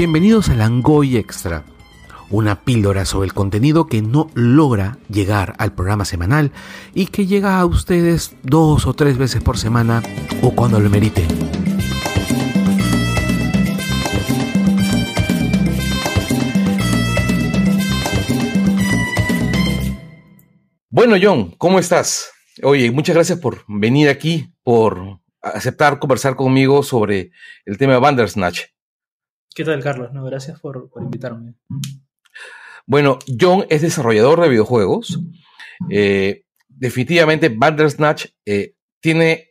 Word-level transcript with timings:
Bienvenidos 0.00 0.48
a 0.48 0.54
Langoy 0.54 1.18
Extra, 1.18 1.66
una 2.30 2.62
píldora 2.62 3.04
sobre 3.04 3.26
el 3.26 3.34
contenido 3.34 3.86
que 3.86 4.00
no 4.00 4.30
logra 4.32 4.96
llegar 5.10 5.54
al 5.58 5.74
programa 5.74 6.06
semanal 6.06 6.52
y 6.94 7.08
que 7.08 7.26
llega 7.26 7.60
a 7.60 7.66
ustedes 7.66 8.34
dos 8.42 8.86
o 8.86 8.94
tres 8.94 9.18
veces 9.18 9.42
por 9.42 9.58
semana 9.58 10.02
o 10.40 10.52
cuando 10.52 10.80
lo 10.80 10.88
merite. 10.88 11.26
Bueno, 20.88 21.16
John, 21.22 21.54
¿cómo 21.58 21.78
estás? 21.78 22.30
Oye, 22.62 22.90
muchas 22.90 23.16
gracias 23.16 23.38
por 23.38 23.66
venir 23.68 24.08
aquí, 24.08 24.50
por 24.62 25.20
aceptar 25.42 25.98
conversar 25.98 26.36
conmigo 26.36 26.82
sobre 26.82 27.32
el 27.66 27.76
tema 27.76 27.92
de 27.92 27.98
Bandersnatch. 27.98 28.60
¿Qué 29.54 29.64
tal, 29.64 29.82
Carlos? 29.82 30.12
No, 30.12 30.24
gracias 30.24 30.60
por, 30.60 30.90
invitarme. 31.00 31.54
Bueno, 32.86 33.18
John 33.38 33.66
es 33.68 33.82
desarrollador 33.82 34.40
de 34.40 34.48
videojuegos. 34.48 35.18
Eh, 35.90 36.44
definitivamente, 36.68 37.48
Bandersnatch 37.48 38.26
eh, 38.46 38.74
tiene 39.00 39.50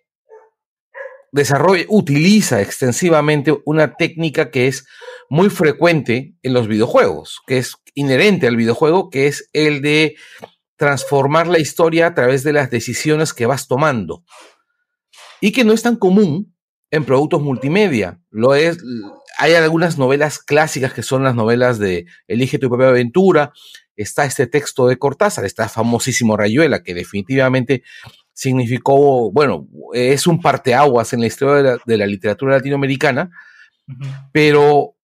desarrolla, 1.32 1.86
utiliza 1.90 2.62
extensivamente 2.62 3.56
una 3.66 3.96
técnica 3.96 4.50
que 4.52 4.68
es 4.68 4.86
muy 5.30 5.50
frecuente 5.50 6.36
en 6.42 6.54
los 6.54 6.68
videojuegos, 6.68 7.40
que 7.46 7.60
es 7.60 7.76
inherente 7.94 8.48
al 8.48 8.56
videojuego, 8.56 9.10
que 9.10 9.28
es 9.28 9.50
el 9.54 9.82
de 9.82 10.16
transformar 10.76 11.48
la 11.48 11.60
historia 11.60 12.08
a 12.08 12.16
través 12.16 12.44
de 12.44 12.54
las 12.54 12.72
decisiones 12.72 13.34
que 13.34 13.46
vas 13.46 13.68
tomando. 13.68 14.24
Y 15.42 15.52
que 15.52 15.64
no 15.64 15.74
es 15.74 15.84
tan 15.84 15.98
común 15.98 16.56
en 16.92 17.06
productos 17.06 17.42
multimedia. 17.42 18.20
Lo 18.30 18.56
es, 18.56 18.78
hay 19.40 19.54
algunas 19.54 19.98
novelas 19.98 20.40
clásicas 20.40 20.94
que 20.94 21.02
son 21.02 21.24
las 21.24 21.34
novelas 21.34 21.80
de 21.80 22.08
Elige 22.28 22.60
tu 22.60 22.68
propia 22.68 22.90
aventura. 22.90 23.54
Está 23.96 24.26
este 24.26 24.48
texto 24.48 24.86
de 24.86 24.98
Cortázar, 24.98 25.46
está 25.46 25.70
famosísimo 25.70 26.36
Rayuela, 26.36 26.84
que 26.84 26.94
definitivamente 26.94 27.84
significó, 28.34 29.32
bueno, 29.32 29.66
es 29.94 30.28
un 30.28 30.42
parteaguas 30.42 31.14
en 31.14 31.22
la 31.22 31.28
historia 31.28 31.78
de 31.86 31.98
la, 31.98 32.06
literatura 32.06 32.58
latinoamericana, 32.58 33.32
pero 34.34 34.96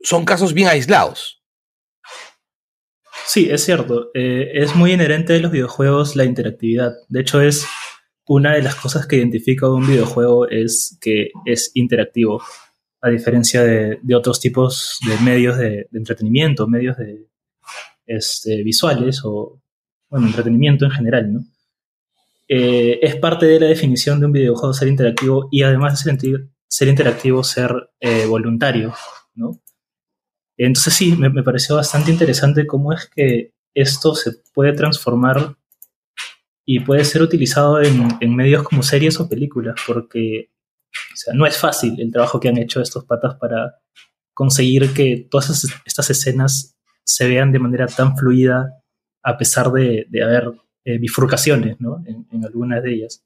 son 0.00 0.24
casos 0.24 0.54
bien 0.54 0.68
aislados. 0.68 1.42
Sí, 3.26 3.48
es 3.50 3.64
cierto. 3.64 4.10
Eh, 4.14 4.52
es 4.54 4.76
muy 4.76 4.92
inherente 4.92 5.32
de 5.32 5.40
los 5.40 5.50
videojuegos 5.50 6.14
la 6.14 6.24
interactividad. 6.24 6.92
De 7.08 7.22
hecho, 7.22 7.40
es 7.40 7.66
una 8.24 8.54
de 8.54 8.62
las 8.62 8.76
cosas 8.76 9.08
que 9.08 9.16
identifica 9.16 9.68
un 9.68 9.86
videojuego 9.86 10.48
es 10.48 10.96
que 11.00 11.30
es 11.44 11.72
interactivo 11.74 12.40
a 13.00 13.08
diferencia 13.10 13.62
de, 13.62 13.98
otros 14.14 14.40
tipos 14.40 14.98
de 15.06 15.16
medios 15.24 15.58
de, 15.58 15.88
entretenimiento, 15.92 16.66
medios 16.66 16.96
de, 16.96 17.26
este, 18.06 18.62
visuales 18.62 19.20
o, 19.24 19.60
bueno, 20.08 20.26
entretenimiento 20.26 20.84
en 20.84 20.90
general, 20.90 21.32
¿no? 21.32 21.44
Eh, 22.50 22.98
es 23.02 23.16
parte 23.16 23.44
de 23.44 23.60
la 23.60 23.66
definición 23.66 24.20
de 24.20 24.26
un 24.26 24.32
videojuego 24.32 24.72
ser 24.72 24.88
interactivo 24.88 25.48
y 25.50 25.62
además 25.62 26.02
de 26.02 26.16
ser, 26.66 26.88
interactivo, 26.88 27.44
ser 27.44 27.90
eh, 28.00 28.24
voluntario, 28.24 28.94
¿no? 29.34 29.60
Entonces 30.56 30.94
sí, 30.94 31.14
me, 31.16 31.30
pareció 31.42 31.76
bastante 31.76 32.10
interesante 32.10 32.66
cómo 32.66 32.92
es 32.92 33.06
que 33.14 33.52
esto 33.74 34.14
se 34.14 34.32
puede 34.52 34.72
transformar 34.72 35.56
y 36.64 36.80
puede 36.80 37.04
ser 37.04 37.22
utilizado 37.22 37.80
en, 37.80 38.34
medios 38.34 38.64
como 38.64 38.82
series 38.82 39.20
o 39.20 39.28
películas, 39.28 39.76
porque 39.86 40.50
sea, 41.18 41.34
no 41.34 41.46
es 41.46 41.56
fácil 41.56 42.00
el 42.00 42.12
trabajo 42.12 42.40
que 42.40 42.48
han 42.48 42.58
hecho 42.58 42.80
estos 42.80 43.04
patas 43.04 43.36
para 43.36 43.80
conseguir 44.34 44.92
que 44.94 45.26
todas 45.30 45.66
estas 45.84 46.10
escenas 46.10 46.76
se 47.04 47.28
vean 47.28 47.52
de 47.52 47.58
manera 47.58 47.86
tan 47.86 48.16
fluida 48.16 48.82
a 49.22 49.36
pesar 49.36 49.72
de, 49.72 50.06
haber 50.22 50.52
eh, 50.84 50.98
bifurcaciones 50.98 51.80
¿no? 51.80 52.02
en, 52.06 52.44
algunas 52.44 52.82
de 52.82 52.94
ellas. 52.94 53.24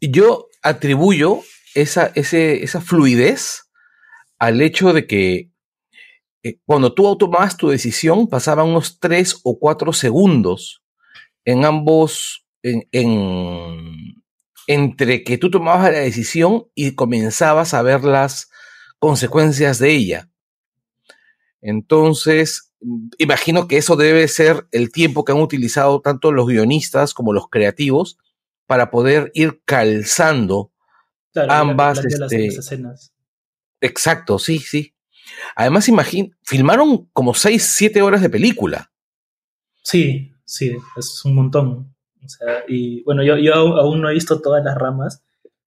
Yo 0.00 0.48
atribuyo 0.62 1.40
esa, 1.74 2.12
esa 2.14 2.80
fluidez 2.80 3.68
al 4.38 4.60
hecho 4.60 4.92
de 4.92 5.06
que 5.06 5.50
eh, 6.42 6.60
cuando 6.64 6.94
tú 6.94 7.16
tomabas 7.18 7.56
tu 7.56 7.68
decisión 7.68 8.28
pasaban 8.28 8.68
unos 8.68 9.00
tres 9.00 9.40
o 9.42 9.58
cuatro 9.58 9.92
segundos 9.92 10.82
en 11.44 11.64
ambos, 11.64 12.46
en, 12.62 14.07
entre 14.68 15.24
que 15.24 15.38
tú 15.38 15.50
tomabas 15.50 15.90
la 15.90 15.98
decisión 15.98 16.66
y 16.74 16.94
comenzabas 16.94 17.72
a 17.72 17.82
ver 17.82 18.04
las 18.04 18.50
consecuencias 18.98 19.78
de 19.78 19.90
ella. 19.90 20.30
Entonces, 21.62 22.70
imagino 23.16 23.66
que 23.66 23.78
eso 23.78 23.96
debe 23.96 24.28
ser 24.28 24.68
el 24.70 24.92
tiempo 24.92 25.24
que 25.24 25.32
han 25.32 25.40
utilizado 25.40 26.00
tanto 26.02 26.32
los 26.32 26.46
guionistas 26.46 27.14
como 27.14 27.32
los 27.32 27.48
creativos 27.48 28.18
para 28.66 28.90
poder 28.90 29.32
ir 29.34 29.62
calzando 29.64 30.70
ambas 31.34 32.04
este, 32.04 32.48
escenas. 32.48 33.14
Exacto, 33.80 34.38
sí, 34.38 34.58
sí. 34.58 34.94
Además, 35.56 35.88
imagino, 35.88 36.28
filmaron 36.42 37.06
como 37.14 37.32
6, 37.32 37.62
7 37.62 38.02
horas 38.02 38.20
de 38.20 38.28
película. 38.28 38.92
Sí, 39.82 40.32
sí, 40.44 40.76
es 40.96 41.24
un 41.24 41.34
montón. 41.34 41.94
Sea, 42.28 42.64
y 42.68 43.02
bueno, 43.04 43.22
yo, 43.22 43.36
yo 43.38 43.54
aún 43.54 44.00
no 44.00 44.10
he 44.10 44.14
visto 44.14 44.40
todas 44.40 44.62
las 44.64 44.76
ramas, 44.76 45.24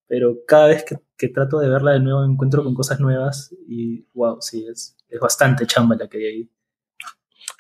pero 0.08 0.40
cada 0.46 0.68
vez 0.68 0.84
que, 0.84 1.30
trato 1.30 1.60
de 1.60 1.70
verla 1.70 1.92
de 1.92 2.00
nuevo 2.00 2.26
me 2.26 2.34
encuentro 2.34 2.64
con 2.64 2.74
cosas 2.74 3.00
nuevas 3.00 3.56
y 3.68 4.08
wow, 4.14 4.42
sí, 4.42 4.66
es, 4.70 4.98
es 5.08 5.20
bastante 5.20 5.68
chamba 5.68 5.96
la 5.96 6.08
que 6.08 6.18
hay 6.18 6.26
ahí. 6.26 6.50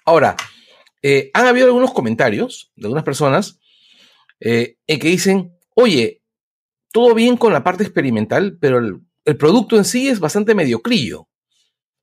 Ahora, 0.03 0.35
eh, 1.01 1.31
han 1.33 1.47
habido 1.47 1.67
algunos 1.67 1.93
comentarios 1.93 2.71
de 2.75 2.87
algunas 2.87 3.03
personas 3.03 3.59
eh, 4.39 4.77
en 4.87 4.99
que 4.99 5.07
dicen, 5.07 5.55
oye, 5.75 6.21
todo 6.91 7.13
bien 7.13 7.37
con 7.37 7.53
la 7.53 7.63
parte 7.63 7.83
experimental, 7.83 8.57
pero 8.59 8.79
el, 8.79 8.99
el 9.25 9.37
producto 9.37 9.77
en 9.77 9.85
sí 9.85 10.09
es 10.09 10.19
bastante 10.19 10.55
mediocrillo. 10.55 11.27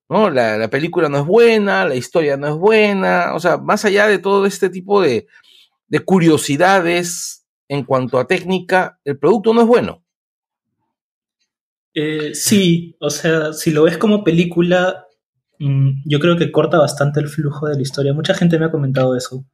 ¿no? 0.08 0.30
La, 0.30 0.56
la, 0.56 0.70
película 0.70 1.08
no 1.08 1.18
es 1.18 1.26
buena, 1.26 1.84
la 1.84 1.94
historia 1.94 2.36
no 2.36 2.48
es 2.48 2.54
buena, 2.54 3.34
o 3.34 3.40
sea, 3.40 3.58
más 3.58 3.84
allá 3.84 4.06
de 4.06 4.18
todo 4.18 4.46
este 4.46 4.70
tipo 4.70 5.02
de, 5.02 5.26
de 5.88 6.00
curiosidades 6.00 7.46
en 7.68 7.84
cuanto 7.84 8.18
a 8.18 8.26
técnica, 8.26 9.00
el 9.04 9.18
producto 9.18 9.52
no 9.52 9.62
es 9.62 9.66
bueno. 9.66 10.04
Eh, 11.94 12.34
sí, 12.34 12.96
o 13.00 13.10
sea, 13.10 13.52
si 13.52 13.70
lo 13.70 13.82
ves 13.82 13.98
como 13.98 14.24
película, 14.24 15.06
mm, 15.58 16.02
yo 16.04 16.20
creo 16.20 16.36
que 16.36 16.52
corta 16.52 16.78
bastante 16.78 17.20
el 17.20 17.28
flujo 17.28 17.66
de 17.66 17.76
la 17.76 17.82
historia. 17.82 18.14
Mucha 18.14 18.34
gente 18.34 18.58
me 18.58 18.66
ha 18.66 18.70
comentado 18.70 19.16
eso, 19.16 19.44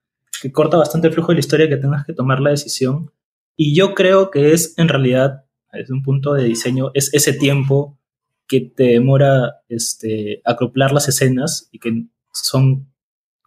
que 0.43 0.53
corta 0.53 0.77
bastante 0.77 1.09
el 1.09 1.15
flujo 1.15 1.29
de 1.29 1.35
la 1.35 1.41
historia 1.41 1.69
que 1.69 1.77
tengas 1.77 2.05
que 2.05 2.13
tomar 2.13 2.41
la 2.41 2.51
decisión. 2.51 3.11
Y 3.57 3.75
yo 3.75 3.95
creo 3.95 4.31
que 4.31 4.53
es, 4.53 4.77
en 4.79 4.89
realidad, 4.89 5.45
desde 5.73 5.95
un 5.95 6.03
punto 6.03 6.35
de 6.35 6.45
diseño, 6.45 6.91
es 6.95 7.13
ese 7.15 7.33
tiempo 7.33 7.99
que 8.47 8.61
te 8.61 8.85
demora 8.85 9.63
este, 9.69 10.43
acoplar 10.45 10.93
las 10.93 11.09
escenas 11.09 11.69
y 11.73 11.79
que 11.79 12.07
son 12.33 12.93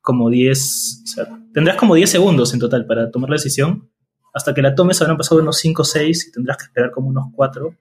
como 0.02 0.30
10, 0.30 1.04
o 1.04 1.08
sea, 1.08 1.28
tendrás 1.58 1.76
como 1.76 1.96
10 1.96 2.08
segundos 2.08 2.54
en 2.54 2.60
total 2.60 2.86
para 2.86 3.10
tomar 3.10 3.32
la 3.32 3.34
decisión. 3.38 3.90
Hasta 4.32 4.54
que 4.54 4.62
la 4.62 4.76
tomes 4.76 5.02
habrán 5.02 5.18
pasado 5.18 5.42
unos 5.42 5.58
5 5.58 5.82
o 5.82 5.86
6 5.86 6.28
y 6.28 6.32
tendrás 6.32 6.56
que 6.58 6.66
esperar 6.66 6.92
como 6.92 7.08
unos 7.08 7.30
4. 7.34 7.76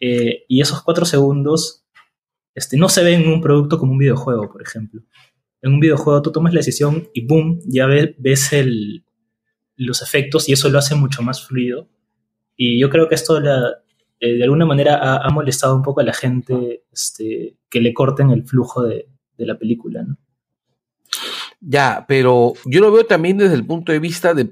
Eh, 0.00 0.44
y 0.48 0.60
esos 0.60 0.82
4 0.82 1.04
segundos 1.04 1.84
este, 2.56 2.76
no 2.76 2.88
se 2.88 3.04
ven 3.04 3.22
en 3.22 3.28
un 3.28 3.40
producto 3.40 3.78
como 3.78 3.92
un 3.92 3.98
videojuego, 3.98 4.50
por 4.50 4.62
ejemplo. 4.62 5.00
En 5.62 5.74
un 5.74 5.78
videojuego 5.78 6.22
tú 6.22 6.32
tomas 6.32 6.52
la 6.52 6.58
decisión 6.58 7.08
y 7.14 7.24
boom, 7.24 7.60
ya 7.66 7.86
ves, 7.86 8.16
ves 8.18 8.52
el, 8.52 9.04
los 9.76 10.02
efectos 10.02 10.48
y 10.48 10.54
eso 10.54 10.68
lo 10.68 10.80
hace 10.80 10.96
mucho 10.96 11.22
más 11.22 11.46
fluido. 11.46 11.88
Y 12.56 12.80
yo 12.80 12.90
creo 12.90 13.08
que 13.08 13.14
esto 13.14 13.38
eh, 13.38 14.34
de 14.34 14.42
alguna 14.42 14.66
manera 14.66 14.96
ha, 14.96 15.18
ha, 15.18 15.30
molestado 15.30 15.76
un 15.76 15.82
poco 15.82 16.00
a 16.00 16.04
la 16.04 16.14
gente 16.14 16.82
este, 16.92 17.58
que 17.70 17.80
le 17.80 17.94
corten 17.94 18.30
el 18.30 18.42
flujo 18.42 18.82
de, 18.82 19.08
de 19.36 19.46
la 19.46 19.56
película, 19.56 20.02
¿no? 20.02 20.18
Ya, 21.60 22.04
pero 22.06 22.52
yo 22.66 22.80
lo 22.80 22.92
veo 22.92 23.04
también 23.04 23.38
desde 23.38 23.54
el 23.54 23.66
punto 23.66 23.90
de 23.90 23.98
vista 23.98 24.32
de, 24.32 24.44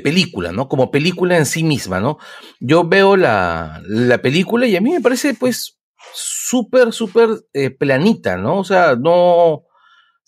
película, 0.00 0.50
¿no? 0.50 0.68
Como 0.68 0.90
película 0.90 1.36
en 1.36 1.44
sí 1.44 1.62
misma, 1.62 2.00
¿no? 2.00 2.18
Yo 2.58 2.84
veo 2.88 3.16
la, 3.16 3.82
película 4.22 4.66
y 4.66 4.74
a 4.74 4.80
mí 4.80 4.92
me 4.92 5.00
parece, 5.02 5.34
pues, 5.34 5.78
súper, 6.14 6.92
súper 6.92 7.28
eh, 7.52 7.70
planita, 7.70 8.38
¿no? 8.38 8.58
O 8.58 8.64
sea, 8.64 8.96
no, 8.96 9.64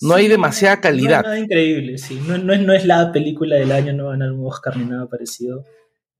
no 0.03 0.15
hay 0.15 0.29
demasiada 0.29 0.81
calidad. 0.81 1.25
No 1.25 1.37
increíble, 1.37 1.97
sí. 1.97 2.21
No, 2.27 2.37
no, 2.37 2.53
es, 2.53 2.61
no 2.61 2.75
es 2.75 2.85
la 2.85 3.11
película 3.13 3.57
del 3.57 3.73
año, 3.73 3.95
no 3.95 4.07
van 4.07 4.23
a 4.23 4.33
un 4.33 4.47
Oscar 4.47 4.77
ni 4.77 4.85
nada 4.85 5.09
parecido. 5.09 5.65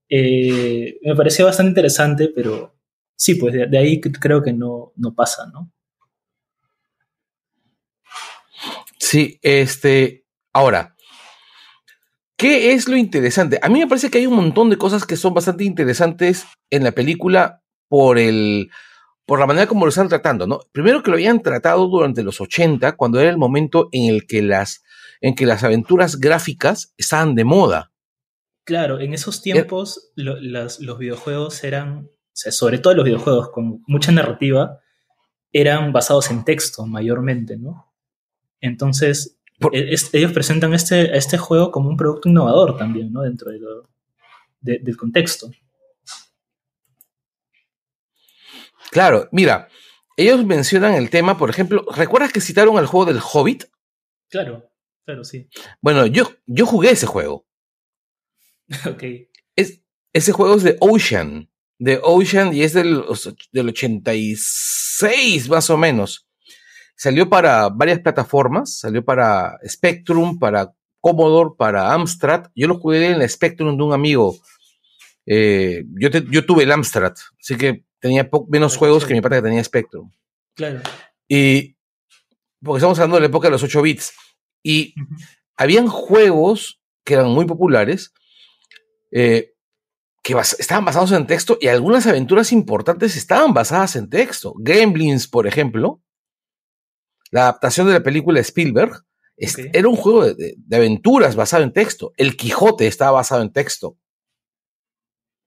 Eh, 0.09 0.97
me 1.03 1.15
pareció 1.15 1.45
bastante 1.45 1.69
interesante, 1.69 2.31
pero 2.33 2.73
sí, 3.15 3.35
pues 3.35 3.53
de, 3.53 3.67
de 3.67 3.77
ahí 3.77 4.01
creo 4.01 4.41
que 4.41 4.53
no, 4.53 4.93
no 4.95 5.13
pasa, 5.13 5.45
¿no? 5.53 5.71
Sí, 8.99 9.39
este, 9.41 10.25
ahora, 10.53 10.95
¿qué 12.35 12.73
es 12.73 12.87
lo 12.87 12.97
interesante? 12.97 13.59
A 13.61 13.69
mí 13.69 13.79
me 13.79 13.87
parece 13.87 14.09
que 14.09 14.17
hay 14.17 14.27
un 14.27 14.35
montón 14.35 14.69
de 14.69 14.77
cosas 14.77 15.05
que 15.05 15.17
son 15.17 15.33
bastante 15.33 15.63
interesantes 15.63 16.45
en 16.69 16.83
la 16.83 16.91
película 16.91 17.63
por 17.87 18.17
el, 18.17 18.69
por 19.25 19.39
la 19.39 19.45
manera 19.45 19.67
como 19.67 19.85
lo 19.85 19.89
están 19.89 20.09
tratando, 20.09 20.47
¿no? 20.47 20.61
Primero 20.71 21.03
que 21.03 21.11
lo 21.11 21.17
habían 21.17 21.41
tratado 21.41 21.87
durante 21.87 22.23
los 22.23 22.39
80, 22.41 22.95
cuando 22.95 23.19
era 23.19 23.29
el 23.29 23.37
momento 23.37 23.89
en 23.91 24.13
el 24.13 24.25
que 24.25 24.41
las, 24.41 24.83
en 25.21 25.35
que 25.35 25.45
las 25.45 25.63
aventuras 25.63 26.17
gráficas 26.19 26.93
estaban 26.97 27.35
de 27.35 27.43
moda. 27.43 27.91
Claro, 28.63 28.99
en 28.99 29.13
esos 29.13 29.41
tiempos 29.41 30.11
los 30.15 30.97
videojuegos 30.97 31.63
eran, 31.63 32.05
o 32.09 32.09
sea, 32.33 32.51
sobre 32.51 32.79
todo 32.79 32.93
los 32.95 33.05
videojuegos 33.05 33.49
con 33.49 33.81
mucha 33.87 34.11
narrativa, 34.11 34.79
eran 35.53 35.93
basados 35.93 36.31
en 36.31 36.43
texto 36.43 36.85
mayormente, 36.85 37.57
¿no? 37.57 37.86
Entonces, 38.61 39.37
e, 39.73 39.95
ellos 40.13 40.31
presentan 40.31 40.73
este, 40.73 41.17
este 41.17 41.37
juego 41.37 41.71
como 41.71 41.89
un 41.89 41.97
producto 41.97 42.29
innovador 42.29 42.77
también, 42.77 43.11
¿no? 43.11 43.21
Dentro 43.21 43.51
del 44.61 44.97
contexto. 44.97 45.49
Claro, 48.91 49.27
mira, 49.31 49.67
ellos 50.15 50.45
mencionan 50.45 50.93
el 50.93 51.09
tema, 51.09 51.37
por 51.37 51.49
ejemplo, 51.49 51.85
¿recuerdas 51.95 52.31
que 52.31 52.41
citaron 52.41 52.77
el 52.77 52.85
juego 52.85 53.05
del 53.05 53.21
Hobbit? 53.21 53.65
Claro, 54.29 54.69
claro, 55.05 55.23
sí. 55.23 55.47
Bueno, 55.81 56.05
yo, 56.05 56.31
yo 56.45 56.65
jugué 56.65 56.91
ese 56.91 57.05
juego. 57.05 57.45
ok. 58.85 59.03
Es, 59.55 59.81
ese 60.13 60.31
juego 60.31 60.55
es 60.55 60.63
de 60.63 60.77
Ocean, 60.79 61.49
de 61.77 61.99
Ocean 62.01 62.53
y 62.53 62.63
es 62.63 62.73
del, 62.73 63.03
del 63.51 63.69
86 63.69 65.49
más 65.49 65.69
o 65.69 65.77
menos. 65.77 66.26
Salió 66.97 67.29
para 67.29 67.69
varias 67.69 67.99
plataformas, 67.99 68.79
salió 68.79 69.05
para 69.05 69.57
Spectrum, 69.65 70.39
para 70.39 70.73
Commodore, 70.99 71.51
para 71.57 71.93
Amstrad. 71.93 72.47
Yo 72.55 72.67
lo 72.67 72.79
jugué 72.79 73.11
en 73.11 73.21
el 73.21 73.29
Spectrum 73.29 73.77
de 73.77 73.83
un 73.83 73.93
amigo. 73.93 74.35
Eh, 75.25 75.85
yo, 75.99 76.09
yo 76.09 76.45
tuve 76.45 76.63
el 76.63 76.71
Amstrad, 76.71 77.13
así 77.39 77.55
que 77.55 77.85
tenía 77.99 78.27
menos 78.49 78.75
juegos 78.77 79.05
que 79.05 79.13
mi 79.13 79.21
padre 79.21 79.37
que 79.37 79.43
tenía 79.43 79.63
Spectrum. 79.63 80.11
Claro. 80.55 80.81
Y 81.27 81.77
porque 82.63 82.79
estamos 82.79 82.97
hablando 82.97 83.17
de 83.17 83.21
la 83.21 83.27
época 83.27 83.47
de 83.47 83.51
los 83.51 83.63
8 83.63 83.81
bits. 83.81 84.13
Y 84.63 84.95
habían 85.55 85.87
juegos 85.87 86.81
que 87.03 87.13
eran 87.13 87.27
muy 87.27 87.45
populares, 87.45 88.11
eh, 89.11 89.53
que 90.23 90.33
estaban 90.59 90.83
basados 90.83 91.11
en 91.11 91.27
texto 91.27 91.57
y 91.61 91.67
algunas 91.67 92.05
aventuras 92.07 92.51
importantes 92.51 93.15
estaban 93.15 93.53
basadas 93.53 93.95
en 93.95 94.09
texto. 94.09 94.53
Gremlins, 94.57 95.27
por 95.27 95.47
ejemplo, 95.47 96.01
la 97.31 97.43
adaptación 97.43 97.87
de 97.87 97.93
la 97.93 98.03
película 98.03 98.39
Spielberg, 98.39 99.03
era 99.37 99.87
un 99.87 99.95
juego 99.95 100.33
de, 100.33 100.57
aventuras 100.71 101.35
basado 101.35 101.63
en 101.63 101.71
texto. 101.71 102.11
El 102.17 102.35
Quijote 102.35 102.87
estaba 102.87 103.11
basado 103.11 103.41
en 103.43 103.51
texto. 103.51 103.97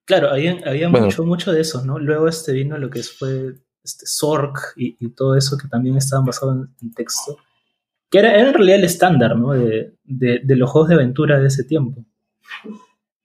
Claro, 0.04 0.30
había, 0.30 0.88
mucho, 0.88 1.24
mucho 1.24 1.52
de 1.52 1.60
eso, 1.60 1.84
¿no? 1.84 1.98
Luego 1.98 2.28
este 2.28 2.52
vino 2.52 2.78
lo 2.78 2.90
que 2.90 3.02
fue 3.02 3.54
este 3.82 4.06
Zork 4.06 4.74
y, 4.76 5.10
todo 5.10 5.36
eso 5.36 5.56
que 5.56 5.68
también 5.68 5.96
estaban 5.96 6.24
basados 6.24 6.68
en, 6.82 6.92
texto, 6.92 7.38
que 8.10 8.18
era, 8.18 8.38
en 8.38 8.52
realidad 8.52 8.78
el 8.78 8.84
estándar, 8.84 9.36
¿no? 9.36 9.52
De, 9.52 9.92
los 10.04 10.70
juegos 10.70 10.88
de 10.88 10.96
aventura 10.96 11.38
de 11.38 11.46
ese 11.46 11.64
tiempo. 11.64 12.04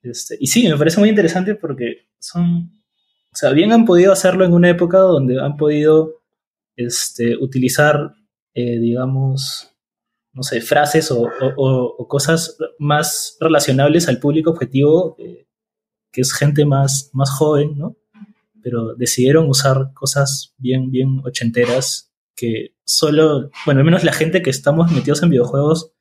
Este, 0.02 0.36
y 0.38 0.46
sí, 0.46 0.68
me 0.68 0.76
parece 0.76 1.00
muy 1.00 1.08
interesante 1.08 1.54
porque 1.56 2.08
son, 2.18 2.70
o 3.32 3.36
sea, 3.36 3.50
bien 3.50 3.72
han 3.72 3.84
podido 3.84 4.12
hacerlo 4.12 4.44
en 4.44 4.52
una 4.52 4.70
época 4.70 4.98
donde 4.98 5.40
han 5.40 5.56
podido 5.56 6.22
este, 6.76 7.36
utilizar, 7.36 8.14
eh, 8.56 8.78
digamos, 8.80 9.70
no 10.32 10.42
sé, 10.42 10.60
frases 10.60 11.12
o, 11.12 11.28
cosas 12.08 12.56
más 12.78 13.36
relacionables 13.40 14.08
al 14.08 14.18
público 14.18 14.50
objetivo. 14.50 15.16
Eh, 15.20 15.46
que 16.16 16.22
es 16.22 16.32
gente 16.32 16.64
más, 16.64 17.10
más 17.12 17.30
joven, 17.30 17.76
¿no? 17.76 17.94
Pero 18.62 18.94
decidieron 18.94 19.50
usar 19.50 19.92
cosas 19.92 20.54
bien, 20.56 20.90
bien 20.90 21.20
ochenteras 21.26 22.10
que 22.34 22.74
solo, 22.84 23.50
bueno, 23.66 23.80
al 23.80 23.84
menos 23.84 24.02
la 24.02 24.14
gente 24.14 24.40
que 24.40 24.48
estamos 24.48 24.90
metidos 24.90 25.22
en 25.22 25.28
videojuegos 25.28 25.92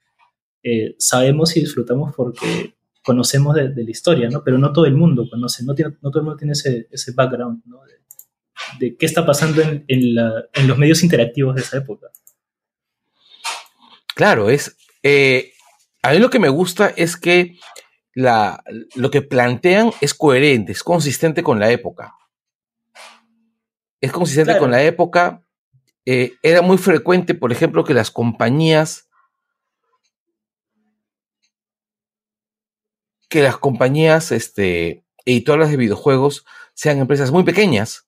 eh, 0.64 0.96
sabemos 1.00 1.58
y 1.58 1.60
disfrutamos 1.60 2.16
porque 2.16 2.76
conocemos 3.04 3.56
de, 3.56 3.74
la 3.76 3.92
historia, 3.92 4.30
¿no? 4.30 4.42
Pero 4.42 4.58
no 4.58 4.72
todo 4.72 4.86
el 4.86 4.96
mundo 4.96 5.28
conoce, 5.30 5.66
no, 5.66 5.76
todo 5.76 6.20
el 6.20 6.24
mundo 6.24 6.38
tiene 6.38 6.54
ese, 6.54 6.88
ese 6.90 7.12
background, 7.12 7.62
¿no? 7.66 7.80
De, 8.80 8.96
qué 8.96 9.06
está 9.06 9.26
pasando 9.26 9.62
en, 9.62 9.84
en, 9.90 10.68
los 10.68 10.78
medios 10.78 11.04
interactivos 11.04 11.56
de 11.56 11.62
esa 11.62 11.80
época. 11.80 12.08
Claro, 14.16 14.50
es... 14.50 14.76
Eh, 15.04 15.54
a 16.02 16.12
mí 16.12 16.20
lo 16.20 16.30
que 16.30 16.40
me 16.40 16.50
gusta 16.50 16.88
es 16.96 17.18
que 17.18 17.58
la, 18.14 18.64
lo 18.96 19.12
que 19.12 19.22
plantean 19.22 19.92
es 20.02 20.14
coherente, 20.14 20.72
es 20.72 20.84
consistente 20.84 21.44
con 21.44 21.60
la 21.60 21.70
época. 21.70 22.16
Es 24.02 24.12
consistente 24.12 24.58
con 24.58 24.72
la 24.72 24.84
época. 24.84 25.44
Eh, 26.06 26.36
era 26.42 26.62
muy 26.62 26.78
frecuente, 26.78 27.34
por 27.34 27.52
ejemplo, 27.52 27.84
que 27.84 27.94
las 27.94 28.12
compañías, 28.12 29.10
que 33.28 33.42
las 33.42 33.58
compañías 33.58 34.32
este, 34.32 35.04
editoras 35.26 35.72
de 35.72 35.78
videojuegos 35.78 36.46
sean 36.74 37.00
empresas 37.00 37.32
muy 37.32 37.44
pequeñas. 37.44 38.08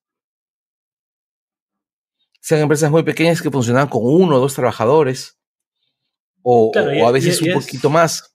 Sean 2.40 2.62
empresas 2.62 2.92
muy 2.92 3.04
pequeñas 3.04 3.42
que 3.42 3.52
funcionaban 3.52 3.90
con 3.90 4.02
uno 4.04 4.38
o 4.38 4.40
dos 4.40 4.54
trabajadores. 4.54 5.37
O, 6.50 6.72
a 7.06 7.12
veces 7.12 7.42
un 7.42 7.52
poquito 7.52 7.90
más. 7.90 8.34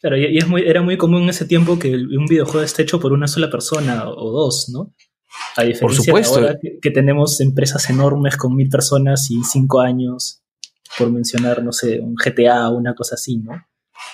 Claro, 0.00 0.16
y, 0.16 0.36
es 0.36 0.48
muy, 0.48 0.62
era 0.62 0.82
muy 0.82 0.98
común 0.98 1.22
en 1.22 1.28
ese 1.28 1.44
tiempo 1.44 1.78
que 1.78 1.94
un 1.94 2.26
videojuego 2.26 2.64
esté 2.64 2.82
hecho 2.82 2.98
por 2.98 3.12
una 3.12 3.28
sola 3.28 3.48
persona 3.48 4.08
o, 4.08 4.32
dos, 4.32 4.70
¿no? 4.70 4.92
A 5.56 5.62
diferencia 5.62 6.12
de 6.12 6.24
ahora 6.24 6.58
que, 6.82 6.90
tenemos 6.90 7.40
empresas 7.40 7.88
enormes 7.90 8.36
con 8.36 8.56
mil 8.56 8.68
personas 8.68 9.30
y 9.30 9.40
cinco 9.44 9.80
años, 9.80 10.42
por 10.98 11.12
mencionar, 11.12 11.62
no 11.62 11.70
sé, 11.70 12.00
un 12.00 12.16
GTA 12.16 12.68
o 12.70 12.76
una 12.76 12.96
cosa 12.96 13.14
así, 13.14 13.38
¿no? 13.38 13.52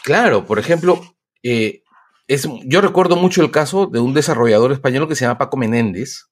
Claro, 0.05 0.44
por 0.44 0.58
ejemplo, 0.58 1.00
eh, 1.43 1.82
es, 2.26 2.46
yo 2.66 2.82
recuerdo 2.82 3.16
mucho 3.16 3.40
el 3.40 3.50
caso 3.50 3.87
de 3.87 4.00
un 4.00 4.12
desarrollador 4.12 4.70
español 4.70 5.08
que 5.08 5.14
se 5.14 5.25
llama 5.25 5.38
Paco 5.38 5.56
Menéndez, 5.56 6.26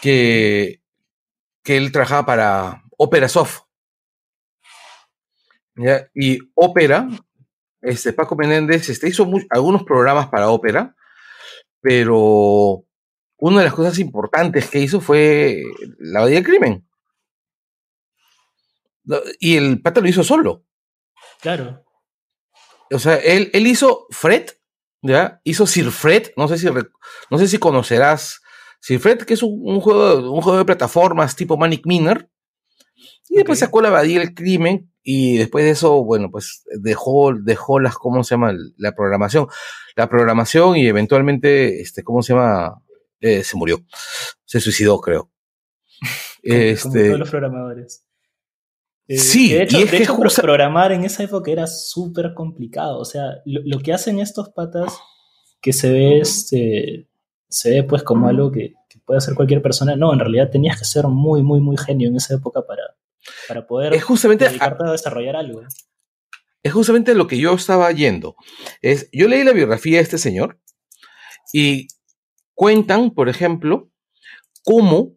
que, 0.00 0.82
que 1.64 1.76
él 1.76 1.90
trabajaba 1.90 2.24
para 2.26 2.84
Opera 2.96 3.28
Y 6.14 6.38
Opera 6.54 7.08
este, 7.82 8.12
Paco 8.12 8.34
Menéndez 8.36 8.88
este, 8.88 9.08
hizo 9.08 9.30
algunos 9.50 9.84
programas 9.84 10.28
para 10.28 10.50
ópera, 10.50 10.96
pero 11.80 12.84
una 13.36 13.58
de 13.58 13.64
las 13.64 13.74
cosas 13.74 13.98
importantes 13.98 14.68
que 14.68 14.80
hizo 14.80 15.00
fue 15.00 15.62
la 15.98 16.20
Abadía 16.20 16.36
del 16.36 16.44
Crimen. 16.44 16.88
Y 19.38 19.56
el 19.56 19.80
pata 19.82 20.00
lo 20.00 20.08
hizo 20.08 20.24
solo. 20.24 20.64
Claro. 21.40 21.84
O 22.90 22.98
sea, 22.98 23.16
él, 23.16 23.50
él 23.52 23.66
hizo 23.66 24.06
Fred, 24.10 24.50
¿ya? 25.02 25.40
Hizo 25.44 25.66
Sir 25.66 25.90
Fred, 25.90 26.32
no 26.36 26.48
sé 26.48 26.58
si, 26.58 26.66
no 27.30 27.38
sé 27.38 27.46
si 27.46 27.58
conocerás 27.58 28.40
Sir 28.80 28.98
Fred, 28.98 29.18
que 29.18 29.34
es 29.34 29.42
un, 29.42 29.80
juego, 29.80 30.32
un 30.32 30.40
juego 30.40 30.58
de 30.58 30.64
plataformas 30.64 31.36
tipo 31.36 31.56
Manic 31.56 31.86
Miner. 31.86 32.28
Y 33.28 33.36
después 33.36 33.58
sacó 33.58 33.80
la 33.80 33.88
Abadía 33.88 34.20
del 34.20 34.34
Crimen, 34.34 34.92
y 35.08 35.36
después 35.36 35.64
de 35.64 35.70
eso, 35.70 36.02
bueno, 36.02 36.32
pues 36.32 36.64
dejó, 36.80 37.32
dejó 37.32 37.78
las, 37.78 37.94
¿cómo 37.94 38.24
se 38.24 38.34
llama? 38.34 38.52
La 38.76 38.90
programación. 38.96 39.46
La 39.94 40.08
programación 40.08 40.76
y 40.76 40.88
eventualmente, 40.88 41.80
este, 41.80 42.02
¿cómo 42.02 42.24
se 42.24 42.32
llama? 42.32 42.82
Eh, 43.20 43.44
se 43.44 43.56
murió. 43.56 43.78
Se 44.44 44.58
suicidó, 44.58 45.00
creo. 45.00 45.30
este, 46.42 47.06
todos 47.06 47.20
los 47.20 47.30
programadores. 47.30 48.04
Eh, 49.06 49.18
sí, 49.18 49.52
de 49.52 49.62
hecho, 49.62 49.78
de 49.78 49.96
hecho 49.96 50.16
programar 50.42 50.90
en 50.90 51.04
esa 51.04 51.22
época 51.22 51.52
era 51.52 51.68
súper 51.68 52.34
complicado. 52.34 52.98
O 52.98 53.04
sea, 53.04 53.42
lo, 53.44 53.78
que 53.78 53.92
hacen 53.92 54.18
estos 54.18 54.48
patas 54.48 54.92
que 55.60 55.72
se 55.72 55.92
ve, 55.92 56.18
este, 56.18 57.08
se 57.48 57.70
ve 57.70 57.82
pues 57.84 58.02
como 58.02 58.26
algo 58.26 58.50
que, 58.50 58.74
que 58.88 58.98
puede 59.06 59.18
hacer 59.18 59.36
cualquier 59.36 59.62
persona. 59.62 59.94
No, 59.94 60.12
en 60.12 60.18
realidad 60.18 60.50
tenías 60.50 60.76
que 60.76 60.84
ser 60.84 61.06
muy, 61.06 61.44
muy, 61.44 61.60
muy 61.60 61.76
genio 61.76 62.08
en 62.08 62.16
esa 62.16 62.34
época 62.34 62.62
para, 62.66 62.82
para 63.48 63.66
poder 63.66 63.94
es 63.94 64.04
justamente 64.04 64.48
dedicarte 64.48 64.84
a, 64.86 64.92
desarrollar 64.92 65.36
algo. 65.36 65.62
Es 66.62 66.72
justamente 66.72 67.14
lo 67.14 67.26
que 67.26 67.38
yo 67.38 67.54
estaba 67.54 67.90
yendo. 67.92 68.34
Es, 68.82 69.08
yo 69.12 69.28
leí 69.28 69.44
la 69.44 69.52
biografía 69.52 69.98
de 69.98 70.02
este 70.02 70.18
señor 70.18 70.58
y 71.52 71.86
cuentan, 72.54 73.12
por 73.12 73.28
ejemplo, 73.28 73.90
cómo, 74.64 75.12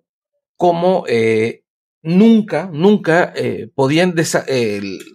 cómo 0.55 1.05
eh, 1.07 1.63
nunca, 2.03 2.69
nunca 2.71 3.33
eh, 3.35 3.69
podían, 3.73 4.13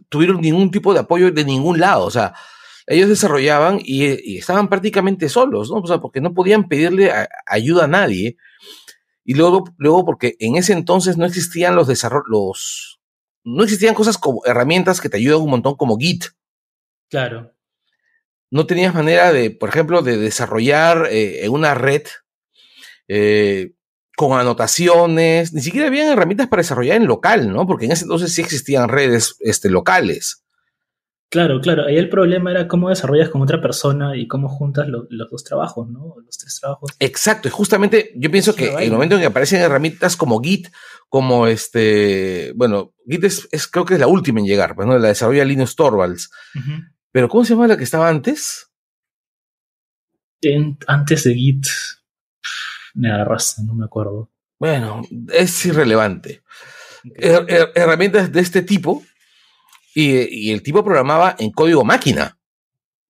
tuvieron 0.08 0.40
ningún 0.40 0.70
tipo 0.70 0.92
de 0.92 1.00
apoyo 1.00 1.30
de 1.30 1.44
ningún 1.44 1.78
lado. 1.78 2.04
O 2.04 2.10
sea, 2.10 2.34
ellos 2.86 3.08
desarrollaban 3.08 3.80
y, 3.82 4.36
estaban 4.36 4.68
prácticamente 4.68 5.28
solos, 5.28 5.70
¿no? 5.70 5.78
O 5.78 5.86
sea, 5.86 5.98
porque 5.98 6.20
no 6.20 6.34
podían 6.34 6.68
pedirle 6.68 7.12
ayuda 7.46 7.84
a 7.84 7.88
nadie. 7.88 8.36
Y 9.24 9.34
luego, 9.34 9.64
luego 9.78 10.04
porque 10.04 10.36
en 10.38 10.56
ese 10.56 10.74
entonces 10.74 11.16
no 11.16 11.24
existían 11.24 11.74
los 11.74 11.88
desarrollos, 11.88 13.00
no 13.42 13.62
existían 13.62 13.94
cosas 13.94 14.18
como 14.18 14.42
herramientas 14.44 15.00
que 15.00 15.08
te 15.08 15.16
ayudan 15.16 15.42
un 15.42 15.50
montón 15.50 15.76
como 15.76 15.96
Git. 15.96 16.24
Claro. 17.08 17.52
No 18.50 18.66
tenías 18.66 18.94
manera 18.94 19.32
de, 19.32 19.50
por 19.50 19.68
ejemplo, 19.68 20.02
de 20.02 20.16
desarrollar 20.16 21.08
eh, 21.10 21.44
en 21.44 21.52
una 21.52 21.74
red, 21.74 22.02
eh, 23.08 23.72
con 24.16 24.38
anotaciones, 24.38 25.52
ni 25.52 25.60
siquiera 25.60 25.88
habían 25.88 26.12
herramientas 26.12 26.48
para 26.48 26.62
desarrollar 26.62 26.96
en 26.96 27.06
local, 27.06 27.52
¿no? 27.52 27.66
Porque 27.66 27.86
en 27.86 27.92
ese 27.92 28.04
entonces 28.04 28.32
sí 28.32 28.42
existían 28.42 28.88
redes 28.88 29.36
este, 29.40 29.70
locales. 29.70 30.43
Claro, 31.34 31.60
claro. 31.60 31.86
Ahí 31.86 31.96
el 31.96 32.08
problema 32.08 32.52
era 32.52 32.68
cómo 32.68 32.90
desarrollas 32.90 33.28
con 33.28 33.42
otra 33.42 33.60
persona 33.60 34.16
y 34.16 34.28
cómo 34.28 34.48
juntas 34.48 34.86
los 34.86 35.30
dos 35.32 35.42
trabajos, 35.42 35.90
¿no? 35.90 36.14
Los 36.24 36.38
tres 36.38 36.60
trabajos. 36.60 36.92
Exacto. 37.00 37.48
Y 37.48 37.50
justamente 37.50 38.12
yo 38.14 38.30
pienso 38.30 38.54
que 38.54 38.68
en 38.72 38.78
el 38.78 38.92
momento 38.92 39.16
en 39.16 39.22
que 39.22 39.26
aparecen 39.26 39.60
herramientas 39.60 40.16
como 40.16 40.40
Git, 40.40 40.68
como 41.08 41.48
este, 41.48 42.52
bueno, 42.54 42.94
Git 43.08 43.24
es, 43.24 43.66
creo 43.66 43.84
que 43.84 43.94
es 43.94 44.00
la 44.00 44.06
última 44.06 44.38
en 44.38 44.46
llegar, 44.46 44.76
pues, 44.76 44.86
¿no? 44.86 44.96
La 44.96 45.08
desarrolla 45.08 45.44
Linus 45.44 45.74
Torvalds. 45.74 46.30
Pero 47.10 47.28
¿cómo 47.28 47.44
se 47.44 47.54
llama 47.54 47.66
la 47.66 47.76
que 47.76 47.82
estaba 47.82 48.08
antes? 48.08 48.70
antes 50.86 51.24
de 51.24 51.34
Git, 51.34 51.66
me 52.94 53.10
agarraste, 53.10 53.62
no 53.64 53.74
me 53.74 53.86
acuerdo. 53.86 54.30
Bueno, 54.60 55.02
es 55.32 55.66
irrelevante. 55.66 56.44
herramientas 57.74 58.30
de 58.30 58.40
este 58.40 58.62
tipo 58.62 59.02
y, 59.94 60.50
el 60.50 60.62
tipo 60.62 60.84
programaba 60.84 61.36
en 61.38 61.50
código 61.50 61.84
máquina. 61.84 62.38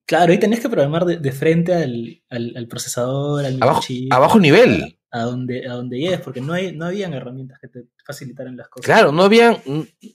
Claro, 0.05 0.33
y 0.33 0.39
tenés 0.39 0.59
que 0.59 0.69
programar 0.69 1.05
de, 1.05 1.31
frente 1.31 1.73
al, 1.73 2.67
procesador, 2.69 3.43
al 3.43 3.61
abajo, 3.61 3.81
abajo 4.11 4.39
nivel. 4.39 4.99
A, 5.09 5.21
donde, 5.21 5.67
a 5.67 5.73
donde 5.73 5.97
llegues, 5.97 6.19
porque 6.19 6.41
no, 6.41 6.53
hay, 6.53 6.75
no 6.75 6.85
habían 6.85 7.13
herramientas 7.13 7.57
que 7.59 7.69
te 7.69 7.85
facilitaran 8.05 8.55
las 8.55 8.67
cosas. 8.67 8.85
Claro, 8.85 9.11
no 9.11 9.23
habían, 9.23 9.57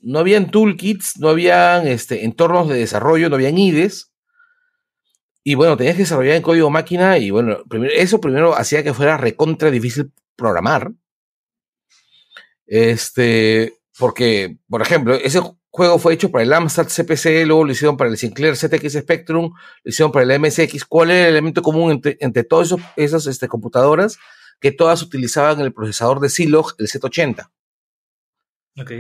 no 0.03 0.19
habían 0.19 0.50
toolkits, 0.50 1.19
no 1.19 1.31
habían 1.31 1.89
este, 1.89 2.25
entornos 2.25 2.69
de 2.69 2.77
desarrollo, 2.77 3.29
no 3.29 3.37
habían 3.37 3.59
IDEs. 3.59 4.12
Y 5.43 5.55
bueno, 5.55 5.77
tenías 5.77 5.97
que 5.97 6.03
desarrollar 6.03 6.37
en 6.37 6.43
código 6.43 6.71
máquina 6.71 7.17
y 7.19 7.31
bueno, 7.31 7.59
eso 7.95 8.21
primero 8.21 8.55
hacía 8.55 8.85
que 8.85 8.95
fuera 8.95 9.17
recontra 9.17 9.71
difícil 9.71 10.12
programar. 10.37 10.93
Este, 12.67 13.81
porque, 13.99 14.59
por 14.69 14.83
ejemplo, 14.83 15.15
ese 15.15 15.41
juego 15.71 15.99
fue 15.99 16.15
hecho 16.15 16.31
para 16.31 16.43
el 16.43 16.53
Amstrad 16.53 16.89
CPC, 16.89 17.47
luego 17.47 17.65
lo 17.65 17.73
hicieron 17.73 17.97
para 17.97 18.11
el 18.11 18.17
Sinclair 18.17 18.57
ZX 18.57 18.93
Spectrum, 19.00 19.53
lo 19.85 19.89
hicieron 19.89 20.12
para 20.12 20.25
el 20.25 20.41
MSX. 20.41 20.85
¿Cuál 20.85 21.11
era 21.11 21.29
el 21.29 21.35
elemento 21.35 21.62
común 21.62 21.93
entre, 21.93 22.17
entre 22.21 22.45
todas 22.45 22.75
esas 22.97 23.27
este, 23.27 23.49
computadoras? 23.49 24.19
Que 24.61 24.73
todas 24.73 25.03
utilizaban 25.03 25.61
el 25.61 25.73
procesador 25.73 26.21
de 26.21 26.29
Zilog, 26.29 26.75
el 26.79 26.89
Z80. 26.89 27.50
Ok. 28.79 28.93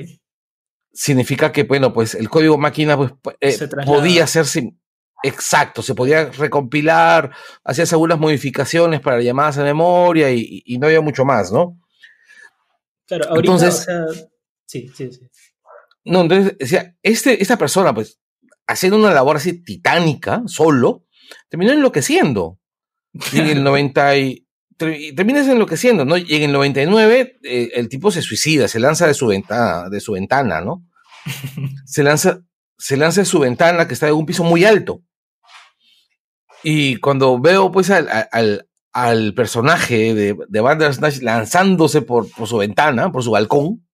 Significa 0.92 1.52
que, 1.52 1.64
bueno, 1.64 1.92
pues 1.92 2.14
el 2.14 2.30
código 2.30 2.56
máquina 2.56 2.96
pues, 2.96 3.12
eh, 3.40 3.68
podía 3.84 4.26
ser 4.26 4.46
exacto, 5.22 5.82
se 5.82 5.94
podía 5.94 6.30
recompilar, 6.30 7.30
hacías 7.62 7.92
algunas 7.92 8.18
modificaciones 8.18 9.00
para 9.00 9.20
llamadas 9.20 9.58
a 9.58 9.64
memoria 9.64 10.32
y, 10.32 10.78
no 10.78 10.86
había 10.86 11.00
mucho 11.00 11.24
más, 11.24 11.52
¿no? 11.52 11.78
Claro, 13.06 13.26
ahorita, 13.28 13.52
Entonces, 13.52 13.80
o 13.80 13.82
sea, 13.82 14.28
sí, 14.66 14.90
sí, 14.94 15.12
sí. 15.12 15.29
No, 16.04 16.22
entonces 16.22 16.56
decía, 16.58 16.96
este, 17.02 17.42
esta 17.42 17.58
persona, 17.58 17.94
pues, 17.94 18.20
haciendo 18.66 18.98
una 18.98 19.12
labor 19.12 19.36
así 19.36 19.62
titánica, 19.62 20.42
solo, 20.46 21.04
terminó 21.48 21.72
enloqueciendo. 21.72 22.58
Y 23.32 23.40
en 23.40 23.46
el 23.46 23.62
90 23.64 24.16
y, 24.16 24.46
terminas 25.14 25.46
enloqueciendo, 25.48 26.04
¿no? 26.04 26.16
Y 26.16 26.34
en 26.34 26.42
el 26.44 26.52
99 26.52 27.38
eh, 27.42 27.70
el 27.74 27.88
tipo 27.88 28.10
se 28.10 28.22
suicida, 28.22 28.66
se 28.68 28.80
lanza 28.80 29.06
de 29.06 29.14
su 29.14 29.26
ventana, 29.26 29.88
de 29.90 30.00
su 30.00 30.12
ventana, 30.12 30.60
¿no? 30.60 30.86
se 31.84 32.02
lanza, 32.02 32.40
se 32.78 32.96
lanza 32.96 33.20
de 33.20 33.26
su 33.26 33.40
ventana 33.40 33.86
que 33.86 33.94
está 33.94 34.08
en 34.08 34.14
un 34.14 34.26
piso 34.26 34.42
muy 34.42 34.64
alto. 34.64 35.02
Y 36.62 36.96
cuando 36.96 37.38
veo 37.38 37.70
pues 37.72 37.90
al, 37.90 38.08
al, 38.92 39.34
personaje 39.34 40.14
de, 40.14 40.36
de 40.48 40.60
Bandersnatch 40.60 41.20
lanzándose 41.20 42.02
por, 42.02 42.30
por 42.30 42.48
su 42.48 42.58
ventana, 42.58 43.10
por 43.12 43.22
su 43.22 43.30
balcón, 43.30 43.86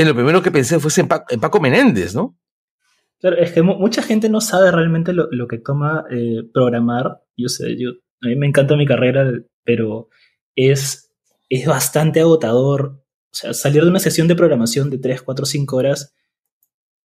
en 0.00 0.08
lo 0.08 0.14
primero 0.14 0.42
que 0.42 0.50
pensé 0.50 0.80
fue 0.80 0.90
en, 0.96 1.08
Paco, 1.08 1.60
Menéndez, 1.60 2.14
¿no? 2.14 2.38
Claro, 3.18 3.36
es 3.36 3.52
que 3.52 3.60
mucha 3.60 4.02
gente 4.02 4.30
no 4.30 4.40
sabe 4.40 4.70
realmente 4.70 5.12
lo, 5.12 5.28
que 5.46 5.58
toma 5.58 6.06
eh, 6.10 6.42
programar. 6.54 7.22
Yo 7.36 7.48
sé, 7.48 7.76
yo, 7.78 7.90
a 8.22 8.28
mí 8.28 8.36
me 8.36 8.46
encanta 8.46 8.76
mi 8.76 8.86
carrera, 8.86 9.30
pero 9.62 10.08
es, 10.56 11.12
es 11.50 11.66
bastante 11.66 12.20
agotador. 12.20 13.02
O 13.30 13.34
sea, 13.34 13.52
salir 13.52 13.82
de 13.82 13.90
una 13.90 14.00
sesión 14.00 14.26
de 14.26 14.36
programación 14.36 14.88
de 14.88 14.98
3, 14.98 15.20
4, 15.20 15.44
5 15.44 15.76
horas 15.76 16.14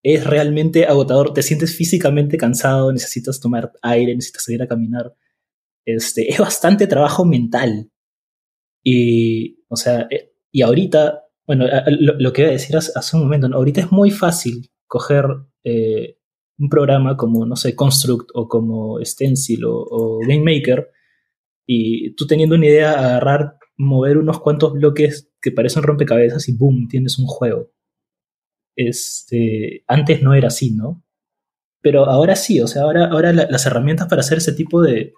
es 0.04 0.24
realmente 0.24 0.86
agotador. 0.86 1.34
Te 1.34 1.44
sientes 1.44 1.76
físicamente 1.76 2.38
cansado, 2.38 2.94
necesitas 2.94 3.42
tomar 3.42 3.74
aire, 3.82 4.16
necesitas 4.16 4.44
salir 4.46 4.64
a 4.64 4.68
caminar. 4.68 5.14
Este, 5.84 6.32
es 6.32 6.40
bastante 6.40 6.88
trabajo 6.88 7.26
mental. 7.26 7.92
Y, 8.82 9.60
o 9.68 9.76
sea, 9.76 10.08
eh, 10.10 10.32
y 10.50 10.62
ahorita 10.62 11.25
bueno, 11.48 11.66
lo, 11.88 12.34
que 12.34 12.42
iba 12.42 12.50
a 12.50 12.54
decir 12.54 12.76
hace, 12.76 13.16
un 13.16 13.24
momento, 13.24 13.48
ahorita 13.54 13.82
es 13.82 13.92
muy 13.92 14.10
fácil 14.10 14.70
coger 14.88 15.26
eh, 15.64 16.18
un 16.58 16.70
programa 16.70 17.18
como, 17.18 17.46
no 17.46 17.56
sé, 17.56 17.76
Construct 17.76 18.30
o 18.34 18.48
como 18.48 19.00
Stencil 19.04 19.64
o, 19.66 20.20
GameMaker 20.22 20.90
y 21.68 22.16
tú 22.16 22.26
teniendo 22.28 22.56
una 22.56 22.68
idea, 22.68 22.92
agarrar, 22.94 23.58
mover 23.78 24.18
unos 24.18 24.40
cuantos 24.40 24.74
bloques 24.74 25.32
que 25.42 25.52
parecen 25.52 25.84
rompecabezas 25.84 26.48
y 26.50 26.54
¡boom! 26.54 26.88
tienes 26.88 27.20
un 27.20 27.26
juego. 27.26 27.72
Este, 28.76 29.84
antes 29.88 30.22
no 30.22 30.34
era 30.34 30.48
así, 30.48 30.72
¿no? 30.72 31.04
Pero 31.82 32.06
ahora 32.06 32.36
sí, 32.36 32.60
o 32.62 32.68
sea, 32.68 32.84
ahora, 32.84 33.08
ahora 33.08 33.32
las 33.34 33.66
herramientas 33.66 34.08
para 34.08 34.22
hacer 34.22 34.40
ese 34.40 34.54
tipo 34.54 34.82
de, 34.82 35.14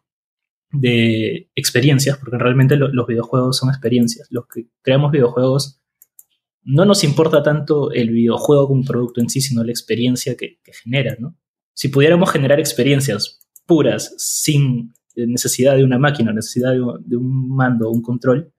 de 0.72 1.50
experiencias, 1.56 2.18
porque 2.18 2.38
realmente 2.38 2.76
los 2.76 3.08
videojuegos 3.08 3.58
son 3.58 3.70
experiencias. 3.70 4.28
Los 4.32 4.48
que 4.48 4.68
creamos 4.82 5.12
videojuegos 5.12 5.82
no 6.68 6.84
nos 6.84 7.06
importa 7.06 7.42
tanto 7.42 7.92
el 7.94 8.10
videojuego 8.10 8.68
como 8.68 8.84
producto 8.84 9.22
en 9.22 9.30
sí, 9.30 9.40
sino 9.40 9.64
la 9.64 9.72
experiencia 9.72 10.36
que, 10.36 10.60
genera, 10.84 11.16
¿no? 11.18 11.34
Si 11.74 11.88
pudiéramos 11.88 12.30
generar 12.30 12.60
experiencias 12.60 13.40
puras, 13.66 14.14
sin 14.18 14.94
necesidad 15.16 15.78
de 15.78 15.86
una 15.86 15.98
máquina, 15.98 16.34
necesidad 16.34 16.74
de, 16.74 17.16
un 17.16 17.56
mando, 17.56 17.90
un 17.90 18.02
control, 18.02 18.52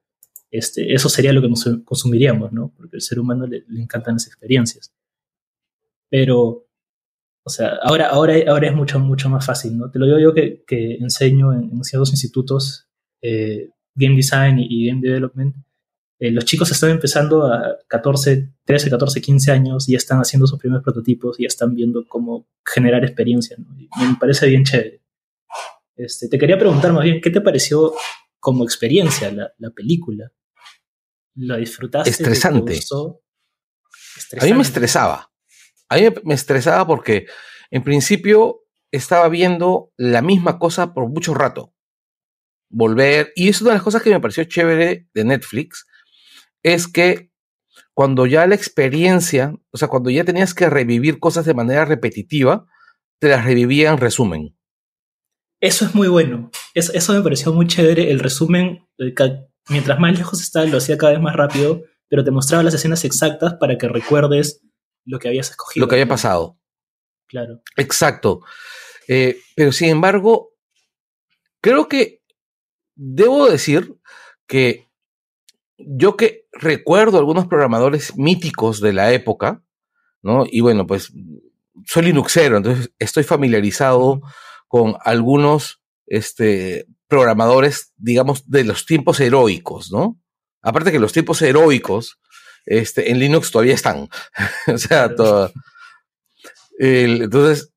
este, 0.50 0.94
eso 0.94 1.10
sería 1.10 1.34
lo 1.34 1.42
que 1.42 1.50
consumiríamos, 1.84 2.50
¿no? 2.50 2.72
Porque 2.74 2.96
al 2.96 3.02
ser 3.02 3.20
humano 3.20 3.46
le, 3.46 3.64
encantan 3.76 4.14
las 4.14 4.26
experiencias. 4.26 4.90
Pero, 6.08 6.66
o 7.44 7.50
sea, 7.50 7.74
ahora, 7.82 8.08
ahora, 8.08 8.36
ahora 8.48 8.68
es 8.68 8.74
mucho, 8.74 8.98
mucho 9.00 9.28
más 9.28 9.44
fácil, 9.44 9.76
¿no? 9.76 9.90
Te 9.90 9.98
lo 9.98 10.06
digo 10.06 10.18
yo 10.18 10.32
que, 10.32 10.64
enseño 10.98 11.52
en, 11.52 11.84
ciertos 11.84 12.10
institutos 12.10 12.88
eh, 13.20 13.68
game 13.94 14.16
design 14.16 14.58
y 14.60 14.86
game 14.88 15.02
development 15.02 15.56
eh, 16.20 16.32
los 16.32 16.44
chicos 16.44 16.70
están 16.72 16.90
empezando 16.90 17.46
a 17.46 17.78
14, 17.86 18.54
13, 18.64 18.90
14, 18.90 19.20
15 19.20 19.52
años 19.52 19.88
y 19.88 19.92
ya 19.92 19.98
están 19.98 20.18
haciendo 20.18 20.46
sus 20.46 20.58
primeros 20.58 20.82
prototipos 20.82 21.38
y 21.38 21.44
ya 21.44 21.48
están 21.48 21.74
viendo 21.74 22.06
cómo 22.08 22.48
generar 22.64 23.04
experiencia. 23.04 23.56
me 23.58 24.16
parece 24.18 24.48
bien 24.48 24.64
chévere. 24.64 25.02
Este, 25.96 26.28
te 26.28 26.38
quería 26.38 26.58
preguntar 26.58 26.92
más 26.92 27.04
bien, 27.04 27.20
¿qué 27.20 27.30
te 27.30 27.40
pareció 27.40 27.92
como 28.40 28.64
experiencia 28.64 29.32
la, 29.32 29.70
película? 29.70 30.32
¿La 31.34 31.56
disfrutaste? 31.56 32.10
Estresante. 32.10 32.80
A 34.40 34.44
mí 34.44 34.52
me 34.52 34.62
estresaba. 34.62 35.30
A 35.88 35.96
mí 35.96 36.02
me 36.24 36.34
estresaba 36.34 36.86
porque 36.86 37.26
en 37.70 37.82
principio 37.84 38.64
estaba 38.90 39.28
viendo 39.28 39.92
la 39.96 40.22
misma 40.22 40.58
cosa 40.58 40.94
por 40.94 41.08
mucho 41.08 41.34
rato. 41.34 41.74
Volver. 42.70 43.32
Y 43.34 43.48
es 43.48 43.60
una 43.60 43.70
de 43.70 43.76
las 43.76 43.82
cosas 43.82 44.02
que 44.02 44.10
me 44.10 44.20
pareció 44.20 44.44
chévere 44.44 45.08
de 45.14 45.24
Netflix, 45.24 45.86
es 46.62 46.88
que 46.88 47.30
cuando 47.94 48.26
ya 48.26 48.46
la 48.46 48.54
experiencia, 48.54 49.54
o 49.70 49.76
sea, 49.76 49.88
cuando 49.88 50.10
ya 50.10 50.24
tenías 50.24 50.54
que 50.54 50.70
revivir 50.70 51.18
cosas 51.18 51.44
de 51.44 51.54
manera 51.54 51.84
repetitiva, 51.84 52.66
te 53.18 53.28
las 53.28 53.44
revivía 53.44 53.90
en 53.90 53.98
resumen. 53.98 54.56
Eso 55.60 55.84
es 55.84 55.94
muy 55.94 56.08
bueno. 56.08 56.50
Eso, 56.74 57.12
me 57.12 57.22
pareció 57.22 57.52
muy 57.52 57.66
chévere. 57.66 58.10
El 58.10 58.20
resumen, 58.20 58.86
mientras 59.68 59.98
más 59.98 60.16
lejos 60.16 60.40
estaba, 60.40 60.66
lo 60.66 60.78
hacía 60.78 60.96
cada 60.96 61.12
vez 61.12 61.20
más 61.20 61.34
rápido, 61.34 61.82
pero 62.08 62.22
te 62.22 62.30
mostraba 62.30 62.62
las 62.62 62.74
escenas 62.74 63.04
exactas 63.04 63.54
para 63.58 63.76
que 63.76 63.88
recuerdes 63.88 64.62
lo 65.04 65.18
que 65.18 65.28
habías 65.28 65.50
escogido. 65.50 65.84
Lo 65.84 65.88
que 65.88 65.96
había 65.96 66.06
pasado. 66.06 66.58
Claro. 67.26 67.62
Exacto. 67.76 68.42
Eh, 69.08 69.40
pero 69.56 69.72
sin 69.72 69.88
embargo, 69.88 70.50
creo 71.60 71.88
que 71.88 72.22
debo 72.94 73.50
decir 73.50 73.96
que 74.46 74.87
yo 75.78 76.16
que 76.16 76.46
recuerdo 76.52 77.18
algunos 77.18 77.46
programadores 77.46 78.16
míticos 78.16 78.80
de 78.80 78.92
la 78.92 79.12
época, 79.12 79.62
¿no? 80.22 80.44
Y 80.50 80.60
bueno, 80.60 80.86
pues 80.86 81.12
soy 81.86 82.06
Linuxero, 82.06 82.56
entonces 82.56 82.90
estoy 82.98 83.22
familiarizado 83.22 84.20
con 84.66 84.96
algunos 85.04 85.80
este, 86.06 86.86
programadores, 87.06 87.92
digamos, 87.96 88.50
de 88.50 88.64
los 88.64 88.86
tiempos 88.86 89.20
heroicos, 89.20 89.92
¿no? 89.92 90.20
Aparte 90.62 90.90
que 90.90 90.98
los 90.98 91.12
tiempos 91.12 91.40
heroicos 91.42 92.18
este, 92.66 93.10
en 93.10 93.20
Linux 93.20 93.50
todavía 93.50 93.74
están. 93.74 94.08
o 94.66 94.78
sea, 94.78 95.14
todo. 95.14 95.52
entonces, 96.78 97.72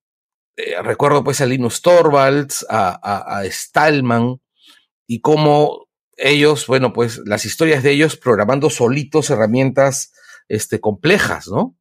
eh, 0.58 0.82
recuerdo 0.82 1.24
pues 1.24 1.40
a 1.42 1.46
Linus 1.46 1.82
Torvalds, 1.82 2.66
a, 2.70 2.90
a, 2.90 3.40
a 3.40 3.46
Stallman, 3.46 4.42
y 5.08 5.22
cómo 5.22 5.88
ellos, 6.22 6.68
bueno, 6.68 6.94
pues 6.94 7.22
las 7.26 7.46
historias 7.46 7.84
de 7.84 7.92
ellos 7.92 8.18
programando 8.18 8.70
solitos 8.70 9.30
herramientas 9.30 10.14
este, 10.48 10.80
complejas, 10.80 11.48
¿no? 11.48 11.76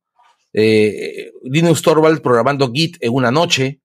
Eh, 0.52 1.30
Linus 1.44 1.82
Torvald 1.82 2.22
programando 2.22 2.72
Git 2.72 2.96
en 3.00 3.12
una 3.12 3.30
noche, 3.30 3.80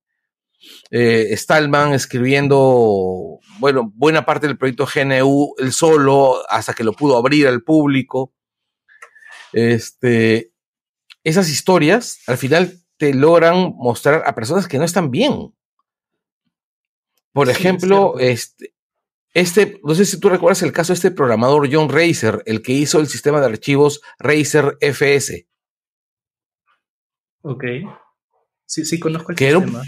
eh, 0.90 1.36
Stallman 1.36 1.94
escribiendo, 1.94 3.40
bueno, 3.60 3.92
buena 3.96 4.26
parte 4.26 4.48
del 4.48 4.58
proyecto 4.58 4.88
GNU 4.88 5.54
el 5.58 5.72
solo, 5.74 6.42
hasta 6.50 6.74
que 6.74 6.84
lo 6.84 6.94
pudo 6.94 7.18
abrir 7.18 7.48
al 7.48 7.64
público. 7.64 8.34
Este, 9.54 10.52
esas 11.24 11.50
historias 11.50 12.20
al 12.28 12.38
final 12.38 12.80
te 12.98 13.14
logran 13.14 13.74
mostrar 13.76 14.24
a 14.26 14.36
personas 14.36 14.68
que 14.68 14.78
no 14.78 14.86
están 14.86 15.12
bien. 15.12 15.54
Por 17.32 17.50
ejemplo, 17.50 18.18
este, 18.20 18.75
este, 19.36 19.82
no 19.84 19.94
sé 19.94 20.06
si 20.06 20.18
tú 20.18 20.30
recuerdas 20.30 20.64
el 20.64 20.72
caso 20.72 20.94
de 20.94 20.96
este 20.96 21.12
programador 21.12 21.68
John 21.70 21.90
Racer, 21.90 22.42
el 22.46 22.62
que 22.62 22.72
hizo 22.72 23.02
el 23.02 23.08
sistema 23.08 23.42
de 23.42 23.48
archivos 23.48 24.00
Racer 24.18 24.78
FS. 24.80 25.46
Ok. 27.42 27.66
Sí, 28.66 28.86
sí, 28.86 28.98
conozco 28.98 29.34
el 29.34 29.38
sistema. 29.38 29.84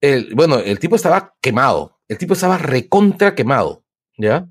el, 0.00 0.34
bueno, 0.34 0.60
el 0.60 0.78
tipo 0.78 0.96
estaba 0.96 1.36
quemado. 1.42 2.00
El 2.08 2.16
tipo 2.16 2.32
estaba 2.32 2.56
recontra 2.56 3.34
quemado. 3.34 3.84
¿Ya? 4.16 4.48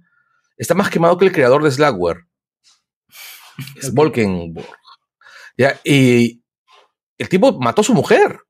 Está 0.57 0.75
más 0.75 0.91
quemado 0.91 1.17
que 1.17 1.25
el 1.25 1.31
creador 1.31 1.63
de 1.63 1.71
Slackware. 1.71 2.27
Es 3.77 3.91
¿Ya? 5.57 5.81
Y 5.83 6.43
el 7.17 7.29
tipo 7.29 7.59
mató 7.59 7.81
a 7.81 7.83
su 7.83 7.95
mujer. 7.95 8.41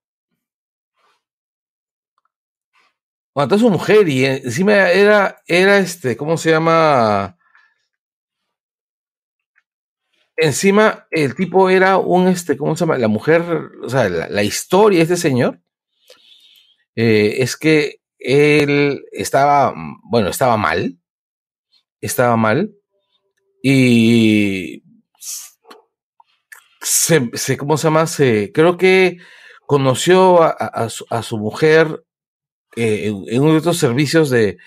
Mató 3.38 3.53
a 3.53 3.60
su 3.60 3.70
mujer 3.70 4.10
y 4.10 4.25
encima 4.25 4.89
era, 4.89 5.44
era 5.46 5.77
este, 5.77 6.17
¿cómo 6.17 6.38
se 6.38 6.50
llama? 6.50 7.38
Encima 10.36 11.06
el 11.12 11.36
tipo 11.36 11.70
era 11.70 11.98
un, 11.98 12.27
este, 12.29 12.58
¿cómo 12.58 12.75
se 12.75 12.79
llama? 12.79 12.98
La 12.98 13.08
mujer, 13.08 13.44
o 13.84 13.89
sea, 13.89 14.10
la, 14.10 14.41
historia 14.44 14.98
de 14.98 15.03
este 15.03 15.17
señor 15.17 15.62
eh, 16.96 17.36
es 17.38 17.56
que 17.58 18.01
él 18.17 19.06
estaba, 19.12 19.72
bueno, 20.10 20.29
estaba 20.29 20.58
mal, 20.58 20.98
estaba 22.01 22.38
mal 22.38 22.74
y 23.62 24.84
se, 26.82 27.56
¿cómo 27.56 27.77
se 27.77 27.84
llama? 27.84 28.08
Se, 28.08 28.51
creo 28.51 28.77
que 28.77 29.20
conoció 29.67 30.41
a, 30.41 30.89
su, 30.89 31.38
mujer 31.38 32.03
eh, 32.77 33.07
en, 33.07 33.41
uno 33.41 33.53
de 33.53 33.57
estos 33.57 33.77
servicios 33.77 34.29
de, 34.29 34.57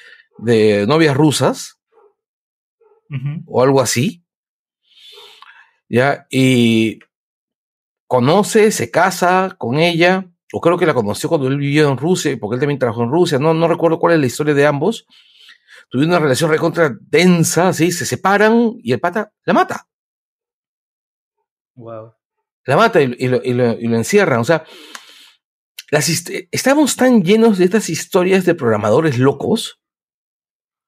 novias 0.87 1.17
rusas 1.17 1.79
o 3.47 3.63
algo 3.63 3.81
así. 3.81 4.25
¿Ya? 5.89 6.27
Y 6.31 7.01
conoce, 8.07 8.73
se 8.73 8.91
casa 8.91 9.55
con 9.57 9.79
ella, 9.79 10.29
o 10.53 10.61
creo 10.61 10.77
que 10.77 10.87
la 10.87 10.95
conoció 10.95 11.29
cuando 11.29 11.47
él 11.47 11.57
vivió 11.57 11.89
en 11.89 11.97
Rusia, 11.97 12.37
porque 12.41 12.55
él 12.55 12.61
también 12.61 12.79
trabajó 12.79 13.05
en 13.05 13.11
Rusia, 13.11 13.39
no, 13.39 13.55
no 13.55 13.69
recuerdo 13.69 13.99
cuál 13.99 14.15
es 14.15 14.21
la 14.21 14.27
historia 14.27 14.55
de 14.55 14.67
ambos. 14.67 15.07
Tuvieron 15.89 16.11
una 16.11 16.21
relación 16.21 16.51
recontra 16.51 16.97
densa, 17.01 17.69
así, 17.69 17.91
se 17.93 18.07
separan 18.07 18.75
y 18.83 18.93
el 18.93 19.01
pata 19.01 19.33
la 19.45 19.53
mata. 19.53 19.87
Wow. 21.75 22.15
La 22.67 22.77
mata 22.77 23.01
y, 23.01 23.07
lo, 23.07 23.41
y, 23.43 23.55
lo, 23.55 23.73
y 23.73 23.87
lo 23.89 23.97
encierran. 23.97 24.41
O 24.41 24.45
sea, 24.45 24.65
estamos 25.91 26.97
tan 26.97 27.23
llenos 27.23 27.59
de 27.59 27.65
estas 27.65 27.89
historias 27.89 28.45
de 28.45 28.55
programadores 28.55 29.19
locos. 29.19 29.81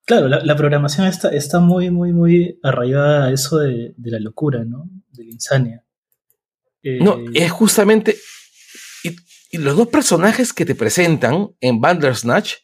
Claro, 0.04 0.28
la, 0.28 0.56
programación 0.56 1.06
está, 1.06 1.28
está, 1.30 1.60
muy, 1.60 1.90
muy, 1.90 2.12
muy 2.12 2.58
arraigada 2.62 3.26
a 3.26 3.32
eso 3.32 3.58
de, 3.58 3.94
la 3.98 4.18
locura, 4.18 4.64
¿no? 4.64 4.88
De 5.12 5.24
la 5.24 5.30
insania. 5.30 5.84
no, 6.82 7.18
eh, 7.18 7.30
es 7.34 7.52
justamente. 7.52 8.16
Y, 9.04 9.58
los 9.58 9.76
dos 9.76 9.88
personajes 9.88 10.52
que 10.52 10.64
te 10.64 10.74
presentan 10.74 11.50
en 11.60 11.80
Bandersnatch, 11.80 12.54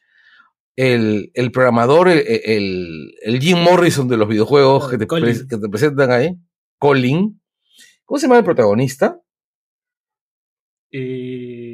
el, 0.75 1.31
el 1.35 1.53
programador, 1.53 2.09
el, 2.09 3.15
el, 3.21 3.41
Jim 3.41 3.59
Morrison 3.59 4.09
de 4.09 4.17
los 4.17 4.27
videojuegos 4.27 4.89
que, 4.89 4.97
te 4.97 5.07
que 5.07 5.59
te 5.59 5.69
presentan 5.69 6.11
ahí, 6.11 6.37
Colin. 6.79 7.41
¿Cómo 8.05 8.19
se 8.19 8.27
llama 8.27 8.39
el 8.39 8.45
protagonista? 8.45 9.21
Eh, 10.91 11.68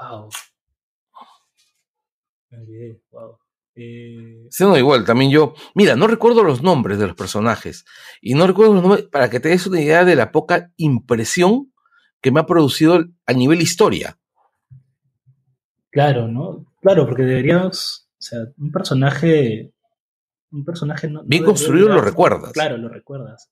Wow. 0.00 0.30
wow. 3.10 3.38
Eh... 3.76 4.48
no, 4.60 4.76
igual, 4.76 5.04
también 5.04 5.30
yo. 5.30 5.54
Mira, 5.74 5.96
no 5.96 6.06
recuerdo 6.06 6.42
los 6.42 6.62
nombres 6.62 6.98
de 6.98 7.06
los 7.06 7.16
personajes. 7.16 7.84
Y 8.20 8.34
no 8.34 8.46
recuerdo 8.46 8.74
los 8.74 8.82
nombres 8.82 9.04
para 9.04 9.30
que 9.30 9.40
te 9.40 9.50
des 9.50 9.66
una 9.66 9.80
idea 9.80 10.04
de 10.04 10.16
la 10.16 10.32
poca 10.32 10.72
impresión 10.76 11.72
que 12.20 12.30
me 12.30 12.40
ha 12.40 12.46
producido 12.46 13.04
a 13.26 13.32
nivel 13.32 13.62
historia. 13.62 14.18
Claro, 15.90 16.28
¿no? 16.28 16.66
Claro, 16.82 17.06
porque 17.06 17.22
deberíamos. 17.22 18.08
O 18.18 18.22
sea, 18.22 18.40
un 18.58 18.70
personaje. 18.72 19.72
Un 20.50 20.64
personaje 20.64 21.08
no. 21.08 21.22
Bien 21.24 21.44
construido 21.44 21.88
lo 21.88 22.00
recuerdas. 22.00 22.52
Claro, 22.52 22.76
lo 22.76 22.88
recuerdas. 22.88 23.50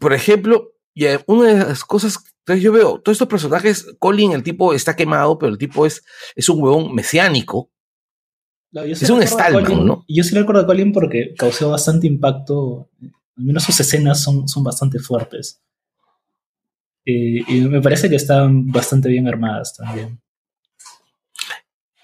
Por 0.00 0.12
ejemplo, 0.12 0.72
y 0.94 1.06
una 1.26 1.48
de 1.48 1.58
las 1.58 1.84
cosas 1.84 2.35
entonces 2.46 2.62
yo 2.62 2.70
veo 2.70 3.00
todos 3.00 3.16
estos 3.16 3.26
personajes, 3.26 3.96
Colin, 3.98 4.30
el 4.30 4.44
tipo 4.44 4.72
está 4.72 4.94
quemado, 4.94 5.36
pero 5.36 5.50
el 5.50 5.58
tipo 5.58 5.84
es, 5.84 6.04
es 6.36 6.48
un 6.48 6.62
huevón 6.62 6.94
mesiánico. 6.94 7.72
es 8.72 9.10
un 9.10 9.20
Stallman, 9.26 9.84
¿no? 9.84 10.04
Yo 10.06 10.22
sí 10.22 10.32
recuerdo 10.32 10.62
a 10.62 10.66
Colin 10.66 10.92
porque 10.92 11.34
causó 11.36 11.70
bastante 11.70 12.06
impacto. 12.06 12.88
Al 13.36 13.44
menos 13.44 13.64
sus 13.64 13.80
escenas 13.80 14.22
son, 14.22 14.46
son 14.46 14.62
bastante 14.62 15.00
fuertes. 15.00 15.60
Eh, 17.04 17.42
y 17.48 17.60
me 17.62 17.82
parece 17.82 18.08
que 18.08 18.14
están 18.14 18.68
bastante 18.68 19.08
bien 19.08 19.26
armadas 19.26 19.74
también. 19.74 20.20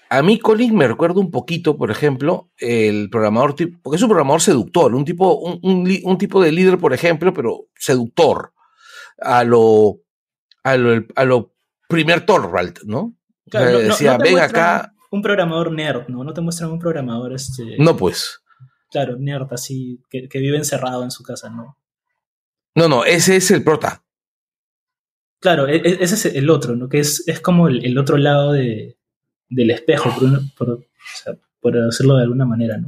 A 0.09 0.21
mí 0.23 0.39
Colin 0.39 0.75
me 0.75 0.89
recuerda 0.89 1.21
un 1.21 1.31
poquito, 1.31 1.77
por 1.77 1.89
ejemplo, 1.89 2.51
el 2.57 3.09
programador, 3.09 3.55
porque 3.81 3.95
es 3.95 4.01
un 4.03 4.09
programador 4.09 4.41
seductor, 4.41 4.93
un 4.93 5.05
tipo, 5.05 5.37
un, 5.37 5.89
un 6.03 6.17
tipo 6.17 6.43
de 6.43 6.51
líder, 6.51 6.77
por 6.79 6.91
ejemplo, 6.91 7.33
pero 7.33 7.67
seductor. 7.75 8.51
A 9.19 9.45
lo 9.45 10.03
a 10.63 10.77
lo, 11.25 11.53
primer 11.87 12.25
Torvald, 12.25 12.79
¿no? 12.85 13.15
Claro, 13.49 13.79
decía, 13.79 14.17
ven 14.17 14.39
acá. 14.39 14.93
Un 15.11 15.21
programador 15.21 15.71
nerd, 15.71 16.07
¿no? 16.07 16.23
No 16.23 16.33
te 16.33 16.41
muestran 16.41 16.71
un 16.71 16.79
programador 16.79 17.33
este. 17.33 17.77
No, 17.77 17.95
pues. 17.95 18.41
Claro, 18.89 19.17
nerd 19.17 19.47
así, 19.51 20.01
que, 20.09 20.27
vive 20.39 20.57
encerrado 20.57 21.03
en 21.03 21.11
su 21.11 21.23
casa, 21.23 21.49
¿no? 21.49 21.77
No, 22.75 22.87
no, 22.87 23.05
ese 23.05 23.35
es 23.35 23.51
el 23.51 23.63
prota. 23.63 24.03
Claro, 25.39 25.67
e, 25.67 25.75
e, 25.75 25.97
ese 25.99 26.15
es 26.15 26.25
el 26.25 26.49
otro, 26.49 26.75
¿no? 26.75 26.89
Que 26.89 26.99
es, 26.99 27.27
es 27.27 27.39
como 27.41 27.67
el, 27.67 27.97
otro 27.97 28.17
lado 28.17 28.53
de, 28.53 28.97
del 29.49 29.71
espejo, 29.71 30.09
por, 30.57 30.87
por, 31.59 31.73
decirlo 31.73 32.15
de 32.15 32.23
alguna 32.23 32.45
manera, 32.45 32.77
¿no? 32.77 32.87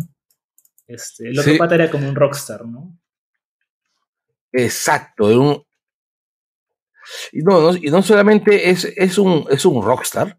Este, 0.88 1.30
el 1.30 1.40
otro 1.40 1.58
pata 1.58 1.76
era 1.76 1.92
como 1.92 2.08
un 2.08 2.16
rockstar, 2.16 2.66
¿no? 2.66 2.98
Exacto, 4.52 5.26
un, 5.26 5.66
y 7.32 7.40
no, 7.40 7.76
y 7.76 7.90
no 7.90 8.02
solamente 8.02 8.70
es, 8.70 8.86
es, 8.96 9.18
un, 9.18 9.46
es 9.50 9.66
un 9.66 9.84
rockstar, 9.84 10.38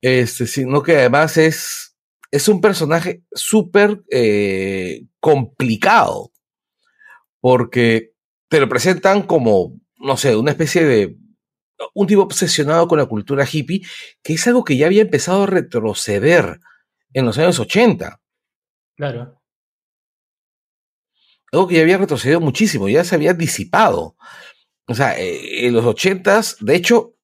este, 0.00 0.46
sino 0.46 0.82
que 0.82 0.96
además 0.96 1.36
es, 1.36 1.96
es 2.30 2.48
un 2.48 2.60
personaje 2.60 3.22
súper 3.32 4.02
eh, 4.10 5.04
complicado, 5.20 6.32
porque 7.40 8.12
te 8.48 8.60
lo 8.60 8.68
presentan 8.68 9.22
como, 9.22 9.78
no 9.96 10.16
sé, 10.16 10.36
una 10.36 10.52
especie 10.52 10.84
de 10.84 11.16
un 11.94 12.06
tipo 12.06 12.22
obsesionado 12.22 12.88
con 12.88 12.98
la 12.98 13.06
cultura 13.06 13.46
hippie, 13.50 13.82
que 14.22 14.34
es 14.34 14.46
algo 14.46 14.64
que 14.64 14.76
ya 14.76 14.86
había 14.86 15.02
empezado 15.02 15.44
a 15.44 15.46
retroceder 15.46 16.60
en 17.12 17.26
los 17.26 17.38
años 17.38 17.58
80. 17.58 18.20
Claro. 18.96 19.40
Algo 21.52 21.66
que 21.66 21.76
ya 21.76 21.82
había 21.82 21.98
retrocedido 21.98 22.40
muchísimo, 22.40 22.88
ya 22.88 23.02
se 23.02 23.14
había 23.14 23.34
disipado. 23.34 24.16
O 24.90 24.94
sea, 24.94 25.16
eh, 25.16 25.66
en 25.66 25.72
los 25.72 25.84
ochentas, 25.84 26.56
de 26.58 26.74
hecho, 26.74 27.14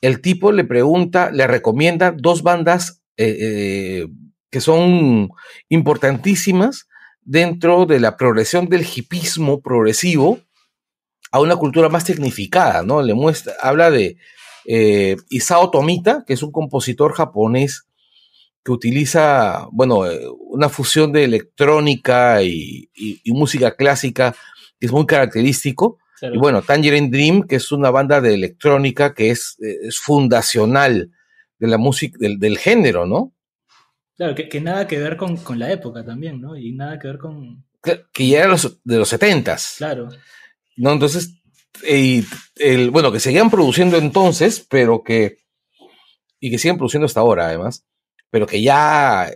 el 0.00 0.22
tipo 0.22 0.52
le 0.52 0.64
pregunta, 0.64 1.30
le 1.30 1.46
recomienda 1.46 2.14
dos 2.16 2.42
bandas 2.42 3.02
eh, 3.18 3.36
eh, 3.38 4.08
que 4.50 4.62
son 4.62 5.28
importantísimas 5.68 6.88
dentro 7.20 7.84
de 7.84 8.00
la 8.00 8.16
progresión 8.16 8.70
del 8.70 8.86
hipismo 8.86 9.60
progresivo 9.60 10.40
a 11.30 11.40
una 11.40 11.56
cultura 11.56 11.90
más 11.90 12.06
tecnificada, 12.06 12.82
¿no? 12.82 13.02
Le 13.02 13.12
muestra, 13.12 13.52
habla 13.60 13.90
de 13.90 14.16
Isao 15.28 15.70
Tomita, 15.70 16.24
que 16.26 16.32
es 16.32 16.42
un 16.42 16.52
compositor 16.52 17.12
japonés 17.12 17.86
que 18.64 18.72
utiliza, 18.72 19.68
bueno, 19.72 20.04
una 20.38 20.70
fusión 20.70 21.12
de 21.12 21.24
electrónica 21.24 22.42
y 22.42 22.88
música 23.26 23.76
clásica 23.76 24.34
que 24.80 24.86
es 24.86 24.92
muy 24.92 25.04
característico 25.04 25.98
y 26.22 26.38
bueno, 26.38 26.62
Tangerine 26.62 27.10
Dream, 27.10 27.42
que 27.42 27.56
es 27.56 27.72
una 27.72 27.90
banda 27.90 28.20
de 28.20 28.34
electrónica 28.34 29.14
que 29.14 29.30
es, 29.30 29.56
es 29.58 29.98
fundacional 29.98 31.10
de 31.58 31.66
la 31.68 31.78
música, 31.78 32.16
del, 32.20 32.58
género, 32.58 33.06
¿no? 33.06 33.34
Claro, 34.16 34.34
que, 34.34 34.48
que 34.48 34.60
nada 34.60 34.86
que 34.86 34.98
ver 34.98 35.16
con, 35.16 35.36
con, 35.38 35.58
la 35.58 35.72
época 35.72 36.04
también, 36.04 36.40
¿no? 36.40 36.56
Y 36.56 36.72
nada 36.72 36.98
que 36.98 37.08
ver 37.08 37.18
con... 37.18 37.64
Que 38.12 38.28
ya 38.28 38.40
era 38.40 38.48
los, 38.48 38.80
de 38.84 38.98
los 38.98 39.08
setentas. 39.08 39.74
Claro. 39.78 40.08
¿No? 40.76 40.92
Entonces, 40.92 41.42
y 41.86 42.24
el, 42.56 42.90
bueno, 42.90 43.12
que 43.12 43.20
seguían 43.20 43.50
produciendo 43.50 43.98
entonces, 43.98 44.66
pero 44.68 45.02
que... 45.02 45.38
Y 46.40 46.50
que 46.50 46.58
siguen 46.58 46.76
produciendo 46.76 47.06
hasta 47.06 47.20
ahora, 47.20 47.46
además. 47.46 47.86
Pero 48.30 48.46
que 48.46 48.62
ya 48.62 49.30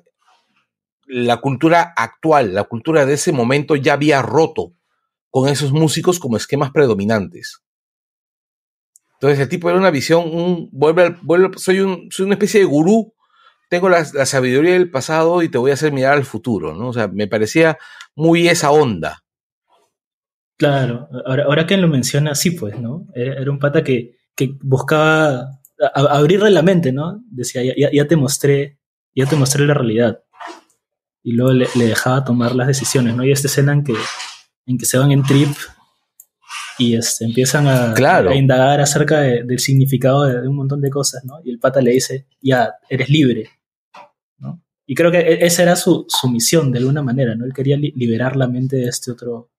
la 1.07 1.39
cultura 1.39 1.95
actual, 1.97 2.55
la 2.55 2.65
cultura 2.65 3.07
de 3.07 3.15
ese 3.15 3.33
momento 3.33 3.77
ya 3.77 3.95
había 3.95 4.23
roto 4.23 4.75
con 5.41 5.49
esos 5.49 5.73
músicos 5.73 6.19
como 6.19 6.37
esquemas 6.37 6.71
predominantes. 6.71 7.63
Entonces 9.15 9.41
el 9.41 9.49
tipo 9.49 9.69
era 9.69 9.79
una 9.79 9.91
visión, 9.91 10.29
un, 10.33 10.69
vuelve, 10.73 11.17
vuelve 11.23 11.59
soy, 11.59 12.09
soy 12.11 12.27
una 12.27 12.35
especie 12.35 12.61
de 12.61 12.67
gurú, 12.67 13.15
tengo 13.69 13.89
la, 13.89 14.05
sabiduría 14.05 14.73
del 14.73 14.91
pasado 14.91 15.43
y 15.43 15.49
te 15.49 15.59
voy 15.59 15.71
a 15.71 15.75
hacer 15.75 15.93
mirar 15.93 16.15
al 16.15 16.25
futuro, 16.25 16.75
¿no? 16.75 16.89
O 16.89 16.93
sea, 16.93 17.09
me 17.09 17.27
parecía 17.27 17.79
muy 18.15 18.49
esa 18.49 18.71
onda. 18.71 19.25
Claro, 20.57 21.09
ahora, 21.27 21.45
ahora 21.45 21.67
que 21.67 21.77
lo 21.77 21.89
menciona, 21.89 22.35
sí, 22.35 22.53
pues, 22.53 22.81
¿no? 22.81 23.07
Era, 23.15 23.51
un 23.51 23.59
pata 23.59 23.85
que, 23.85 24.17
buscaba 24.63 25.61
abrirle 25.95 26.51
la 26.51 26.63
mente, 26.63 26.93
¿no? 26.93 27.21
Decía, 27.31 27.63
ya, 27.63 27.91
ya, 27.93 28.07
te 28.07 28.17
mostré, 28.17 28.79
ya 29.15 29.27
te 29.27 29.37
mostré 29.37 29.67
la 29.67 29.75
realidad. 29.75 30.21
Y 31.23 31.33
luego 31.33 31.53
le, 31.53 31.69
le, 31.75 31.87
dejaba 31.87 32.25
tomar 32.25 32.55
las 32.55 32.69
decisiones, 32.69 33.15
¿no? 33.15 33.25
Y 33.25 33.33
esta 33.33 33.49
escena 33.49 33.73
en 33.73 33.85
que, 33.85 33.95
en 34.69 34.79
que 34.79 34.87
se 34.87 34.99
van 34.99 35.11
en 35.11 35.23
trip 35.23 35.49
y 36.79 36.95
este, 36.95 37.25
empiezan 37.25 37.67
a, 37.67 37.93
claro. 37.95 38.31
a 38.31 38.37
indagar 38.37 38.81
acerca 38.81 39.21
de, 39.21 39.43
del 39.43 39.59
significado 39.59 40.25
de, 40.25 40.43
de, 40.43 40.49
un 40.49 40.57
montón 40.57 40.81
de 40.81 40.91
cosas, 40.91 41.25
¿no? 41.25 41.41
Y 41.45 41.51
el 41.51 41.59
pata 41.59 41.81
le 41.81 41.91
dice, 41.91 42.27
ya, 42.41 42.75
eres 42.89 43.09
libre, 43.09 43.51
¿no? 44.39 44.63
Y 44.87 44.95
creo 44.95 45.11
que 45.11 45.19
e, 45.19 45.45
esa 45.45 45.63
era 45.63 45.75
su, 45.75 46.07
su 46.09 46.31
misión, 46.31 46.71
de 46.71 46.79
alguna 46.79 47.03
manera, 47.03 47.35
¿no? 47.35 47.45
Él 47.45 47.53
quería 47.53 47.77
li 47.77 47.93
liberar 47.97 48.37
la 48.37 48.47
mente 48.47 48.77
de 48.77 48.89
este 48.89 49.11
otro 49.11 49.51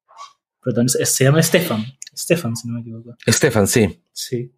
protagonista. 0.61 1.03
Se 1.05 1.23
llama 1.25 1.43
Stefan, 1.43 1.85
Stefan, 2.15 2.55
si 2.55 2.67
no 2.67 2.75
me 2.75 2.81
equivoco. 2.81 3.15
Stefan, 3.27 3.67
sí. 3.67 4.01
Sí. 4.13 4.53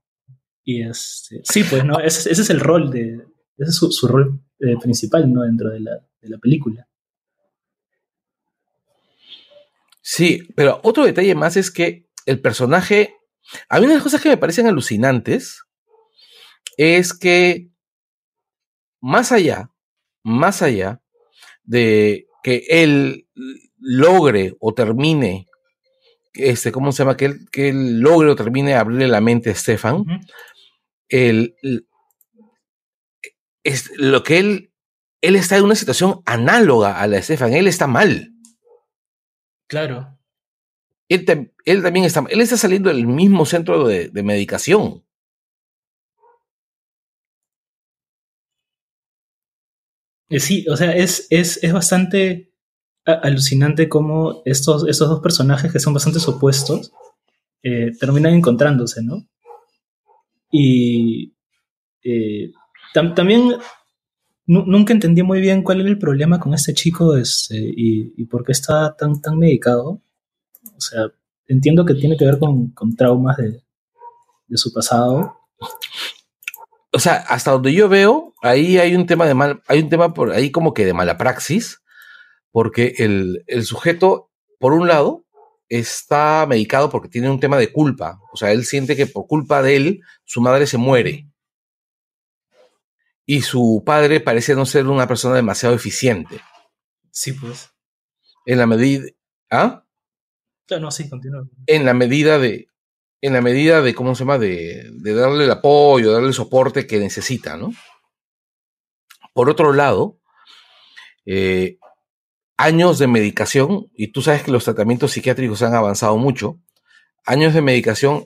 Y 0.63 0.83
este, 0.83 1.41
sí, 1.43 1.63
pues, 1.63 1.83
¿no? 1.83 1.99
Ese, 1.99 2.31
ese 2.31 2.41
es 2.43 2.49
el 2.49 2.59
rol 2.59 2.91
de, 2.91 3.15
ese 3.57 3.69
es 3.69 3.75
su, 3.75 3.91
su 3.91 4.07
rol 4.07 4.39
eh, 4.59 4.75
principal, 4.79 5.31
¿no? 5.31 5.41
Dentro 5.43 5.71
de 5.71 5.79
la, 5.79 5.93
de 6.21 6.29
la 6.29 6.37
película. 6.37 6.87
Sí, 10.01 10.47
pero 10.55 10.79
otro 10.83 11.05
detalle 11.05 11.35
más 11.35 11.57
es 11.57 11.71
que 11.71 12.07
el 12.25 12.41
personaje, 12.41 13.15
a 13.69 13.79
mí 13.79 13.85
una 13.85 13.93
de 13.93 13.95
las 13.95 14.03
cosas 14.03 14.21
que 14.21 14.29
me 14.29 14.37
parecen 14.37 14.67
alucinantes 14.67 15.63
es 16.77 17.13
que 17.13 17.69
más 19.01 19.31
allá, 19.31 19.71
más 20.23 20.61
allá 20.61 21.01
de 21.63 22.27
que 22.43 22.65
él 22.69 23.27
logre 23.77 24.55
o 24.59 24.73
termine, 24.73 25.47
este, 26.33 26.71
¿cómo 26.71 26.91
se 26.91 26.99
llama? 26.99 27.17
Que 27.17 27.25
él, 27.25 27.45
que 27.51 27.69
él 27.69 27.99
logre 27.99 28.29
o 28.29 28.35
termine 28.35 28.75
abrirle 28.75 29.07
la 29.07 29.21
mente 29.21 29.49
a 29.51 29.55
Stefan, 29.55 29.95
uh 29.95 30.05
-huh. 30.05 30.27
el, 31.09 31.55
el, 31.61 31.87
es 33.63 33.91
lo 33.97 34.23
que 34.23 34.39
él, 34.39 34.73
él 35.21 35.35
está 35.35 35.57
en 35.57 35.65
una 35.65 35.75
situación 35.75 36.21
análoga 36.25 36.99
a 36.99 37.07
la 37.07 37.17
de 37.17 37.23
Stefan, 37.23 37.53
él 37.53 37.67
está 37.67 37.87
mal. 37.87 38.31
Claro. 39.71 40.19
Él, 41.07 41.23
te, 41.23 41.53
él, 41.63 41.81
también 41.81 42.03
está, 42.03 42.25
él 42.29 42.41
está 42.41 42.57
saliendo 42.57 42.89
del 42.89 43.07
mismo 43.07 43.45
centro 43.45 43.87
de, 43.87 44.09
de 44.09 44.21
medicación. 44.21 45.05
Sí, 50.29 50.65
o 50.69 50.75
sea, 50.75 50.93
es, 50.93 51.25
es, 51.29 51.63
es 51.63 51.71
bastante 51.71 52.51
alucinante 53.05 53.87
cómo 53.87 54.41
estos, 54.43 54.85
estos 54.89 55.07
dos 55.07 55.21
personajes 55.21 55.71
que 55.71 55.79
son 55.79 55.93
bastante 55.93 56.19
opuestos 56.27 56.91
eh, 57.63 57.91
terminan 57.97 58.33
encontrándose, 58.33 59.01
¿no? 59.01 59.25
Y 60.51 61.33
eh, 62.03 62.51
tam 62.93 63.15
también 63.15 63.53
nunca 64.51 64.91
entendí 64.91 65.23
muy 65.23 65.39
bien 65.39 65.63
cuál 65.63 65.79
era 65.79 65.89
el 65.89 65.97
problema 65.97 66.39
con 66.39 66.53
este 66.53 66.73
chico 66.73 67.15
este, 67.15 67.57
y, 67.57 68.13
y, 68.17 68.25
por 68.25 68.43
qué 68.43 68.51
está 68.51 68.95
tan, 68.97 69.21
tan 69.21 69.37
medicado. 69.37 70.01
O 70.75 70.81
sea, 70.81 71.07
entiendo 71.47 71.85
que 71.85 71.93
tiene 71.93 72.17
que 72.17 72.25
ver 72.25 72.37
con, 72.37 72.71
con 72.71 72.95
traumas 72.95 73.37
de, 73.37 73.63
de, 74.47 74.57
su 74.57 74.73
pasado. 74.73 75.37
O 76.91 76.99
sea, 76.99 77.15
hasta 77.15 77.51
donde 77.51 77.73
yo 77.73 77.87
veo, 77.87 78.33
ahí 78.41 78.77
hay 78.77 78.95
un 78.95 79.05
tema 79.05 79.25
de 79.25 79.33
mal, 79.33 79.61
hay 79.67 79.79
un 79.79 79.89
tema 79.89 80.13
por 80.13 80.31
ahí 80.31 80.51
como 80.51 80.73
que 80.73 80.85
de 80.85 80.93
mala 80.93 81.17
praxis, 81.17 81.81
porque 82.51 82.95
el, 82.97 83.43
el 83.47 83.63
sujeto, 83.63 84.31
por 84.59 84.73
un 84.73 84.87
lado, 84.87 85.25
está 85.69 86.45
medicado 86.45 86.89
porque 86.89 87.07
tiene 87.07 87.29
un 87.29 87.39
tema 87.39 87.57
de 87.57 87.71
culpa. 87.71 88.19
O 88.33 88.37
sea, 88.37 88.51
él 88.51 88.65
siente 88.65 88.97
que 88.97 89.07
por 89.07 89.27
culpa 89.27 89.61
de 89.61 89.77
él, 89.77 90.01
su 90.25 90.41
madre 90.41 90.67
se 90.67 90.77
muere 90.77 91.30
y 93.31 93.43
su 93.43 93.81
padre 93.85 94.19
parece 94.19 94.55
no 94.55 94.65
ser 94.65 94.87
una 94.87 95.07
persona 95.07 95.37
demasiado 95.37 95.73
eficiente. 95.73 96.41
Sí, 97.11 97.31
pues. 97.31 97.69
En 98.45 98.57
la 98.57 98.67
medida. 98.67 99.05
¿Ah? 99.49 99.85
Claro, 100.67 100.83
no, 100.83 100.91
sí, 100.91 101.09
continúa. 101.09 101.47
En 101.65 101.85
la 101.85 101.93
medida 101.93 102.39
de. 102.39 102.67
En 103.21 103.31
la 103.31 103.39
medida 103.39 103.81
de, 103.81 103.95
¿cómo 103.95 104.15
se 104.15 104.25
llama? 104.25 104.37
De, 104.37 104.85
de 104.95 105.13
darle 105.13 105.45
el 105.45 105.51
apoyo, 105.51 106.11
darle 106.11 106.27
el 106.27 106.33
soporte 106.33 106.85
que 106.85 106.99
necesita, 106.99 107.55
¿no? 107.55 107.71
Por 109.31 109.49
otro 109.49 109.71
lado, 109.71 110.19
eh, 111.25 111.77
años 112.57 112.99
de 112.99 113.07
medicación, 113.07 113.89
y 113.93 114.11
tú 114.11 114.21
sabes 114.21 114.43
que 114.43 114.51
los 114.51 114.65
tratamientos 114.65 115.13
psiquiátricos 115.13 115.61
han 115.61 115.73
avanzado 115.73 116.17
mucho, 116.17 116.59
años 117.25 117.53
de 117.53 117.61
medicación 117.61 118.25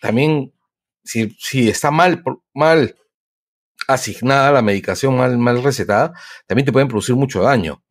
también, 0.00 0.54
si, 1.02 1.36
si 1.40 1.68
está 1.68 1.90
mal, 1.90 2.22
mal 2.52 2.94
asignada 3.88 4.52
la 4.52 4.62
medicación 4.62 5.16
mal, 5.16 5.36
mal 5.38 5.62
recetada, 5.62 6.12
también 6.46 6.66
te 6.66 6.72
pueden 6.72 6.88
producir 6.88 7.14
mucho 7.14 7.42
daño. 7.42 7.82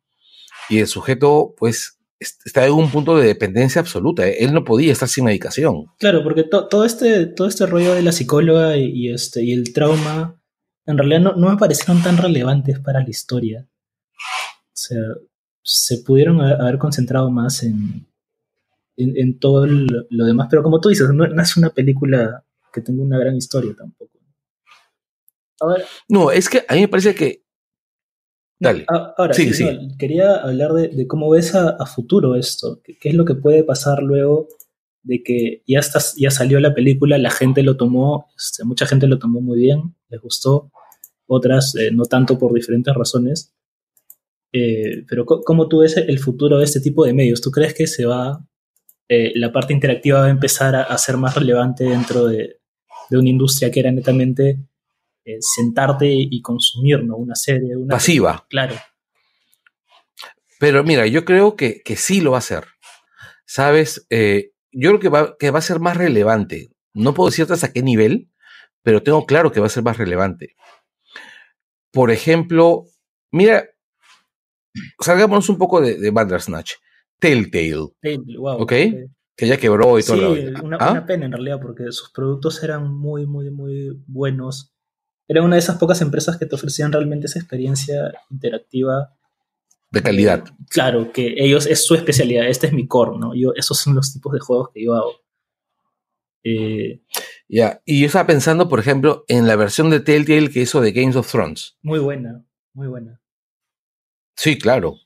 Y 0.68 0.78
el 0.78 0.86
sujeto, 0.86 1.54
pues, 1.56 1.98
está 2.18 2.66
en 2.66 2.72
un 2.72 2.90
punto 2.90 3.16
de 3.16 3.26
dependencia 3.26 3.80
absoluta. 3.80 4.26
Él 4.26 4.52
no 4.52 4.64
podía 4.64 4.92
estar 4.92 5.08
sin 5.08 5.24
medicación. 5.24 5.86
Claro, 5.98 6.22
porque 6.22 6.44
to, 6.44 6.68
todo, 6.68 6.84
este, 6.84 7.26
todo 7.26 7.48
este 7.48 7.66
rollo 7.66 7.94
de 7.94 8.02
la 8.02 8.12
psicóloga 8.12 8.76
y, 8.76 9.10
este, 9.10 9.42
y 9.42 9.52
el 9.52 9.72
trauma, 9.72 10.40
en 10.86 10.98
realidad 10.98 11.20
no, 11.20 11.34
no, 11.34 11.50
me 11.50 11.56
parecieron 11.56 12.02
tan 12.02 12.16
relevantes 12.16 12.78
para 12.80 13.00
la 13.00 13.10
historia. 13.10 13.66
O 14.16 14.76
sea, 14.76 15.02
se 15.62 15.98
pudieron 15.98 16.40
haber 16.40 16.78
concentrado 16.78 17.30
más 17.30 17.62
en, 17.62 18.06
en, 18.96 19.38
todo 19.38 19.66
lo 19.66 20.24
demás. 20.24 20.48
Pero 20.50 20.62
como 20.62 20.80
tú 20.80 20.88
dices, 20.88 21.08
no 21.10 21.42
es 21.42 21.56
una 21.56 21.70
película 21.70 22.44
que 22.72 22.80
tenga 22.80 23.02
una 23.02 23.18
gran 23.18 23.36
historia 23.36 23.74
tampoco. 23.76 24.13
Ahora, 25.60 25.84
no, 26.08 26.30
es 26.30 26.48
que 26.48 26.64
a 26.68 26.74
mí 26.74 26.80
me 26.80 26.88
parece 26.88 27.14
que. 27.14 27.44
Dale. 28.58 28.86
Ahora, 28.88 29.34
sí, 29.34 29.52
sí, 29.52 29.64
no, 29.64 29.96
quería 29.98 30.36
hablar 30.36 30.72
de, 30.72 30.88
de 30.88 31.06
cómo 31.06 31.30
ves 31.30 31.54
a, 31.54 31.70
a 31.70 31.86
futuro 31.86 32.36
esto. 32.36 32.80
¿Qué, 32.82 32.96
¿Qué, 32.98 33.10
es 33.10 33.14
lo 33.14 33.24
que 33.24 33.34
puede 33.34 33.64
pasar 33.64 34.02
luego 34.02 34.48
de 35.04 35.22
que 35.22 35.62
ya, 35.66 35.78
está, 35.78 36.00
ya 36.16 36.30
salió 36.30 36.58
la 36.60 36.74
película, 36.74 37.18
la 37.18 37.30
gente 37.30 37.62
lo 37.62 37.76
tomó, 37.76 38.30
este, 38.36 38.64
mucha 38.64 38.86
gente 38.86 39.06
lo 39.06 39.18
tomó 39.18 39.40
muy 39.40 39.58
bien, 39.58 39.94
les 40.08 40.20
gustó, 40.20 40.72
otras 41.26 41.74
eh, 41.76 41.90
no 41.92 42.04
tanto 42.04 42.38
por 42.38 42.52
diferentes 42.52 42.92
razones. 42.94 43.54
Eh, 44.52 45.04
pero 45.08 45.26
¿cómo 45.26 45.68
tú 45.68 45.80
ves 45.80 45.96
el 45.96 46.18
futuro 46.18 46.58
de 46.58 46.64
este 46.64 46.80
tipo 46.80 47.04
de 47.04 47.12
medios? 47.12 47.40
¿Tú 47.40 47.50
crees 47.50 47.74
que 47.74 47.86
se 47.86 48.06
va, 48.06 48.46
eh, 49.08 49.32
la 49.34 49.52
parte 49.52 49.72
interactiva 49.74 50.20
va 50.20 50.26
a 50.26 50.30
empezar 50.30 50.74
a, 50.74 50.84
a 50.84 50.96
ser 50.96 51.16
más 51.16 51.34
relevante 51.34 51.84
dentro 51.84 52.26
de, 52.26 52.60
de 53.10 53.18
una 53.18 53.28
industria 53.28 53.70
que 53.70 53.80
era 53.80 53.92
netamente 53.92 54.58
eh, 55.24 55.38
sentarte 55.40 56.06
y 56.08 56.42
consumir, 56.42 57.02
¿no? 57.02 57.16
Una 57.16 57.34
serie. 57.34 57.76
Una 57.76 57.94
Pasiva. 57.94 58.46
Claro. 58.50 58.74
Pero 60.58 60.84
mira, 60.84 61.06
yo 61.06 61.24
creo 61.24 61.56
que, 61.56 61.82
que 61.82 61.96
sí 61.96 62.20
lo 62.20 62.32
va 62.32 62.38
a 62.38 62.40
hacer. 62.40 62.64
¿Sabes? 63.46 64.06
Eh, 64.10 64.52
yo 64.72 64.90
creo 64.90 65.00
que 65.00 65.08
va, 65.08 65.36
que 65.38 65.50
va 65.50 65.58
a 65.58 65.62
ser 65.62 65.80
más 65.80 65.96
relevante. 65.96 66.70
No 66.92 67.14
puedo 67.14 67.30
decirte 67.30 67.52
hasta 67.52 67.72
qué 67.72 67.82
nivel, 67.82 68.30
pero 68.82 69.02
tengo 69.02 69.26
claro 69.26 69.50
que 69.52 69.60
va 69.60 69.66
a 69.66 69.70
ser 69.70 69.82
más 69.82 69.96
relevante. 69.96 70.56
Por 71.90 72.10
ejemplo, 72.10 72.84
mira, 73.30 73.64
salgámonos 75.00 75.48
un 75.48 75.58
poco 75.58 75.80
de, 75.80 75.98
de 75.98 76.10
Bandersnatch. 76.10 76.72
Telltale. 77.18 77.94
Telltale 78.00 78.38
wow, 78.38 78.62
¿Okay? 78.62 78.88
¿ok? 78.88 79.10
Que 79.36 79.48
ya 79.48 79.56
quebró 79.56 79.98
y 79.98 80.02
sí, 80.02 80.08
todo. 80.08 80.32
Una, 80.62 80.76
¿Ah? 80.80 80.92
una 80.92 81.06
pena 81.06 81.26
en 81.26 81.32
realidad, 81.32 81.60
porque 81.60 81.90
sus 81.90 82.10
productos 82.12 82.62
eran 82.62 82.92
muy, 82.92 83.26
muy, 83.26 83.50
muy 83.50 84.02
buenos 84.06 84.73
era 85.26 85.42
una 85.42 85.56
de 85.56 85.60
esas 85.60 85.78
pocas 85.78 86.00
empresas 86.00 86.36
que 86.36 86.46
te 86.46 86.54
ofrecían 86.54 86.92
realmente 86.92 87.26
esa 87.26 87.38
experiencia 87.38 88.12
interactiva. 88.30 89.14
De 89.90 90.02
calidad. 90.02 90.44
Claro, 90.68 91.12
que 91.12 91.34
ellos 91.36 91.66
es 91.66 91.86
su 91.86 91.94
especialidad, 91.94 92.46
este 92.48 92.66
es 92.66 92.72
mi 92.72 92.86
core, 92.86 93.18
¿no? 93.18 93.34
Yo, 93.34 93.52
esos 93.54 93.78
son 93.78 93.94
los 93.94 94.12
tipos 94.12 94.32
de 94.32 94.40
juegos 94.40 94.70
que 94.74 94.84
yo 94.84 94.94
hago. 94.94 95.12
Eh, 96.42 97.00
ya, 97.48 97.70
yeah. 97.70 97.82
y 97.86 98.00
yo 98.00 98.06
estaba 98.06 98.26
pensando, 98.26 98.68
por 98.68 98.80
ejemplo, 98.80 99.24
en 99.28 99.46
la 99.46 99.56
versión 99.56 99.88
de 99.88 100.00
Telltale 100.00 100.50
que 100.50 100.60
hizo 100.60 100.80
de 100.80 100.92
Games 100.92 101.16
of 101.16 101.30
Thrones. 101.30 101.78
Muy 101.82 102.00
buena, 102.00 102.44
muy 102.74 102.88
buena. 102.88 103.20
Sí, 104.36 104.58
claro. 104.58 104.96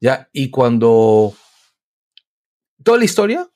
Ya, 0.00 0.28
y 0.32 0.50
cuando 0.50 1.34
toda 2.82 2.98
la 2.98 3.04
historia, 3.04 3.48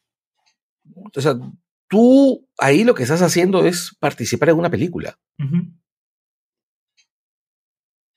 o 1.15 1.21
sea, 1.21 1.39
tú 1.89 2.49
ahí 2.59 2.85
lo 2.85 2.95
que 2.95 3.03
estás 3.03 3.23
haciendo 3.23 3.65
es 3.65 3.97
participar 4.01 4.51
en 4.51 4.59
una 4.59 4.71
película. 4.71 5.19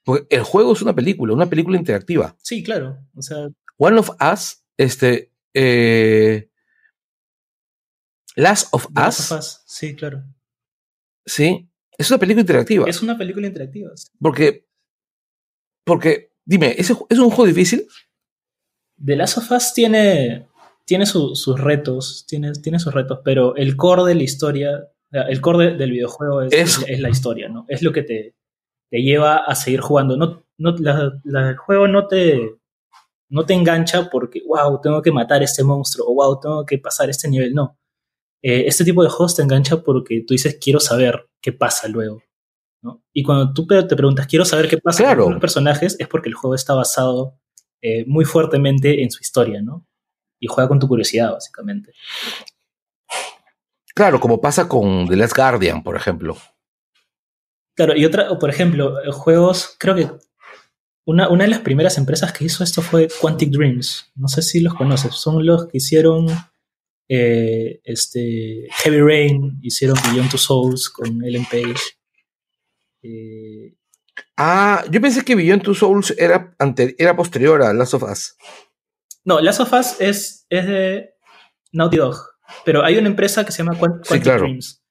Porque 0.04 0.28
el 0.36 0.44
juego 0.44 0.74
es 0.74 0.82
una 0.82 0.96
película, 0.96 1.34
una 1.34 1.50
película 1.50 1.78
interactiva. 1.78 2.36
Sí, 2.42 2.64
claro. 2.64 2.98
O 3.16 3.22
sea. 3.22 3.50
One 3.78 4.00
of 4.00 4.10
Us, 4.22 4.64
este. 4.78 5.34
Eh, 5.54 6.50
Last 8.36 8.70
of 8.72 8.88
Us. 8.96 9.62
Sí, 9.66 9.96
claro. 9.96 10.24
Sí, 11.26 11.70
es 11.98 12.10
una 12.10 12.20
película 12.20 12.42
interactiva. 12.42 12.90
Es 12.90 13.02
una 13.02 13.18
película 13.18 13.48
interactiva. 13.48 13.92
Porque. 14.20 14.68
Porque, 15.84 16.34
dime, 16.46 16.76
¿es, 16.78 16.90
¿es 16.90 17.20
un 17.20 17.30
juego 17.30 17.46
difícil? 17.46 17.88
The 19.04 19.16
Last 19.16 19.38
of 19.38 19.52
Us 19.52 19.74
tiene, 19.74 20.49
tiene 20.90 21.06
sus 21.06 21.46
retos, 21.62 22.26
tiene, 22.28 22.52
tiene 22.54 22.80
sus 22.80 22.92
retos, 22.92 23.20
pero 23.24 23.56
el 23.56 23.78
core 23.78 24.06
de 24.06 24.16
la 24.16 24.24
historia, 24.24 24.88
el 25.12 25.40
core 25.40 25.76
del 25.76 25.92
videojuego 25.92 26.42
es, 26.42 26.52
es, 26.88 27.00
la 27.00 27.12
historia, 27.12 27.48
¿no? 27.48 27.66
Es 27.68 27.84
lo 27.84 27.94
que 27.94 28.02
te, 28.02 28.34
te 28.90 29.04
lleva 29.04 29.38
a 29.38 29.54
seguir 29.54 29.82
jugando. 29.82 30.18
No, 30.18 30.44
no, 30.58 30.76
el 30.76 31.58
juego 31.58 31.88
no 31.88 32.08
te, 32.08 32.56
no 33.30 33.46
te 33.46 33.54
engancha 33.54 34.10
porque, 34.10 34.42
wow, 34.48 34.82
tengo 34.82 35.04
que 35.04 35.12
matar 35.12 35.42
a 35.42 35.46
este 35.46 35.64
monstruo 35.64 36.08
o 36.08 36.16
wow, 36.16 36.40
tengo 36.40 36.66
que 36.66 36.80
pasar 36.80 37.08
este 37.12 37.30
nivel. 37.30 37.54
No. 37.54 37.78
Eh, 38.42 38.64
este 38.66 38.84
tipo 38.84 39.04
de 39.04 39.10
juegos 39.10 39.36
te 39.36 39.44
engancha 39.44 39.84
porque 39.84 40.24
tú 40.28 40.34
dices, 40.34 40.58
quiero 40.60 40.80
saber 40.80 41.30
qué 41.40 41.54
pasa 41.54 41.88
luego. 41.88 42.24
¿no? 42.82 43.04
Y 43.14 43.22
cuando 43.22 43.54
tú 43.54 43.68
te 43.68 43.96
preguntas, 43.96 44.26
quiero 44.26 44.44
saber 44.44 44.68
qué 44.68 44.80
pasa 44.80 45.16
con 45.16 45.34
los 45.34 45.40
personajes, 45.40 45.96
es 46.00 46.08
porque 46.08 46.30
el 46.30 46.36
juego 46.36 46.56
está 46.56 46.74
basado 46.74 47.40
eh, 47.80 48.06
muy 48.08 48.26
fuertemente 48.26 49.04
en 49.04 49.12
su 49.12 49.22
historia, 49.22 49.62
¿no? 49.62 49.86
Y 50.40 50.48
juega 50.48 50.68
con 50.68 50.80
tu 50.80 50.88
curiosidad, 50.88 51.34
básicamente. 51.34 51.94
Claro, 53.94 54.20
como 54.20 54.40
pasa 54.40 54.68
con 54.68 55.08
The 55.08 55.16
Last 55.16 55.36
Guardian, 55.36 55.84
por 55.84 55.96
ejemplo. 55.96 56.38
Claro, 57.76 57.96
y 57.96 58.06
otra, 58.06 58.38
por 58.40 58.50
ejemplo, 58.50 58.96
juegos, 59.12 59.76
creo 59.78 59.96
que 59.96 60.10
una, 61.06 61.30
una, 61.30 61.44
de 61.44 61.50
las 61.50 61.60
primeras 61.60 61.98
empresas 61.98 62.32
que 62.32 62.46
hizo 62.46 62.64
esto 62.64 62.82
fue 62.82 63.08
Quantic 63.22 63.50
Dreams. 63.50 64.12
No 64.16 64.28
sé 64.28 64.42
si 64.42 64.60
los 64.60 64.76
conoces. 64.76 65.16
Son 65.16 65.46
los 65.46 65.68
que 65.68 65.78
hicieron 65.78 66.28
eh, 67.10 67.82
este, 67.84 68.68
Heavy 68.70 69.02
Rain, 69.02 69.60
hicieron 69.62 69.98
Beyond 70.12 70.32
Two 70.32 70.38
Souls 70.38 70.90
con 70.90 71.24
Ellen 71.24 71.46
Page. 71.46 71.82
Eh, 73.02 73.80
Ah, 74.38 74.86
yo 74.90 75.02
pensé 75.02 75.24
que 75.24 75.36
Beyond 75.36 75.64
Two 75.64 75.74
Souls 75.74 76.14
era, 76.18 76.56
era 76.98 77.16
posterior 77.16 77.62
a 77.62 77.74
Last 77.74 77.94
of 77.94 78.04
Us. 78.04 78.36
No, 79.30 79.40
Last 79.40 79.60
of 79.60 79.72
Us 79.74 80.02
es, 80.02 80.48
es 80.50 80.66
de 80.66 81.14
Naughty 81.72 81.98
Dog, 81.98 82.16
pero 82.66 82.84
hay 82.84 82.98
una 82.98 83.10
empresa 83.10 83.46
que 83.46 83.52
se 83.52 83.60
llama 83.60 83.78
Quantic 83.78 84.24
Dreams 84.24 84.84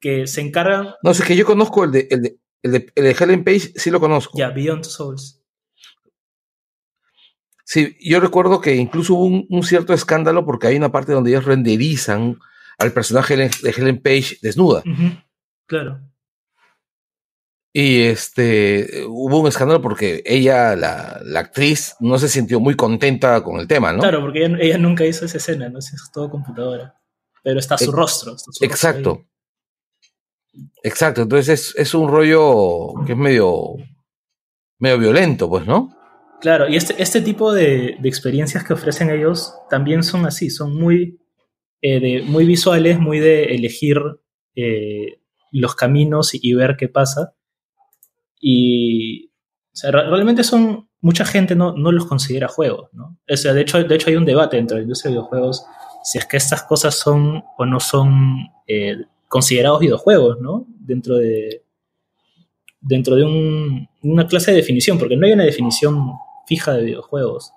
que 0.00 0.26
se 0.26 0.40
encarga... 0.40 0.96
No, 1.04 1.14
sé 1.14 1.22
que 1.22 1.36
yo 1.36 1.46
conozco 1.46 1.84
el 1.84 1.92
de, 1.92 2.08
el 2.10 2.22
de, 2.22 2.40
el 2.62 2.72
de, 2.72 2.92
el 2.96 3.04
de 3.04 3.10
Helen 3.12 3.44
Page, 3.44 3.72
sí 3.76 3.92
lo 3.92 4.00
conozco. 4.00 4.36
Ya, 4.36 4.50
Beyond 4.50 4.82
Souls. 4.82 5.40
Sí, 7.64 7.96
yo 8.00 8.18
recuerdo 8.18 8.60
que 8.60 8.74
incluso 8.74 9.14
hubo 9.14 9.46
un, 9.48 9.62
cierto 9.62 9.94
escándalo 9.94 10.44
porque 10.44 10.66
hay 10.66 10.76
una 10.76 10.90
parte 10.90 11.12
donde 11.12 11.30
ellos 11.30 11.44
renderizan 11.44 12.40
al 12.78 12.92
personaje 12.92 13.36
de 13.36 13.70
Helen 13.70 14.02
Page 14.02 14.38
desnuda. 14.42 14.82
Claro. 15.66 16.00
Y 17.74 18.02
este 18.02 19.04
hubo 19.08 19.40
un 19.40 19.48
escándalo 19.48 19.80
porque 19.80 20.22
ella, 20.26 20.76
la, 20.76 21.22
actriz, 21.36 21.94
no 22.00 22.18
se 22.18 22.28
sintió 22.28 22.60
muy 22.60 22.74
contenta 22.74 23.42
con 23.42 23.60
el 23.60 23.66
tema, 23.66 23.92
¿no? 23.92 24.00
Claro, 24.00 24.20
porque 24.20 24.44
ella, 24.44 24.76
nunca 24.76 25.06
hizo 25.06 25.24
esa 25.24 25.38
escena, 25.38 25.70
¿no? 25.70 25.78
Es 25.78 25.94
todo 26.12 26.28
computadora. 26.28 26.94
Pero 27.42 27.58
está 27.58 27.78
su 27.78 27.90
rostro. 27.90 28.36
exacto. 28.60 29.24
exacto. 30.82 31.22
Entonces 31.22 31.74
es, 31.76 31.94
un 31.94 32.08
rollo 32.08 32.92
que 33.06 33.12
es 33.12 33.18
medio, 33.18 33.76
medio 34.78 34.98
violento, 34.98 35.48
pues, 35.48 35.66
¿no? 35.66 35.96
Claro, 36.42 36.68
y 36.68 36.76
este, 36.76 37.00
este 37.02 37.22
tipo 37.22 37.54
de, 37.54 37.96
experiencias 38.04 38.64
que 38.64 38.74
ofrecen 38.74 39.10
ellos 39.10 39.54
también 39.70 40.02
son 40.02 40.26
así, 40.26 40.50
son 40.50 40.76
muy, 40.76 41.20
eh, 41.80 42.22
muy 42.22 42.44
visuales, 42.44 42.98
muy 42.98 43.18
de 43.18 43.44
elegir 43.54 43.96
eh, 44.56 45.20
los 45.52 45.74
caminos 45.74 46.30
y 46.34 46.52
ver 46.52 46.76
qué 46.76 46.88
pasa. 46.88 47.34
Y 48.44 49.30
realmente 49.84 50.42
son, 50.42 50.88
mucha 51.00 51.24
gente 51.24 51.54
no, 51.54 51.72
no, 51.76 51.92
los 51.92 52.06
considera 52.06 52.48
juegos, 52.48 52.90
¿no? 52.92 53.16
O 53.30 53.36
sea, 53.36 53.54
de 53.54 53.62
hecho, 53.62 53.82
de 53.82 53.94
hecho 53.94 54.10
hay 54.10 54.16
un 54.16 54.24
debate 54.24 54.56
dentro 54.56 54.74
de 54.74 54.80
la 54.80 54.84
industria 54.84 55.10
de 55.10 55.18
videojuegos 55.18 55.64
si 56.02 56.18
es 56.18 56.26
que 56.26 56.36
estas 56.36 56.64
cosas 56.64 56.98
son 56.98 57.44
o 57.56 57.64
no 57.64 57.78
son 57.78 58.48
eh, 58.66 58.96
considerados 59.28 59.78
videojuegos, 59.78 60.40
¿no? 60.40 60.66
Dentro 60.68 61.16
de, 61.16 61.64
dentro 62.80 63.14
de 63.14 63.24
un, 63.24 63.88
una 64.02 64.26
clase 64.26 64.50
de 64.50 64.56
definición, 64.56 64.98
porque 64.98 65.16
no 65.16 65.26
hay 65.26 65.32
una 65.32 65.44
definición 65.44 66.12
fija 66.46 66.72
de 66.72 66.82
videojuegos. 66.82 67.52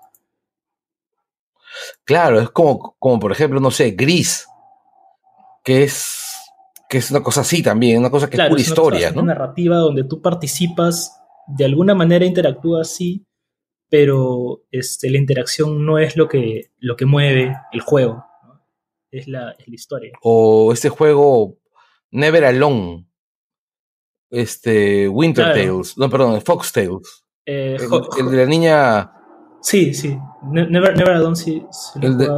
Claro, 2.04 2.40
es 2.40 2.50
como, 2.52 2.96
como 3.00 3.20
por 3.20 3.32
ejemplo, 3.32 3.60
no 3.60 3.72
sé, 3.72 3.92
Gris, 3.92 4.48
que 5.64 5.84
es 5.84 6.25
que 6.96 7.00
es 7.00 7.12
una 7.12 7.22
cosa 7.22 7.42
así 7.42 7.62
también, 7.62 8.00
una 8.00 8.10
cosa 8.10 8.30
que 8.30 8.38
es 8.38 8.48
pura 8.48 8.62
historia, 8.62 9.12
¿no? 9.12 9.22
Una 9.22 9.34
narrativa 9.34 9.76
donde 9.76 10.06
tú 10.06 10.22
participas, 10.22 11.22
de 11.46 11.66
alguna 11.66 11.94
manera 11.94 12.24
interactúas, 12.24 12.90
sí, 12.90 13.26
pero 13.90 14.62
este, 14.72 15.10
la 15.10 15.18
interacción 15.18 15.86
no 15.86 16.00
es 16.00 16.16
lo 16.16 16.30
que, 16.30 16.72
lo 16.80 16.96
que 16.96 17.06
mueve 17.06 17.54
el 17.74 17.82
juego, 17.82 18.24
es, 19.12 19.28
la, 19.28 19.58
historia. 19.68 20.14
O 20.22 20.72
este 20.72 20.88
juego 20.88 21.58
Never 22.12 22.46
Alone, 22.46 23.10
este, 24.30 25.10
Winter 25.10 25.48
Tales, 25.52 25.98
no, 25.98 26.10
perdón, 26.10 26.42
Fox 26.44 26.72
Tales. 26.72 27.26
Eh, 27.46 27.76
el, 28.18 28.32
de 28.32 28.38
la 28.38 28.46
niña... 28.46 29.12
Sí, 29.62 29.94
sí, 29.94 30.18
Never, 30.50 30.96
Never 30.96 31.16
Alone 31.16 31.36
sí, 31.36 31.62
el 32.02 32.18
de... 32.18 32.30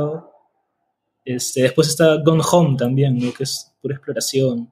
Este, 1.28 1.64
después 1.64 1.90
está 1.90 2.22
Gone 2.24 2.42
Home 2.54 2.78
también, 2.78 3.18
¿no? 3.20 3.34
que 3.34 3.44
es 3.44 3.74
pura 3.82 3.96
exploración. 3.96 4.72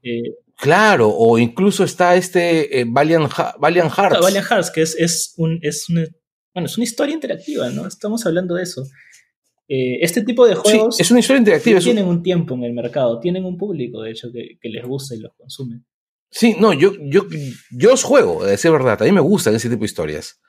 Eh, 0.00 0.36
claro, 0.56 1.08
o 1.08 1.36
incluso 1.36 1.82
está 1.82 2.14
este 2.14 2.78
eh, 2.78 2.84
Valiant, 2.86 3.28
Hearts. 3.28 3.58
Valiant 3.58 4.46
Hearts, 4.46 4.70
que 4.70 4.82
es, 4.82 4.94
es, 4.96 5.34
un, 5.36 5.58
es, 5.60 5.88
una, 5.88 6.06
bueno, 6.54 6.66
es 6.66 6.76
una 6.76 6.84
historia 6.84 7.14
interactiva, 7.14 7.70
¿no? 7.70 7.88
Estamos 7.88 8.24
hablando 8.24 8.54
de 8.54 8.62
eso. 8.62 8.84
Eh, 9.66 9.98
este 10.00 10.22
tipo 10.22 10.46
de 10.46 10.54
juegos 10.54 11.00
es 11.00 11.10
una 11.10 11.18
historia 11.18 11.40
interactiva. 11.40 11.80
Tienen 11.80 12.06
un 12.06 12.22
tiempo 12.22 12.54
en 12.54 12.62
el 12.62 12.72
mercado, 12.72 13.18
tienen 13.18 13.44
un 13.44 13.58
público, 13.58 14.02
de 14.02 14.12
hecho, 14.12 14.28
que, 14.32 14.58
les 14.62 14.84
gusta 14.84 15.16
y 15.16 15.18
los 15.18 15.34
consume. 15.34 15.82
Sí, 16.30 16.54
no, 16.56 16.72
yo, 16.72 16.92
yo, 17.00 17.26
yo 17.72 17.90
los 17.90 18.04
juego, 18.04 18.44
de 18.44 18.52
decir 18.52 18.70
verdad. 18.70 19.02
A 19.02 19.04
mí 19.06 19.10
me 19.10 19.20
gustan 19.20 19.56
ese 19.56 19.68
tipo 19.68 19.80
de 19.80 19.86
historias. 19.86 20.40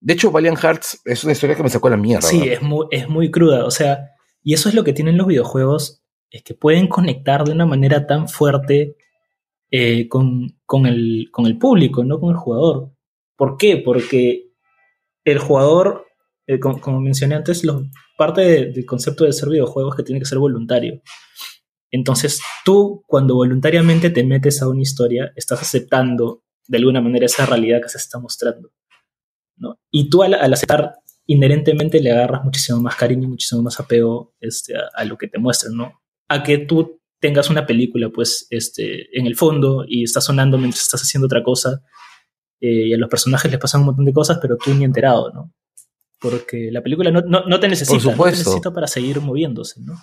De 0.00 0.14
hecho, 0.14 0.30
Valiant 0.30 0.58
Hearts 0.58 1.00
es 1.04 1.24
una 1.24 1.32
historia 1.32 1.56
que 1.56 1.62
me 1.62 1.68
sacó 1.68 1.90
la 1.90 1.96
mierda. 1.96 2.26
Sí, 2.26 2.48
es 2.48 2.62
muy, 2.62 2.86
es 2.90 3.08
muy 3.08 3.30
cruda. 3.30 3.66
O 3.66 3.70
sea, 3.70 4.10
y 4.42 4.54
eso 4.54 4.68
es 4.68 4.74
lo 4.74 4.82
que 4.82 4.94
tienen 4.94 5.18
los 5.18 5.26
videojuegos, 5.26 6.02
es 6.30 6.42
que 6.42 6.54
pueden 6.54 6.88
conectar 6.88 7.44
de 7.44 7.52
una 7.52 7.66
manera 7.66 8.06
tan 8.06 8.28
fuerte 8.28 8.96
eh, 9.70 10.08
con, 10.08 10.54
el, 10.86 11.28
con 11.30 11.46
el 11.46 11.58
público, 11.58 12.04
no 12.04 12.18
con 12.18 12.30
el 12.30 12.36
jugador. 12.36 12.92
¿Por 13.36 13.56
qué? 13.56 13.76
Porque 13.76 14.50
el 15.24 15.38
jugador, 15.38 16.06
eh, 16.46 16.58
como, 16.58 17.00
mencioné 17.00 17.34
antes, 17.34 17.62
parte 18.16 18.70
del 18.72 18.86
concepto 18.86 19.24
de 19.24 19.32
ser 19.32 19.48
videojuegos 19.48 19.92
es 19.92 19.96
que 19.96 20.02
tiene 20.02 20.20
que 20.20 20.26
ser 20.26 20.38
voluntario. 20.38 21.02
Entonces, 21.90 22.40
tú, 22.64 23.02
cuando 23.06 23.34
voluntariamente 23.34 24.10
te 24.10 24.24
metes 24.24 24.62
a 24.62 24.68
una 24.68 24.82
historia, 24.82 25.32
estás 25.36 25.60
aceptando 25.60 26.44
de 26.66 26.78
alguna 26.78 27.00
manera 27.00 27.26
esa 27.26 27.46
realidad 27.46 27.80
que 27.82 27.88
se 27.88 27.98
está 27.98 28.18
mostrando. 28.18 28.70
Y 29.90 30.08
tú 30.08 30.22
al, 30.22 30.34
aceptar 30.34 30.94
inherentemente 31.26 32.00
le 32.00 32.12
agarras 32.12 32.44
muchísimo 32.44 32.80
más 32.80 32.96
cariño 32.96 33.24
y 33.24 33.28
muchísimo 33.28 33.62
más 33.62 33.78
apego 33.78 34.34
este, 34.40 34.74
a, 34.76 35.04
lo 35.04 35.16
que 35.16 35.28
te 35.28 35.38
muestran, 35.38 35.76
¿no? 35.76 36.00
A 36.28 36.42
que 36.42 36.58
tú 36.58 37.00
tengas 37.20 37.50
una 37.50 37.66
película, 37.66 38.08
pues, 38.10 38.46
este, 38.50 39.16
en 39.16 39.26
el 39.26 39.36
fondo 39.36 39.84
y 39.86 40.04
está 40.04 40.20
sonando 40.20 40.58
mientras 40.58 40.82
estás 40.82 41.02
haciendo 41.02 41.26
otra 41.26 41.42
cosa 41.42 41.82
eh, 42.60 42.88
y 42.88 42.94
a 42.94 42.96
los 42.96 43.08
personajes 43.08 43.50
les 43.50 43.60
pasan 43.60 43.82
un 43.82 43.88
montón 43.88 44.04
de 44.04 44.12
cosas, 44.12 44.38
pero 44.40 44.56
tú 44.56 44.74
ni 44.74 44.84
enterado, 44.84 45.30
¿no? 45.32 45.52
Porque 46.18 46.70
la 46.70 46.82
película 46.82 47.10
no, 47.10 47.22
te 47.22 47.68
necesita, 47.68 48.14
no 48.14 48.24
te 48.24 48.30
necesita 48.30 48.72
para 48.72 48.86
seguir 48.86 49.20
moviéndose, 49.20 49.80
¿no? 49.80 49.94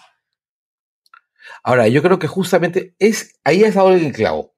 Ahora, 1.63 1.87
yo 1.87 2.01
creo 2.01 2.17
que 2.17 2.27
justamente 2.27 2.95
es, 2.97 3.39
ahí 3.43 3.63
has 3.63 3.75
dado 3.75 3.93
el 3.93 4.11
clavo, 4.13 4.55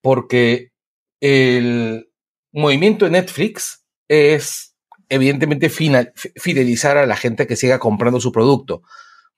porque 0.00 0.72
el 1.20 2.10
movimiento 2.52 3.04
de 3.04 3.12
Netflix 3.12 3.81
es 4.12 4.74
evidentemente 5.08 5.70
fidelizar 5.70 6.96
a 6.96 7.06
la 7.06 7.16
gente 7.16 7.46
que 7.46 7.56
siga 7.56 7.78
comprando 7.78 8.20
su 8.20 8.30
producto. 8.30 8.82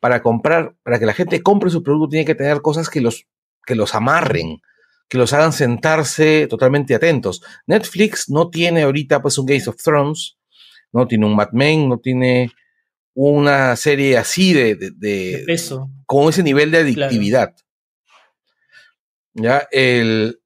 Para 0.00 0.20
comprar, 0.22 0.74
para 0.82 0.98
que 0.98 1.06
la 1.06 1.14
gente 1.14 1.42
compre 1.42 1.70
su 1.70 1.82
producto, 1.82 2.10
tiene 2.10 2.26
que 2.26 2.34
tener 2.34 2.60
cosas 2.60 2.90
que 2.90 3.00
los, 3.00 3.26
que 3.64 3.74
los 3.74 3.94
amarren, 3.94 4.60
que 5.08 5.16
los 5.16 5.32
hagan 5.32 5.52
sentarse 5.52 6.46
totalmente 6.48 6.94
atentos. 6.94 7.42
Netflix 7.66 8.28
no 8.28 8.50
tiene 8.50 8.82
ahorita 8.82 9.22
pues 9.22 9.38
un 9.38 9.46
Game 9.46 9.62
of 9.66 9.76
Thrones, 9.76 10.36
no 10.92 11.06
tiene 11.06 11.26
un 11.26 11.36
Mad 11.36 11.52
Men, 11.52 11.88
no 11.88 11.98
tiene 11.98 12.50
una 13.14 13.76
serie 13.76 14.18
así 14.18 14.52
de, 14.52 14.74
de, 14.74 15.44
Eso. 15.48 15.88
con 16.04 16.28
ese 16.28 16.42
nivel 16.42 16.70
de 16.70 16.78
adictividad. 16.78 17.54
Ya, 19.34 19.66
el, 19.70 20.40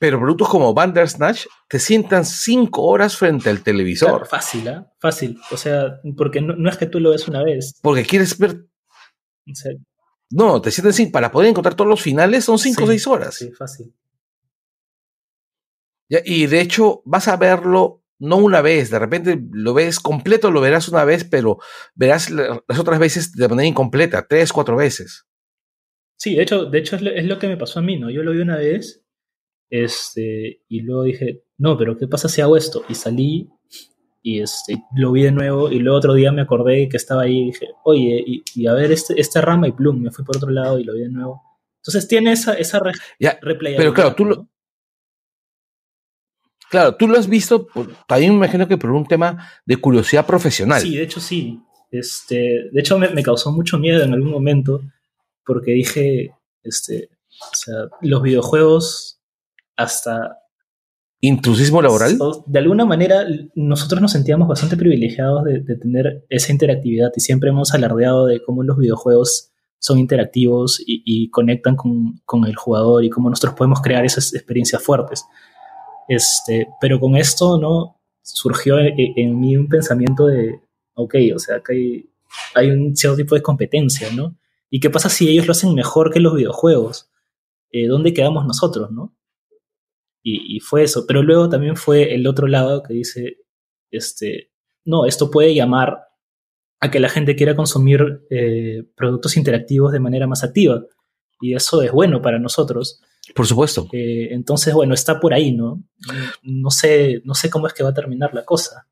pero 0.00 0.18
productos 0.18 0.48
como 0.48 0.72
Bandersnatch 0.72 1.44
te 1.68 1.78
sientan 1.78 2.24
cinco 2.24 2.84
horas 2.84 3.18
frente 3.18 3.50
al 3.50 3.62
televisor. 3.62 4.08
Claro, 4.08 4.24
fácil, 4.24 4.66
¿eh? 4.66 4.82
Fácil. 4.98 5.38
O 5.50 5.58
sea, 5.58 6.00
porque 6.16 6.40
no, 6.40 6.70
es 6.70 6.78
que 6.78 6.86
tú 6.86 7.00
lo 7.00 7.10
ves 7.10 7.28
una 7.28 7.44
vez. 7.44 7.78
Porque 7.82 8.04
quieres 8.04 8.38
ver. 8.38 8.64
no, 10.30 10.62
te 10.62 10.70
sientan 10.70 10.94
sin, 10.94 11.12
para 11.12 11.30
poder 11.30 11.50
encontrar 11.50 11.74
todos 11.74 11.90
los 11.90 12.00
finales 12.00 12.46
son 12.46 12.58
cinco 12.58 12.84
o 12.84 12.86
seis 12.86 13.06
horas. 13.06 13.34
Sí, 13.34 13.52
fácil. 13.52 13.94
Ya, 16.08 16.20
y 16.24 16.46
de 16.46 16.62
hecho, 16.62 17.02
vas 17.04 17.28
a 17.28 17.36
verlo 17.36 18.02
no 18.18 18.36
una 18.36 18.62
vez, 18.62 18.90
de 18.90 18.98
repente 18.98 19.38
lo 19.52 19.74
ves 19.74 20.00
completo, 20.00 20.50
lo 20.50 20.62
verás 20.62 20.88
una 20.88 21.04
vez, 21.04 21.24
pero 21.24 21.58
verás 21.94 22.30
las 22.30 22.78
otras 22.78 22.98
veces 22.98 23.32
de 23.32 23.48
manera 23.48 23.68
incompleta, 23.68 24.26
tres, 24.26 24.50
cuatro 24.50 24.76
veces. 24.76 25.26
Sí, 26.16 26.36
de 26.36 26.42
hecho, 26.42 26.64
de 26.64 26.78
hecho 26.78 26.96
es 26.96 27.24
lo 27.26 27.38
que 27.38 27.48
me 27.48 27.58
pasó 27.58 27.80
a 27.80 27.82
mí, 27.82 27.98
¿no? 27.98 28.10
Yo 28.10 28.22
lo 28.22 28.32
vi 28.32 28.40
una 28.40 28.56
vez 28.56 29.04
este, 29.70 30.62
y 30.68 30.80
luego 30.80 31.04
dije, 31.04 31.44
no, 31.58 31.78
pero 31.78 31.96
¿qué 31.96 32.08
pasa 32.08 32.28
si 32.28 32.40
hago 32.40 32.56
esto? 32.56 32.82
Y 32.88 32.94
salí 32.94 33.48
y 34.22 34.40
este, 34.40 34.82
lo 34.94 35.12
vi 35.12 35.22
de 35.22 35.32
nuevo 35.32 35.70
y 35.70 35.78
luego 35.78 35.96
otro 35.96 36.14
día 36.14 36.32
me 36.32 36.42
acordé 36.42 36.88
que 36.88 36.96
estaba 36.96 37.22
ahí 37.22 37.38
y 37.38 37.44
dije, 37.46 37.68
oye, 37.84 38.24
y, 38.26 38.66
a 38.66 38.74
ver 38.74 38.92
este, 38.92 39.18
esta 39.18 39.40
rama 39.40 39.68
y 39.68 39.72
plum, 39.72 40.00
me 40.00 40.10
fui 40.10 40.24
por 40.24 40.36
otro 40.36 40.50
lado 40.50 40.78
y 40.78 40.84
lo 40.84 40.94
vi 40.94 41.00
de 41.00 41.08
nuevo. 41.08 41.42
Entonces 41.78 42.06
tiene 42.06 42.32
esa, 42.32 42.54
esa 42.54 42.80
replay. 43.40 43.76
Pero 43.76 43.94
claro, 43.94 44.14
tú 44.14 44.24
lo, 44.26 44.48
Claro, 46.70 46.94
tú 46.94 47.08
lo 47.08 47.18
has 47.18 47.28
visto, 47.28 47.66
también 48.06 48.30
me 48.30 48.36
imagino 48.36 48.68
que 48.68 48.78
por 48.78 48.92
un 48.92 49.04
tema 49.04 49.50
de 49.66 49.76
curiosidad 49.76 50.24
profesional. 50.24 50.80
Sí, 50.80 50.96
de 50.96 51.02
hecho 51.02 51.20
sí. 51.20 51.60
Este, 51.90 52.68
de 52.70 52.80
hecho 52.80 52.96
me, 52.96 53.08
me 53.08 53.24
causó 53.24 53.50
mucho 53.50 53.76
miedo 53.76 54.04
en 54.04 54.12
algún 54.12 54.30
momento 54.30 54.80
porque 55.44 55.72
dije, 55.72 56.32
este, 56.62 57.10
o 57.40 57.54
sea, 57.56 57.88
los 58.02 58.22
videojuegos 58.22 59.19
hasta... 59.80 60.36
¿Intrusismo 61.22 61.82
laboral? 61.82 62.18
De 62.46 62.58
alguna 62.58 62.86
manera, 62.86 63.26
nosotros 63.54 64.00
nos 64.00 64.12
sentíamos 64.12 64.48
bastante 64.48 64.76
privilegiados 64.76 65.44
de, 65.44 65.76
tener 65.76 66.24
esa 66.30 66.50
interactividad 66.50 67.10
y 67.14 67.20
siempre 67.20 67.50
hemos 67.50 67.74
alardeado 67.74 68.26
de 68.26 68.42
cómo 68.42 68.62
los 68.62 68.78
videojuegos 68.78 69.52
son 69.78 69.98
interactivos 69.98 70.82
y, 70.86 71.28
conectan 71.30 71.76
con, 71.76 72.46
el 72.46 72.56
jugador 72.56 73.04
y 73.04 73.10
cómo 73.10 73.28
nosotros 73.28 73.54
podemos 73.54 73.82
crear 73.82 74.04
esas 74.04 74.32
experiencias 74.34 74.82
fuertes. 74.82 75.26
Este, 76.08 76.68
pero 76.80 76.98
con 76.98 77.16
esto, 77.16 77.58
¿no? 77.58 78.00
Surgió 78.22 78.78
en, 78.78 79.38
mí 79.38 79.56
un 79.56 79.68
pensamiento 79.68 80.26
de, 80.26 80.58
ok, 80.94 81.14
o 81.34 81.38
sea, 81.38 81.62
hay, 81.68 82.10
hay, 82.54 82.70
un 82.70 82.96
cierto 82.96 83.18
tipo 83.18 83.34
de 83.34 83.42
competencia, 83.42 84.08
¿no? 84.14 84.38
¿Y 84.70 84.80
qué 84.80 84.88
pasa 84.88 85.10
si 85.10 85.28
ellos 85.28 85.46
lo 85.46 85.52
hacen 85.52 85.74
mejor 85.74 86.10
que 86.10 86.20
los 86.20 86.34
videojuegos? 86.34 87.10
Eh, 87.72 87.86
¿Dónde 87.86 88.14
quedamos 88.14 88.46
nosotros, 88.46 88.90
no? 88.90 89.14
Y, 90.22 90.60
fue 90.60 90.82
eso. 90.82 91.04
Pero 91.06 91.22
luego 91.22 91.48
también 91.48 91.76
fue 91.76 92.14
el 92.14 92.26
otro 92.26 92.46
lado 92.46 92.82
que 92.82 92.94
dice, 92.94 93.38
este, 93.90 94.50
no, 94.84 95.06
esto 95.06 95.30
puede 95.30 95.54
llamar 95.54 95.98
a 96.80 96.90
que 96.90 97.00
la 97.00 97.08
gente 97.08 97.36
quiera 97.36 97.56
consumir 97.56 98.26
eh, 98.30 98.84
productos 98.94 99.36
interactivos 99.36 99.92
de 99.92 100.00
manera 100.00 100.26
más 100.26 100.44
activa. 100.44 100.82
Y 101.40 101.54
eso 101.54 101.80
es 101.82 101.90
bueno 101.90 102.20
para 102.20 102.38
nosotros. 102.38 103.00
Por 103.34 103.46
supuesto. 103.46 103.88
Eh, 103.92 104.28
entonces, 104.32 104.74
bueno, 104.74 104.94
está 104.94 105.20
por 105.20 105.32
ahí, 105.32 105.52
¿no? 105.52 105.82
No 106.42 106.70
sé, 106.70 107.22
no 107.24 107.34
sé 107.34 107.48
cómo 107.48 107.66
es 107.66 107.72
que 107.72 107.82
va 107.82 107.90
a 107.90 107.94
terminar 107.94 108.34
la 108.34 108.44
cosa. 108.44 108.86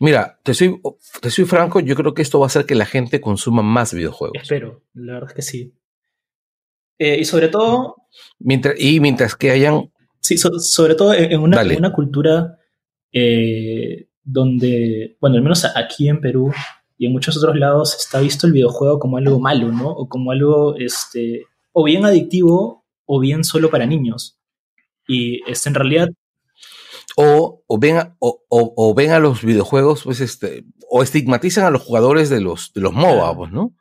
Mira, 0.00 0.38
te 0.42 0.54
soy, 0.54 0.80
te 1.20 1.30
soy 1.30 1.44
franco, 1.44 1.80
yo 1.80 1.94
creo 1.94 2.14
que 2.14 2.22
esto 2.22 2.38
va 2.38 2.46
a 2.46 2.48
hacer 2.48 2.64
que 2.64 2.74
la 2.74 2.86
gente 2.86 3.20
consuma 3.20 3.62
más 3.62 3.92
videojuegos. 3.92 4.40
Espero, 4.40 4.82
la 4.94 5.14
verdad 5.14 5.30
es 5.30 5.34
que 5.34 5.42
sí. 5.42 5.74
Eh, 7.00 7.16
y 7.20 7.24
sobre 7.24 7.48
todo... 7.48 7.96
Mientras, 8.38 8.74
y 8.78 9.00
mientras 9.00 9.34
que 9.34 9.50
hayan... 9.50 9.90
Sí, 10.20 10.36
sobre 10.36 10.94
todo 10.94 11.14
en 11.14 11.40
una, 11.40 11.62
una 11.62 11.92
cultura 11.94 12.58
eh, 13.10 14.08
donde, 14.22 15.16
bueno, 15.18 15.36
al 15.36 15.42
menos 15.42 15.64
aquí 15.74 16.10
en 16.10 16.20
Perú 16.20 16.52
y 16.98 17.06
en 17.06 17.12
muchos 17.12 17.38
otros 17.38 17.56
lados 17.56 17.96
está 17.98 18.20
visto 18.20 18.46
el 18.46 18.52
videojuego 18.52 18.98
como 18.98 19.16
algo 19.16 19.40
malo, 19.40 19.72
¿no? 19.72 19.88
O 19.88 20.08
como 20.10 20.30
algo, 20.30 20.76
este, 20.76 21.46
o 21.72 21.84
bien 21.84 22.04
adictivo 22.04 22.84
o 23.06 23.18
bien 23.18 23.44
solo 23.44 23.70
para 23.70 23.86
niños. 23.86 24.38
Y 25.08 25.40
este, 25.50 25.70
en 25.70 25.74
realidad... 25.76 26.08
O, 27.16 27.62
o, 27.66 27.78
ven 27.78 27.96
a, 27.96 28.16
o, 28.18 28.42
o, 28.50 28.94
ven 28.94 29.12
a 29.12 29.18
los 29.18 29.42
videojuegos, 29.42 30.04
pues, 30.04 30.20
este, 30.20 30.64
o 30.90 31.02
estigmatizan 31.02 31.64
a 31.64 31.70
los 31.70 31.82
jugadores 31.82 32.28
de 32.28 32.42
los, 32.42 32.72
de 32.74 32.82
los 32.82 32.92
MOBA, 32.92 33.36
pues, 33.36 33.52
¿no? 33.52 33.74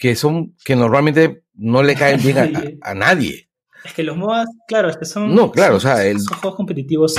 Que 0.00 0.16
son, 0.16 0.56
que 0.64 0.74
normalmente 0.74 1.44
no 1.52 1.82
le 1.82 1.94
caen 1.94 2.22
bien 2.22 2.78
a, 2.82 2.94
nadie. 2.94 3.50
Es 3.84 3.92
que 3.92 4.02
los 4.02 4.16
MOBAs, 4.16 4.48
claro, 4.66 4.88
es 4.88 4.96
que 4.96 5.04
son. 5.04 5.34
No, 5.34 5.52
claro, 5.52 5.76
o 5.76 5.80
sea. 5.80 6.06
El... 6.06 6.18
juegos 6.18 6.56
competitivos 6.56 7.14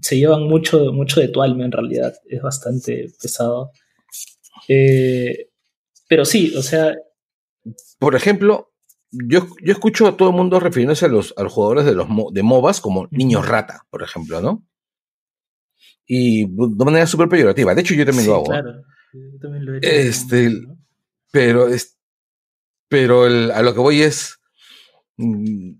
se 0.00 0.16
llevan 0.18 0.42
mucho, 0.42 0.92
mucho 0.92 1.20
de 1.20 1.28
tu 1.28 1.42
alma 1.42 1.64
en 1.64 1.72
realidad. 1.72 2.14
Es 2.28 2.42
bastante 2.42 3.06
pesado. 3.20 3.72
Eh, 4.68 5.48
pero 6.06 6.26
sí, 6.26 6.54
o 6.54 6.62
sea. 6.62 6.94
Por 7.98 8.14
ejemplo, 8.14 8.72
yo, 9.10 9.46
yo 9.64 9.72
escucho 9.72 10.06
a 10.06 10.16
todo 10.16 10.28
el 10.28 10.36
mundo 10.36 10.60
refiriéndose 10.60 11.06
a 11.06 11.08
los, 11.08 11.32
a 11.36 11.42
los 11.42 11.52
jugadores 11.52 11.86
de, 11.86 11.94
los, 11.94 12.06
de 12.32 12.42
MOBAs 12.42 12.82
como 12.82 13.08
niños 13.10 13.48
rata, 13.48 13.86
por 13.90 14.02
ejemplo, 14.02 14.42
¿no? 14.42 14.66
Y 16.06 16.46
de 16.46 16.84
manera 16.84 17.06
súper 17.06 17.28
peyorativa. 17.28 17.74
De 17.74 17.80
hecho, 17.80 17.94
yo 17.94 18.04
también 18.04 18.26
lo 18.26 18.34
hago. 18.34 18.44
Claro, 18.44 18.82
yo 19.12 19.38
también 19.40 19.64
lo 19.64 19.74
he 19.74 19.78
hecho. 19.78 19.88
Este, 19.88 20.52
Pero 21.32 21.68
pero 22.88 23.24
a 23.24 23.62
lo 23.62 23.74
que 23.74 23.80
voy 23.80 24.02
es, 24.02 24.40
mm, 25.16 25.72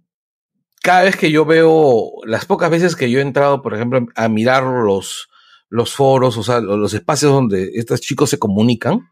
cada 0.82 1.02
vez 1.02 1.16
que 1.16 1.30
yo 1.30 1.44
veo, 1.44 2.12
las 2.24 2.46
pocas 2.46 2.70
veces 2.70 2.96
que 2.96 3.10
yo 3.10 3.18
he 3.18 3.22
entrado, 3.22 3.62
por 3.62 3.74
ejemplo, 3.74 4.06
a 4.14 4.28
mirar 4.28 4.62
los, 4.62 5.28
los 5.68 5.94
foros, 5.94 6.36
o 6.36 6.42
sea, 6.42 6.60
los 6.60 6.94
espacios 6.94 7.32
donde 7.32 7.72
estos 7.74 8.00
chicos 8.00 8.30
se 8.30 8.38
comunican, 8.38 9.08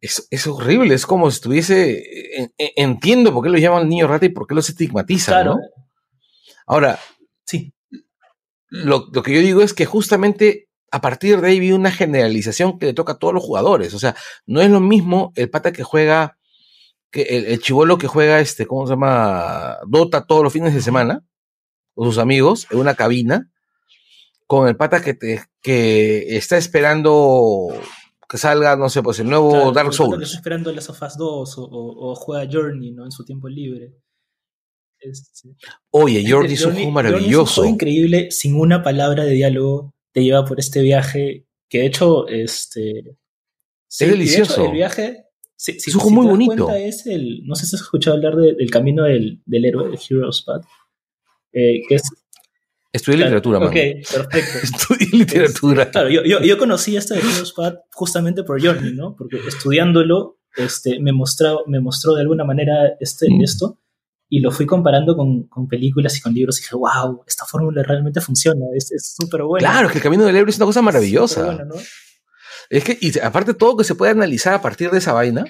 es, 0.00 0.26
es 0.30 0.46
horrible, 0.46 0.94
es 0.94 1.06
como 1.06 1.30
si 1.30 1.36
estuviese, 1.36 2.50
entiendo 2.58 3.32
por 3.32 3.44
qué 3.44 3.50
lo 3.50 3.58
llaman 3.58 3.88
niño 3.88 4.08
rata 4.08 4.26
y 4.26 4.30
por 4.30 4.46
qué 4.46 4.54
los 4.54 4.68
estigmatizan, 4.68 5.46
¿no? 5.46 5.58
Ahora, 6.66 6.98
sí. 7.46 7.72
Lo, 8.68 9.08
lo 9.12 9.22
que 9.22 9.34
yo 9.34 9.40
digo 9.40 9.62
es 9.62 9.74
que 9.74 9.84
justamente 9.84 10.68
a 10.92 11.00
partir 11.00 11.40
de 11.40 11.48
ahí 11.48 11.58
vi 11.58 11.72
una 11.72 11.90
generalización 11.90 12.78
que 12.78 12.86
le 12.86 12.92
toca 12.92 13.14
a 13.14 13.18
todos 13.18 13.32
los 13.32 13.42
jugadores. 13.42 13.94
O 13.94 13.98
sea, 13.98 14.14
no 14.44 14.60
es 14.60 14.70
lo 14.70 14.78
mismo 14.78 15.32
el 15.36 15.48
pata 15.48 15.72
que 15.72 15.82
juega, 15.82 16.38
que 17.10 17.22
el, 17.22 17.46
el 17.46 17.60
chivolo 17.60 17.96
que 17.96 18.08
juega 18.08 18.40
este, 18.40 18.66
¿cómo 18.66 18.86
se 18.86 18.92
llama? 18.92 19.78
Dota 19.86 20.26
todos 20.26 20.44
los 20.44 20.52
fines 20.52 20.74
de 20.74 20.82
semana, 20.82 21.24
con 21.94 22.06
sus 22.06 22.18
amigos, 22.18 22.66
en 22.70 22.78
una 22.78 22.94
cabina, 22.94 23.50
con 24.46 24.68
el 24.68 24.76
pata 24.76 25.00
que, 25.00 25.14
te, 25.14 25.42
que 25.62 26.36
está 26.36 26.58
esperando 26.58 27.68
que 28.28 28.36
salga, 28.36 28.76
no 28.76 28.90
sé, 28.90 29.02
pues 29.02 29.18
el 29.18 29.30
nuevo 29.30 29.72
Dark 29.72 29.94
Souls. 29.94 30.18
Que 30.18 30.24
está 30.24 30.36
esperando 30.36 30.72
las 30.72 30.90
of 30.90 31.00
2 31.00 31.58
o, 31.58 31.68
o, 31.70 32.14
juega 32.16 32.46
Journey, 32.50 32.92
¿no? 32.92 33.06
En 33.06 33.12
su 33.12 33.24
tiempo 33.24 33.48
libre. 33.48 33.94
Este, 34.98 35.56
Oye, 35.90 36.22
Journey 36.28 36.52
es 36.52 36.66
un 36.66 36.74
juego 36.74 36.90
maravilloso. 36.90 37.62
Journey 37.62 37.70
es 37.70 37.74
increíble, 37.74 38.30
sin 38.30 38.60
una 38.60 38.82
palabra 38.82 39.24
de 39.24 39.32
diálogo 39.32 39.94
te 40.12 40.22
lleva 40.22 40.44
por 40.44 40.58
este 40.60 40.80
viaje 40.82 41.46
que 41.72 41.78
de 41.78 41.86
hecho, 41.86 42.28
este... 42.28 43.16
es 43.88 43.98
delicioso. 43.98 44.66
el 44.66 44.72
viaje... 44.72 45.24
es 45.66 45.94
un 45.94 46.14
muy 46.14 46.26
bonito. 46.26 46.70
Es 46.70 47.06
el, 47.06 47.46
no 47.46 47.54
sé 47.54 47.64
si 47.64 47.76
has 47.76 47.80
escuchado 47.80 48.16
hablar 48.16 48.36
del 48.36 48.70
camino 48.70 49.04
del, 49.04 49.40
del 49.46 49.64
héroe, 49.64 49.88
el 49.88 49.98
Hero's 49.98 50.42
Path, 50.42 50.64
eh, 51.52 51.80
que 51.88 51.94
es 51.94 52.02
Estudié 52.92 53.20
literatura, 53.20 53.58
Ok, 53.58 53.72
perfecto. 53.72 54.58
Estudié 54.62 55.08
literatura. 55.12 55.90
claro, 55.90 56.10
yo, 56.10 56.22
yo, 56.24 56.42
yo, 56.42 56.58
conocí 56.58 56.94
este 56.94 57.14
de 57.14 57.20
Heroes 57.20 57.52
Path 57.52 57.78
justamente 57.90 58.44
por 58.44 58.62
Journey, 58.62 58.92
¿no? 58.92 59.16
Porque 59.16 59.38
estudiándolo, 59.48 60.40
este, 60.58 61.00
me, 61.00 61.12
mostró, 61.12 61.64
me 61.66 61.80
mostró 61.80 62.14
de 62.14 62.20
alguna 62.20 62.44
manera 62.44 62.96
este, 63.00 63.30
mm. 63.30 63.40
esto 63.40 63.78
y 64.34 64.40
lo 64.40 64.50
fui 64.50 64.64
comparando 64.64 65.14
con, 65.14 65.42
con, 65.42 65.68
películas 65.68 66.16
y 66.16 66.22
con 66.22 66.32
libros 66.32 66.58
y 66.58 66.62
dije, 66.62 66.74
wow, 66.74 67.22
esta 67.26 67.44
fórmula 67.44 67.82
realmente 67.82 68.18
funciona, 68.22 68.64
es 68.74 68.90
súper 69.14 69.42
buena. 69.42 69.68
Claro, 69.68 69.88
es 69.88 69.92
que 69.92 69.98
el 69.98 70.02
camino 70.02 70.24
del 70.24 70.34
héroe 70.34 70.48
es 70.48 70.56
una 70.56 70.64
cosa 70.64 70.80
maravillosa. 70.80 71.62
¿no? 71.66 71.74
Es 72.70 72.82
que, 72.82 72.96
y 72.98 73.18
aparte 73.18 73.52
todo 73.52 73.76
que 73.76 73.84
se 73.84 73.94
puede 73.94 74.12
analizar 74.12 74.54
a 74.54 74.62
partir 74.62 74.90
de 74.90 74.96
esa 74.96 75.12
vaina, 75.12 75.44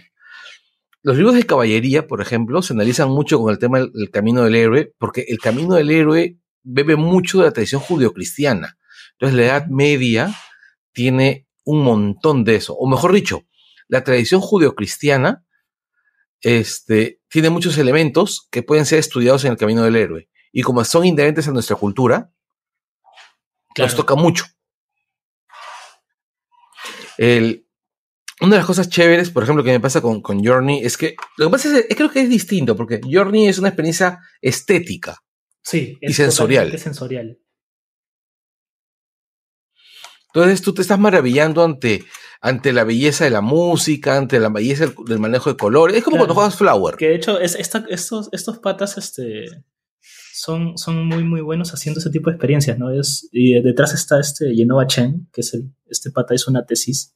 los 1.05 1.17
libros 1.17 1.37
de 1.37 1.47
caballería, 1.47 2.09
por 2.09 2.21
ejemplo, 2.21 2.61
se 2.61 2.73
analizan 2.73 3.09
mucho 3.09 3.39
con 3.39 3.53
el 3.53 3.61
tema 3.61 3.79
del, 3.79 4.11
camino 4.11 4.43
del 4.43 4.57
héroe, 4.57 4.93
porque 4.99 5.27
el 5.29 5.39
camino 5.39 5.77
del 5.77 5.89
héroe 5.89 6.41
bebe 6.65 6.97
mucho 6.97 7.39
de 7.39 7.45
la 7.45 7.53
tradición 7.53 7.83
judeocristiana. 7.83 8.79
Entonces 9.13 9.37
la 9.37 9.45
Edad 9.45 9.67
Media 9.69 10.35
tiene 10.91 11.47
un 11.63 11.85
montón 11.85 12.43
de 12.43 12.57
eso, 12.57 12.75
o 12.75 12.89
mejor 12.89 13.13
dicho, 13.13 13.45
la 13.87 14.03
tradición 14.03 14.41
judeocristiana 14.41 15.45
este, 16.41 17.21
tiene 17.33 17.49
muchos 17.49 17.79
elementos 17.79 18.47
que 18.51 18.63
pueden 18.63 18.85
ser 18.85 18.99
estudiados 18.99 19.45
en 19.45 19.53
el 19.53 19.57
camino 19.57 19.83
del 19.83 19.97
héroe. 19.97 20.29
Y 20.53 20.61
como 20.61 20.85
son 20.85 21.07
inherentes 21.07 21.49
a 21.49 21.51
nuestra 21.51 21.77
cultura, 21.77 22.31
nos 23.79 23.97
toca 23.97 24.15
mucho. 24.15 24.45
una 27.19 28.51
de 28.51 28.57
las 28.59 28.67
cosas 28.67 28.91
chéveres, 28.91 29.31
por 29.31 29.45
ejemplo, 29.45 29.65
que 29.65 29.71
me 29.71 29.81
pasa 29.81 30.03
con, 30.03 30.21
con 30.21 30.45
Journey, 30.45 30.85
es 30.85 30.99
que 30.99 31.17
lo 31.39 31.47
que 31.47 31.53
pasa 31.53 31.79
es 31.79 31.87
que 31.87 31.97
creo 31.97 32.11
que 32.11 32.21
es 32.21 32.29
distinto, 32.29 32.77
porque 32.77 33.01
Journey 33.03 33.49
es 33.49 33.59
una 33.59 33.69
experiencia 33.69 34.19
estética. 34.43 35.17
Sí, 35.63 35.97
y 36.03 36.13
sensorial. 36.13 36.79
sensorial. 36.79 37.39
Entonces 40.35 40.61
tú 40.61 40.75
te 40.75 40.83
estás 40.83 40.99
maravillando 40.99 41.65
ante, 41.65 42.05
ante 42.43 42.73
la 42.73 42.83
belleza 42.83 43.25
de 43.25 43.31
la 43.31 43.41
música, 43.41 44.19
ante 44.19 44.41
la 44.41 44.49
belleza 44.49 44.93
del, 45.07 45.19
manejo 45.21 45.51
de 45.51 45.57
colores. 45.57 45.97
Es 45.97 46.05
como 46.05 46.17
cuando 46.17 46.35
juegas 46.35 46.57
Flower. 46.57 46.97
Que 46.97 47.09
de 47.09 47.15
hecho 47.15 47.39
es, 47.39 47.55
estos, 47.55 48.29
estos 48.33 48.59
patas 48.59 48.99
este, 48.99 49.45
son, 50.35 50.77
son 50.77 51.07
muy, 51.07 51.23
muy 51.23 51.41
buenos 51.41 51.73
haciendo 51.73 52.01
ese 52.01 52.11
tipo 52.11 52.29
de 52.29 52.35
experiencias, 52.35 52.79
¿no? 52.79 52.91
Es, 52.91 53.29
y 53.31 53.63
detrás 53.63 53.95
está 53.95 54.19
este 54.19 54.55
Yenova 54.57 54.89
Chen, 54.89 55.29
que 55.33 55.43
es 55.43 55.55
el, 55.55 55.73
este 55.87 56.11
pata 56.11 56.35
es 56.35 56.49
una 56.49 56.67
tesis 56.67 57.15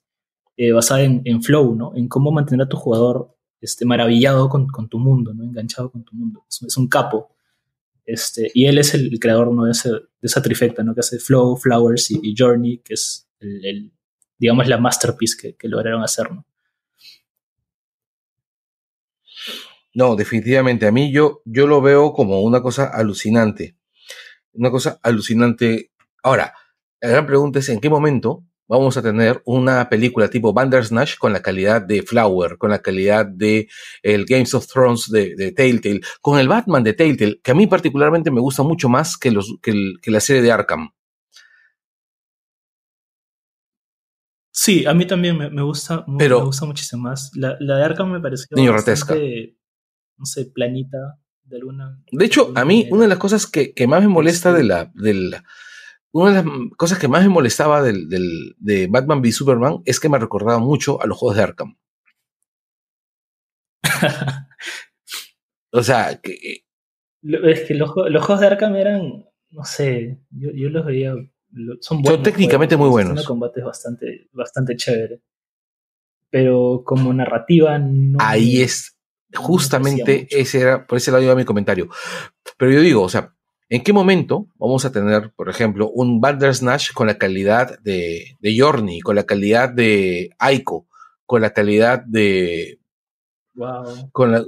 eh, 0.57 0.71
basada 0.71 1.03
en, 1.03 1.23
en, 1.25 1.43
flow, 1.43 1.75
¿no? 1.75 1.93
En 1.97 2.07
cómo 2.07 2.31
mantener 2.31 2.67
a 2.67 2.69
tu 2.69 2.77
jugador 2.77 3.37
este, 3.61 3.85
maravillado 3.85 4.49
con, 4.49 4.69
con 4.69 4.89
tu 4.89 5.01
mundo, 5.01 5.35
¿no? 5.35 5.43
Enganchado 5.43 5.91
con 5.91 6.05
tu 6.05 6.15
mundo. 6.15 6.47
Es, 6.49 6.77
un 6.77 6.87
capo. 6.87 7.35
Este, 8.05 8.49
y 8.55 8.67
él 8.67 8.79
es 8.79 8.95
el, 8.95 9.19
creador 9.19 9.53
¿no? 9.53 9.65
de, 9.65 9.73
de, 9.73 10.01
esa 10.23 10.41
trifecta, 10.41 10.85
¿no? 10.85 10.95
Que 10.95 11.01
hace 11.01 11.19
Flow, 11.19 11.57
Flowers 11.57 12.13
y, 12.13 12.33
Journey, 12.39 12.79
que 12.79 12.95
es 12.95 13.29
el, 13.41 13.93
digamos, 14.39 14.69
la 14.69 14.79
masterpiece 14.79 15.57
que, 15.57 15.69
lograron 15.69 16.03
hacer, 16.03 16.33
¿no? 16.33 16.45
No, 19.95 20.15
definitivamente. 20.15 20.87
A 20.87 20.93
mí 20.93 21.11
yo, 21.11 21.41
yo 21.47 21.67
lo 21.67 21.81
veo 21.81 22.13
como 22.13 22.43
una 22.43 22.61
cosa 22.61 22.91
alucinante. 22.93 23.77
Una 24.53 24.71
cosa 24.71 25.01
alucinante. 25.03 25.91
Ahora, 26.23 26.53
la 27.01 27.09
gran 27.09 27.27
pregunta 27.27 27.61
es 27.61 27.69
en 27.71 27.81
qué 27.81 27.89
momento 27.89 28.45
vamos 28.69 28.97
a 28.97 29.03
tener 29.03 29.43
una 29.45 29.89
película 29.89 30.29
tipo 30.29 30.53
Bandersnatch 30.53 31.17
con 31.19 31.33
la 31.33 31.41
calidad 31.41 31.83
de 31.83 32.03
Flower, 32.03 32.59
con 32.59 32.71
la 32.71 32.81
calidad 32.81 33.27
de 33.27 33.69
el 34.03 34.25
Games 34.27 34.55
of 34.55 34.67
Thrones 34.67 35.09
de, 35.11 35.35
de, 35.37 35.53
Telltale, 35.53 36.01
con 36.21 36.39
el 36.39 36.49
Batman 36.49 36.83
de 36.83 36.93
Telltale, 36.93 37.41
que 37.43 37.51
a 37.53 37.55
mí 37.55 37.67
particularmente 37.67 38.31
me 38.31 38.41
gusta 38.41 38.63
mucho 38.63 38.89
más 38.89 39.17
que, 39.17 39.31
los, 39.31 39.57
que, 39.63 40.11
la 40.11 40.21
serie 40.21 40.43
de 40.43 40.53
Arkham. 40.53 40.91
Sí, 44.67 44.85
a 44.85 44.95
mí 44.95 45.07
también 45.07 45.39
me, 45.39 45.63
gusta, 45.63 46.05
me 46.09 46.29
gusta 46.29 46.67
muchísimo 46.67 47.05
más. 47.05 47.31
La, 47.37 47.57
de 47.57 47.85
Arkham 47.85 48.11
me 48.11 48.19
pareció 48.19 48.49
niño 48.57 48.73
bastante, 48.73 49.57
no 50.17 50.27
sé, 50.27 50.47
planita 50.47 51.21
de 51.45 51.57
alguna. 51.59 52.03
De 52.11 52.25
hecho, 52.25 52.51
a 52.53 52.65
mí, 52.65 52.89
una 52.91 53.03
de 53.03 53.09
las 53.09 53.19
cosas 53.19 53.47
que, 53.47 53.73
más 53.87 54.03
me 54.03 54.09
molesta 54.09 54.53
de 54.53 54.65
la, 54.65 54.91
del, 54.93 55.37
una 56.11 56.31
de 56.31 56.43
las 56.43 56.53
cosas 56.77 56.99
que 56.99 57.07
más 57.07 57.23
me 57.23 57.29
molestaba 57.29 57.81
del, 57.81 58.09
de 58.59 58.89
Batman 58.89 59.21
v 59.21 59.31
Superman 59.31 59.83
es 59.85 60.01
que 60.01 60.09
me 60.09 60.19
recordaba 60.19 60.59
mucho 60.59 61.01
a 61.01 61.07
los 61.07 61.17
juegos 61.17 61.37
de 61.37 61.43
Arkham. 61.45 61.79
o 65.71 65.83
sea, 65.85 66.21
que. 66.21 66.65
Es 67.23 67.61
que 67.69 67.75
los, 67.75 67.93
juegos 67.93 68.41
de 68.41 68.47
Arkham 68.49 68.75
eran, 68.75 69.27
no 69.51 69.65
sé, 69.65 70.19
yo, 70.31 70.71
los 70.71 70.85
veía. 70.85 71.15
Son, 71.81 72.03
buenos, 72.03 72.17
son 72.17 72.23
técnicamente 72.23 72.77
muy 72.77 72.89
buenos. 72.89 73.21
Son 73.21 73.27
combates 73.27 73.65
bastante, 73.65 74.29
bastante 74.33 74.77
chévere. 74.77 75.23
Pero 76.31 76.83
como 76.85 77.13
narrativa 77.13 77.79
no. 77.79 78.19
Ahí 78.21 78.61
es 78.61 78.97
Justamente 79.35 80.29
ese 80.31 80.61
era, 80.61 80.87
por 80.87 80.99
ese 80.99 81.11
lado 81.11 81.23
iba 81.23 81.35
mi 81.35 81.45
comentario. 81.45 81.89
Pero 82.57 82.73
yo 82.73 82.81
digo, 82.81 83.03
o 83.03 83.09
sea, 83.09 83.35
¿en 83.69 83.83
qué 83.83 83.93
momento 83.93 84.49
vamos 84.57 84.85
a 84.85 84.93
tener, 84.93 85.33
por 85.35 85.49
ejemplo, 85.49 85.91
un 85.91 86.21
Bandersnatch 86.21 86.93
con 86.93 87.07
la 87.07 87.19
calidad 87.19 87.79
de, 87.81 88.37
de 88.41 88.55
Yorni, 88.55 89.01
con 89.01 89.17
la 89.17 89.25
calidad 89.25 89.69
de 89.69 90.31
Aiko, 90.39 90.87
con 91.25 91.43
la 91.43 91.51
calidad 91.51 92.05
de. 92.05 92.81
Wow. 93.55 94.11
Con 94.13 94.33
la, 94.33 94.45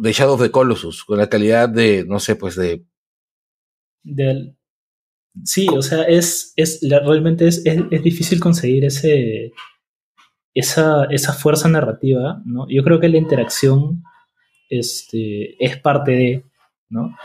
de 0.00 0.12
Shadow 0.12 0.34
of 0.34 0.42
the 0.42 0.50
Colossus, 0.50 1.04
con 1.04 1.18
la 1.18 1.28
calidad 1.28 1.68
de, 1.68 2.04
no 2.06 2.20
sé, 2.20 2.36
pues 2.36 2.56
de. 2.56 2.84
Del, 4.02 4.56
sí, 5.44 5.66
o 5.68 5.82
sea, 5.82 6.02
es, 6.04 6.52
es 6.56 6.80
realmente 6.82 7.46
es, 7.46 7.62
es 7.64 8.02
difícil 8.02 8.40
conseguir 8.40 8.84
ese, 8.84 9.52
esa, 10.54 11.04
esa 11.04 11.32
fuerza 11.32 11.68
narrativa, 11.68 12.42
¿no? 12.44 12.66
Yo 12.68 12.82
creo 12.82 13.00
que 13.00 13.08
la 13.08 13.18
interacción 13.18 14.02
este, 14.68 15.62
es 15.64 15.78
parte 15.78 16.12
de, 16.12 16.44
¿no? 16.88 17.16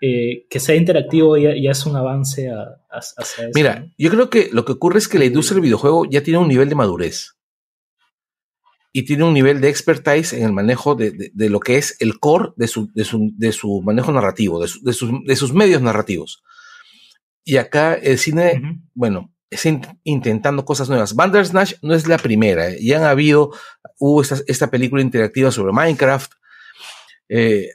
Eh, 0.00 0.46
que 0.48 0.60
sea 0.60 0.76
interactivo 0.76 1.36
ya, 1.36 1.50
es 1.50 1.84
un 1.84 1.96
avance 1.96 2.50
a, 2.50 2.80
hacia 2.90 3.44
eso. 3.44 3.52
Mira, 3.54 3.90
yo 3.98 4.10
creo 4.10 4.30
que 4.30 4.48
lo 4.52 4.64
que 4.64 4.72
ocurre 4.72 4.98
es 4.98 5.08
que 5.08 5.18
la 5.18 5.24
industria 5.24 5.56
del 5.56 5.64
videojuego 5.64 6.06
ya 6.08 6.22
tiene 6.22 6.38
un 6.38 6.48
nivel 6.48 6.68
de 6.68 6.76
madurez 6.76 7.38
y 8.92 9.02
tiene 9.02 9.24
un 9.24 9.34
nivel 9.34 9.60
de 9.60 9.68
expertise 9.68 10.32
en 10.32 10.44
el 10.44 10.52
manejo 10.52 10.94
de, 10.94 11.32
lo 11.34 11.60
que 11.60 11.78
es 11.78 11.96
el 12.00 12.18
core 12.18 12.50
de 12.56 12.68
su, 12.68 12.90
de 12.94 13.52
su, 13.52 13.82
manejo 13.82 14.12
narrativo, 14.12 14.60
de, 14.60 14.70
de, 14.82 15.36
sus, 15.36 15.52
medios 15.52 15.82
narrativos. 15.82 16.42
Y 17.48 17.56
acá 17.56 17.94
el 17.94 18.18
cine, 18.18 18.60
bueno, 18.92 19.32
es 19.48 19.66
intentando 20.04 20.66
cosas 20.66 20.90
nuevas. 20.90 21.14
Bandersnatch 21.14 21.76
no 21.80 21.94
es 21.94 22.06
la 22.06 22.18
primera, 22.18 22.68
¿eh? 22.68 22.78
ya 22.78 22.98
han 22.98 23.04
habido, 23.04 23.52
hubo 23.98 24.20
esta, 24.20 24.70
película 24.70 25.00
interactiva 25.00 25.50
sobre 25.50 25.72
Minecraft, 25.72 26.30
eh, 27.30 27.70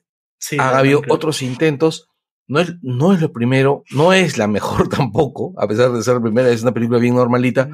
ha 0.59 0.77
habido 0.77 1.01
otros 1.09 1.41
intentos, 1.41 2.07
no 2.45 2.59
es, 2.59 2.75
no 2.83 3.13
es 3.13 3.21
lo 3.21 3.33
primero, 3.33 3.83
no 3.89 4.13
es 4.13 4.37
la 4.37 4.45
mejor 4.45 4.89
tampoco, 4.95 5.55
a 5.57 5.67
pesar 5.67 5.91
de 5.91 6.03
ser 6.03 6.13
la 6.13 6.21
primera, 6.21 6.51
es 6.51 6.61
una 6.61 6.75
película 6.75 6.99
bien 6.99 7.15
normalita, 7.15 7.67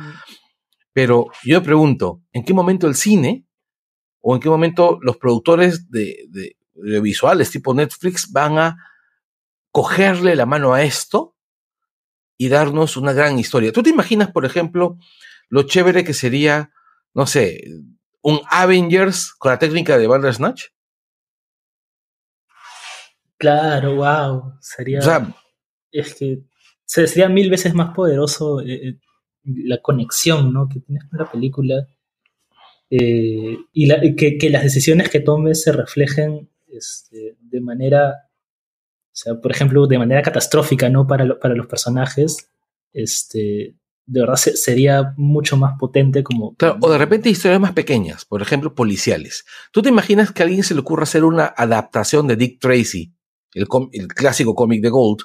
pero 0.94 1.28
yo 1.44 1.62
pregunto, 1.62 2.22
¿en 2.32 2.46
qué 2.46 2.54
momento 2.54 2.88
el 2.88 2.96
cine 2.96 3.46
o 4.22 4.36
en 4.36 4.42
qué 4.42 4.48
momento 4.48 5.00
los 5.02 5.18
productores 5.18 5.92
de, 5.92 6.30
de 6.30 7.02
visuales 7.02 7.52
tipo 7.52 7.74
Netflix 7.74 8.32
van 8.32 8.58
a 8.58 8.78
cogerle 9.70 10.38
la 10.38 10.46
mano 10.46 10.74
a 10.74 10.84
esto 10.84 11.36
y 12.42 12.48
darnos 12.48 12.96
una 12.96 13.12
gran 13.12 13.38
historia. 13.38 13.74
¿Tú 13.74 13.84
te 13.84 13.90
imaginas, 13.90 14.32
por 14.32 14.46
ejemplo, 14.46 14.98
lo 15.50 15.64
chévere 15.64 16.06
que 16.06 16.14
sería, 16.14 16.72
no 17.14 17.28
sé, 17.28 17.66
un 18.22 18.40
Avengers 18.50 19.34
con 19.34 19.52
la 19.52 19.60
técnica 19.60 19.98
de 19.98 20.08
Bandersnatch? 20.08 20.68
Claro, 23.38 23.96
wow. 23.98 24.54
Sería. 24.62 25.00
es 25.92 26.16
que 26.16 26.44
sería 26.86 27.28
mil 27.28 27.50
veces 27.50 27.74
más 27.74 27.94
poderoso 27.94 28.62
eh, 28.62 28.88
eh, 28.88 29.00
la 29.44 29.82
conexión 29.82 30.54
¿no? 30.54 30.70
que 30.70 30.80
tienes 30.80 31.04
con 31.10 31.20
la 31.20 31.30
película. 31.30 31.88
Eh, 32.90 33.58
y 33.74 34.16
que, 34.16 34.50
las 34.50 34.64
decisiones 34.64 35.10
que 35.10 35.20
tomes 35.20 35.62
se 35.62 35.74
reflejen 35.74 36.50
este, 36.72 37.36
de 37.42 37.60
manera 37.60 38.16
o 38.16 38.29
sea, 39.24 39.36
por 39.36 39.52
ejemplo, 39.52 39.88
de 39.88 39.98
manera 39.98 40.22
catastrófica, 40.22 40.90
¿no? 40.90 41.08
Para, 41.08 41.38
para 41.40 41.56
los 41.56 41.68
personajes, 41.68 42.50
este, 42.94 43.76
de 44.06 44.22
verdad 44.22 44.36
sería 44.36 45.14
mucho 45.18 45.58
más 45.58 45.78
potente 45.78 46.24
como... 46.24 46.56
Claro, 46.56 46.78
o 46.82 46.90
de 46.90 46.98
repente 46.98 47.30
historias 47.30 47.60
más 47.60 47.74
pequeñas, 47.74 48.26
por 48.26 48.42
ejemplo, 48.42 48.74
policiales. 48.74 49.46
¿Tú 49.72 49.82
te 49.82 49.90
imaginas 49.90 50.32
que 50.32 50.42
a 50.42 50.46
alguien 50.46 50.64
se 50.64 50.74
le 50.74 50.80
ocurra 50.80 51.04
hacer 51.04 51.24
una 51.24 51.46
adaptación 51.46 52.28
de 52.28 52.36
Dick 52.36 52.60
Tracy, 52.60 53.14
el, 53.54 53.68
el 53.92 54.08
clásico 54.08 54.56
cómic 54.56 54.82
de 54.82 54.90
Gold, 54.90 55.20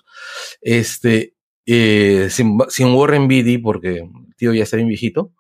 este, 0.61 1.37
eh, 1.67 2.29
sin, 2.31 2.59
Warren 2.95 3.29
Beatty, 3.29 3.59
porque 3.59 3.99
el 3.99 4.35
tío 4.37 4.53
ya 4.53 4.65
está 4.65 4.77
bien 4.77 4.89
viejito? 4.89 5.33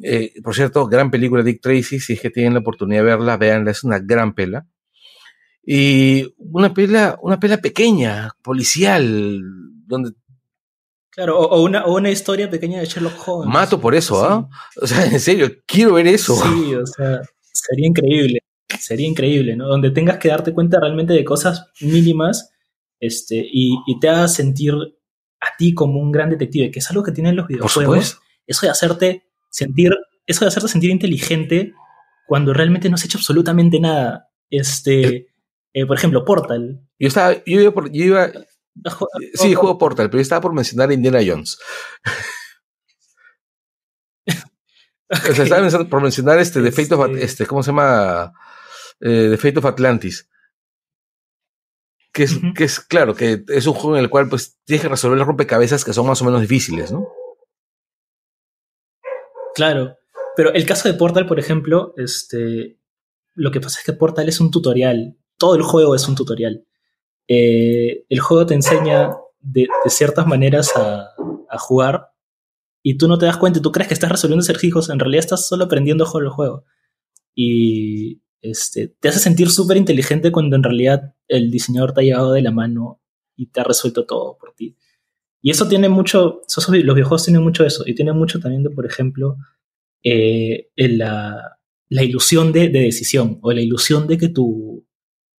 Eh, 0.00 0.32
por 0.44 0.54
cierto, 0.54 0.86
gran 0.86 1.10
película 1.10 1.42
Dick 1.42 1.60
Tracy, 1.60 1.98
si 1.98 2.12
es 2.12 2.20
que 2.20 2.30
tienen 2.30 2.54
la 2.54 2.60
oportunidad 2.60 3.00
de 3.00 3.06
verla, 3.06 3.36
véanla, 3.36 3.72
es 3.72 3.82
una 3.82 3.98
gran 3.98 4.32
pela 4.32 4.68
y 5.64 6.34
una 6.38 6.72
pela, 6.72 7.18
una 7.22 7.38
pela 7.38 7.58
pequeña, 7.58 8.30
policial, 8.42 9.40
donde... 9.86 10.12
Claro, 11.10 11.38
o, 11.38 11.62
una, 11.62 11.84
o 11.84 11.96
una 11.96 12.10
historia 12.10 12.48
pequeña 12.48 12.78
de 12.80 12.86
Sherlock 12.86 13.26
Holmes. 13.26 13.52
Mato 13.52 13.80
por 13.80 13.94
eso, 13.94 14.24
¿ah? 14.24 14.48
O 14.80 14.86
sea, 14.86 15.04
en 15.04 15.18
serio, 15.18 15.50
quiero 15.66 15.94
ver 15.94 16.06
eso. 16.06 16.36
Sí, 16.36 16.74
o 16.74 16.86
sea, 16.86 17.20
sería 17.40 17.88
increíble, 17.88 18.40
sería 18.78 19.08
increíble, 19.08 19.56
¿no? 19.56 19.66
Donde 19.66 19.90
tengas 19.90 20.18
que 20.18 20.28
darte 20.28 20.54
cuenta 20.54 20.78
realmente 20.80 21.12
de 21.12 21.24
cosas 21.24 21.66
mínimas 21.80 22.50
este, 23.00 23.36
y, 23.36 23.78
y 23.86 23.98
te 23.98 24.08
haga 24.08 24.28
sentir 24.28 24.74
a 25.40 25.56
ti 25.56 25.74
como 25.74 26.00
un 26.00 26.12
gran 26.12 26.30
detective, 26.30 26.70
que 26.70 26.78
es 26.78 26.90
algo 26.90 27.02
que 27.02 27.12
tienen 27.12 27.36
los 27.36 27.46
videojuegos. 27.46 28.20
Eso 28.46 28.66
de 28.66 28.70
hacerte 28.70 29.28
sentir, 29.50 29.92
eso 30.26 30.44
de 30.44 30.48
hacerte 30.48 30.68
sentir 30.68 30.90
inteligente 30.90 31.74
cuando 32.26 32.52
realmente 32.52 32.88
no 32.88 32.94
has 32.94 33.04
hecho 33.04 33.18
absolutamente 33.18 33.80
nada. 33.80 34.30
Este, 34.50 35.28
eh, 35.82 35.86
por 35.86 35.96
ejemplo, 35.96 36.24
Portal. 36.24 36.80
Yo 36.98 37.08
estaba, 37.08 37.34
yo 37.44 37.60
iba, 37.60 37.72
yo 37.90 38.04
iba 38.04 38.32
sí, 39.34 39.54
juego 39.54 39.78
Portal, 39.78 40.08
pero 40.08 40.18
yo 40.18 40.22
estaba 40.22 40.40
por 40.40 40.52
mencionar 40.52 40.92
Indiana 40.92 41.20
Jones. 41.26 41.58
o 45.10 45.34
sea, 45.34 45.44
estaba 45.44 45.84
por 45.88 46.02
mencionar 46.02 46.38
este 46.38 46.60
defecto, 46.60 47.04
este, 47.16 47.46
¿cómo 47.46 47.62
se 47.62 47.70
llama? 47.70 48.32
eh, 49.00 49.28
The 49.30 49.36
Fate 49.36 49.58
of 49.58 49.66
Atlantis. 49.66 50.28
Que 52.12 52.24
es, 52.24 52.38
que 52.56 52.64
es, 52.64 52.80
claro, 52.80 53.14
que 53.14 53.44
es 53.48 53.66
un 53.66 53.74
juego 53.74 53.96
en 53.96 54.02
el 54.02 54.10
cual 54.10 54.28
pues 54.28 54.58
tienes 54.64 54.82
que 54.82 54.88
resolver 54.88 55.18
los 55.18 55.26
rompecabezas 55.26 55.84
que 55.84 55.92
son 55.92 56.06
más 56.06 56.20
o 56.20 56.24
menos 56.24 56.40
difíciles, 56.40 56.90
¿no? 56.90 57.06
Claro. 59.54 59.96
Pero 60.34 60.52
el 60.52 60.66
caso 60.66 60.88
de 60.88 60.94
Portal, 60.94 61.26
por 61.26 61.38
ejemplo, 61.38 61.94
este, 61.96 62.78
lo 63.34 63.50
que 63.50 63.60
pasa 63.60 63.78
es 63.80 63.86
que 63.86 63.92
Portal 63.92 64.28
es 64.28 64.40
un 64.40 64.50
tutorial. 64.50 65.16
Todo 65.38 65.54
el 65.54 65.62
juego 65.62 65.94
es 65.94 66.06
un 66.08 66.14
tutorial. 66.14 66.64
Eh, 67.28 68.04
el 68.08 68.20
juego 68.20 68.46
te 68.46 68.54
enseña 68.54 69.10
de, 69.40 69.68
ciertas 69.86 70.26
maneras 70.26 70.72
a, 70.76 71.14
jugar 71.58 72.08
y 72.82 72.96
tú 72.98 73.08
no 73.08 73.18
te 73.18 73.26
das 73.26 73.36
cuenta, 73.36 73.60
tú 73.60 73.72
crees 73.72 73.88
que 73.88 73.94
estás 73.94 74.10
resolviendo 74.10 74.42
acertijos, 74.42 74.90
en 74.90 74.98
realidad 74.98 75.24
estás 75.24 75.46
solo 75.48 75.64
aprendiendo 75.64 76.04
a 76.04 76.06
jugar 76.06 76.24
el 76.24 76.30
juego. 76.30 76.64
Y 77.34 78.22
este, 78.40 78.88
te 79.00 79.08
hace 79.08 79.18
sentir 79.18 79.50
súper 79.50 79.76
inteligente 79.76 80.30
cuando 80.30 80.56
en 80.56 80.62
realidad 80.62 81.14
el 81.26 81.50
diseñador 81.50 81.92
te 81.92 82.00
ha 82.00 82.04
llevado 82.04 82.32
de 82.32 82.42
la 82.42 82.50
mano 82.50 83.00
y 83.36 83.46
te 83.46 83.60
ha 83.60 83.64
resuelto 83.64 84.06
todo 84.06 84.36
por 84.38 84.54
ti. 84.54 84.76
Y 85.40 85.50
eso 85.50 85.68
tiene 85.68 85.88
mucho, 85.88 86.42
los 86.56 86.70
videojuegos 86.70 87.24
tienen 87.24 87.42
mucho 87.42 87.64
eso, 87.64 87.84
y 87.86 87.94
tiene 87.94 88.12
mucho 88.12 88.40
también 88.40 88.64
de, 88.64 88.70
por 88.70 88.86
ejemplo, 88.86 89.36
eh, 90.02 90.70
la, 90.76 91.58
ilusión 91.90 92.52
de, 92.52 92.68
de, 92.68 92.80
decisión, 92.80 93.38
o 93.42 93.52
la 93.52 93.60
ilusión 93.60 94.06
de 94.06 94.18
que 94.18 94.28
tu, 94.28 94.84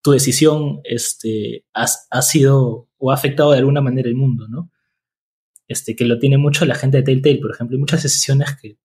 tu 0.02 0.12
decisión 0.12 0.82
este, 0.84 1.66
ha, 1.74 2.22
sido 2.22 2.90
o 2.98 3.12
ha 3.12 3.14
afectado 3.14 3.52
de 3.52 3.58
alguna 3.58 3.82
manera 3.82 4.08
el 4.08 4.16
mundo, 4.16 4.48
¿no? 4.48 4.72
Este, 5.68 5.96
que 5.96 6.06
lo 6.06 6.18
tiene 6.20 6.38
mucho 6.38 6.66
la 6.66 6.76
gente 6.76 6.98
de 6.98 7.04
Telltale, 7.04 7.40
por 7.40 7.52
ejemplo. 7.52 7.76
Hay 7.76 7.80
muchas 7.80 8.04
decisiones 8.04 8.56
que 8.60 8.78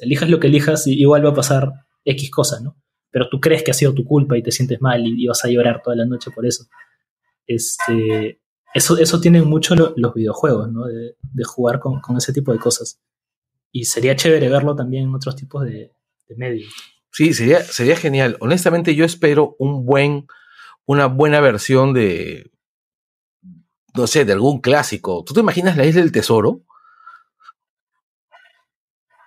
elijas 0.00 0.28
lo 0.28 0.40
que 0.40 0.48
elijas 0.48 0.86
y 0.86 1.00
igual 1.00 1.24
va 1.24 1.30
a 1.30 1.34
pasar 1.34 1.72
X 2.04 2.30
cosa, 2.30 2.60
¿no? 2.60 2.76
Pero 3.10 3.28
tú 3.30 3.40
crees 3.40 3.62
que 3.62 3.70
ha 3.70 3.74
sido 3.74 3.94
tu 3.94 4.04
culpa 4.04 4.36
y 4.36 4.42
te 4.42 4.50
sientes 4.50 4.80
mal 4.80 5.06
y, 5.06 5.26
vas 5.26 5.44
a 5.44 5.48
llorar 5.48 5.80
toda 5.82 5.96
la 5.96 6.04
noche 6.04 6.30
por 6.30 6.44
eso. 6.44 6.66
Este, 7.46 8.40
eso, 8.74 8.98
eso 8.98 9.20
tienen 9.20 9.46
mucho 9.46 9.74
los 9.74 10.14
videojuegos, 10.14 10.70
¿no? 10.70 10.84
De, 10.86 11.14
jugar 11.44 11.80
con, 11.80 12.00
ese 12.16 12.32
tipo 12.32 12.52
de 12.52 12.58
cosas. 12.58 13.00
Y 13.72 13.84
sería 13.84 14.16
chévere 14.16 14.48
verlo 14.48 14.74
también 14.74 15.04
en 15.04 15.14
otros 15.14 15.36
tipos 15.36 15.64
de, 15.64 15.92
de 16.28 16.36
medios. 16.36 16.70
Sí, 17.10 17.32
sería, 17.32 17.62
sería 17.62 17.96
genial. 17.96 18.36
Honestamente, 18.40 18.94
yo 18.94 19.04
espero 19.04 19.56
un 19.58 19.86
buen 19.86 20.26
una 20.88 21.04
buena 21.06 21.40
versión 21.40 21.92
de, 21.92 22.50
no 23.94 24.06
sé, 24.06 24.24
de 24.24 24.32
algún 24.32 24.60
clásico. 24.62 25.22
¿Tú 25.24 25.34
te 25.34 25.40
imaginas 25.40 25.76
la 25.76 25.84
isla 25.84 26.00
del 26.00 26.12
tesoro? 26.12 26.62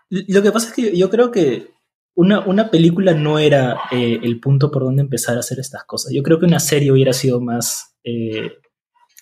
Lo 0.09 0.41
que 0.41 0.51
pasa 0.51 0.69
es 0.69 0.73
que 0.73 0.97
yo 0.97 1.11
creo 1.11 1.29
que 1.29 1.69
una, 2.15 2.39
una 2.39 2.71
película 2.71 3.13
no 3.13 3.37
era 3.37 3.79
eh, 3.91 4.19
el 4.23 4.39
punto 4.39 4.71
por 4.71 4.83
donde 4.83 5.03
empezar 5.03 5.37
a 5.37 5.41
hacer 5.41 5.59
estas 5.59 5.83
cosas. 5.85 6.11
Yo 6.11 6.23
creo 6.23 6.39
que 6.39 6.47
una 6.47 6.59
serie 6.59 6.91
hubiera 6.91 7.13
sido 7.13 7.39
más, 7.39 7.95
eh, 8.03 8.53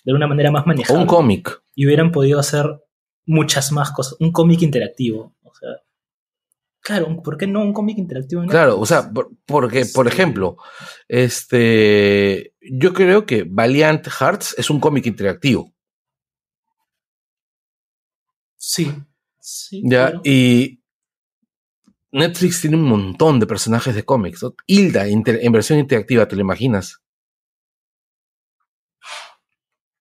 de 0.06 0.14
una 0.14 0.28
manera 0.28 0.50
más 0.50 0.66
manejada. 0.66 0.98
un 0.98 1.08
cómic. 1.08 1.62
Y 1.76 1.88
hubieran 1.88 2.14
podido 2.14 2.40
hacer 2.40 2.66
muchas 3.26 3.74
más 3.74 3.92
cosas. 3.92 4.16
Un 4.22 4.32
cómic 4.32 4.62
interactivo. 4.62 5.36
Claro, 6.90 7.22
¿por 7.22 7.38
qué 7.38 7.46
no 7.46 7.62
un 7.62 7.72
cómic 7.72 8.00
interactivo? 8.00 8.44
Claro, 8.48 8.80
o 8.80 8.86
sea, 8.88 9.12
porque, 9.46 9.86
por 9.94 10.08
ejemplo, 10.08 10.58
este, 11.08 12.56
yo 12.62 12.94
creo 12.94 13.28
que 13.28 13.46
Valiant 13.48 14.08
Hearts 14.08 14.56
es 14.58 14.72
un 14.72 14.80
cómic 14.80 15.06
interactivo. 15.06 15.72
Sí, 18.58 18.92
sí. 19.40 19.84
Ya, 19.86 20.14
y 20.24 20.82
Netflix 22.12 22.62
tiene 22.62 22.78
un 22.78 22.86
montón 22.86 23.40
de 23.40 23.46
personajes 23.46 23.94
de 23.94 24.04
cómics. 24.04 24.44
Hilda 24.66 25.06
en 25.06 25.52
versión 25.52 25.78
interactiva, 25.78 26.28
¿te 26.28 26.36
lo 26.36 26.42
imaginas? 26.42 27.04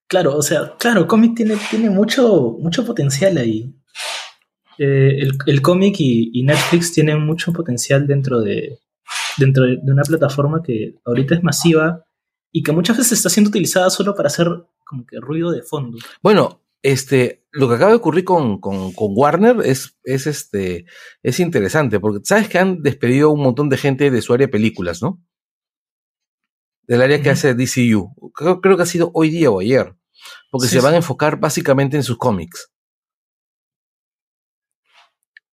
Claro, 0.07 0.39
o 0.39 0.43
sea, 0.43 0.75
claro, 0.79 1.07
cómic 1.07 1.37
tiene, 1.37 1.59
tiene 1.69 1.91
mucho, 1.91 2.57
mucho 2.59 2.83
potencial 2.87 3.37
ahí. 3.37 3.75
Eh, 4.79 5.29
el, 5.47 5.61
cómic 5.61 5.97
y, 5.99 6.43
Netflix 6.45 6.93
tienen 6.93 7.21
mucho 7.21 7.53
potencial 7.53 8.07
dentro 8.07 8.41
de, 8.41 8.79
dentro 9.37 9.65
de, 9.65 9.79
una 9.83 10.03
plataforma 10.03 10.63
que 10.63 10.95
ahorita 11.05 11.35
es 11.35 11.43
masiva 11.43 12.05
y 12.53 12.63
que 12.63 12.71
muchas 12.71 12.97
veces 12.97 13.13
está 13.13 13.29
siendo 13.29 13.49
utilizada 13.49 13.91
solo 13.91 14.15
para 14.15 14.29
hacer 14.29 14.49
como 14.87 15.05
que 15.05 15.19
ruido 15.19 15.51
de 15.51 15.63
fondo. 15.63 15.99
Bueno, 16.23 16.63
este, 16.83 17.45
lo 17.51 17.69
que 17.69 17.75
acaba 17.75 17.91
de 17.91 17.97
ocurrir 17.97 18.25
con, 18.25 18.61
Warner 18.63 19.57
es, 19.65 19.99
es, 20.05 20.29
este, 20.29 20.87
es 21.25 21.41
interesante, 21.41 21.99
porque 21.99 22.21
sabes 22.25 22.49
que 22.49 22.59
han 22.59 22.83
despedido 22.83 23.31
un 23.31 23.43
montón 23.43 23.69
de 23.69 23.79
gente 23.79 24.13
de 24.13 24.23
su 24.23 24.33
área 24.33 24.47
de 24.47 24.53
películas, 24.53 25.03
¿no? 25.03 25.21
Del 26.87 27.03
área 27.03 27.21
que 27.21 27.31
hace 27.31 27.55
DCU. 27.55 28.33
Creo, 28.33 28.61
creo, 28.61 28.77
que 28.77 28.85
ha 28.85 28.87
sido 28.87 29.11
hoy 29.13 29.31
día 29.31 29.51
o 29.51 29.61
ayer, 29.61 29.95
porque 30.51 30.69
se 30.69 30.81
van 30.81 30.95
a 30.95 30.99
enfocar 30.99 31.39
básicamente 31.41 31.97
en 31.97 32.05
sus 32.05 32.17
cómics. 32.17 32.71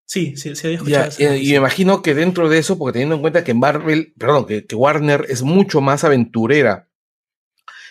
Sí, 0.06 0.36
sí, 0.36 0.54
sí 0.54 0.66
había 0.68 0.78
escuchado. 0.78 1.36
y, 1.36 1.50
me 1.50 1.56
imagino 1.56 2.00
que 2.00 2.14
dentro 2.14 2.48
de 2.48 2.58
eso, 2.58 2.78
porque 2.78 2.92
teniendo 2.94 3.16
en 3.16 3.20
cuenta 3.22 3.42
que 3.42 3.54
Marvel, 3.54 4.14
perdón, 4.16 4.46
que, 4.46 4.64
Warner 4.74 5.26
es 5.28 5.42
mucho 5.42 5.80
más 5.80 6.04
aventurera 6.04 6.88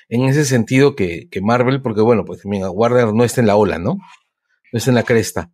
en 0.08 0.24
ese 0.24 0.46
sentido 0.46 0.96
que, 0.96 1.28
Marvel, 1.42 1.82
porque 1.82 2.02
bueno, 2.02 2.24
pues 2.24 2.42
Warner 2.44 3.14
no 3.14 3.26
está 3.26 3.42
en 3.42 3.48
la 3.48 3.58
ola, 3.58 3.80
¿no? 3.80 3.98
No 4.72 4.78
está 4.78 4.92
en 4.92 4.96
la 4.96 5.04
cresta. 5.04 5.52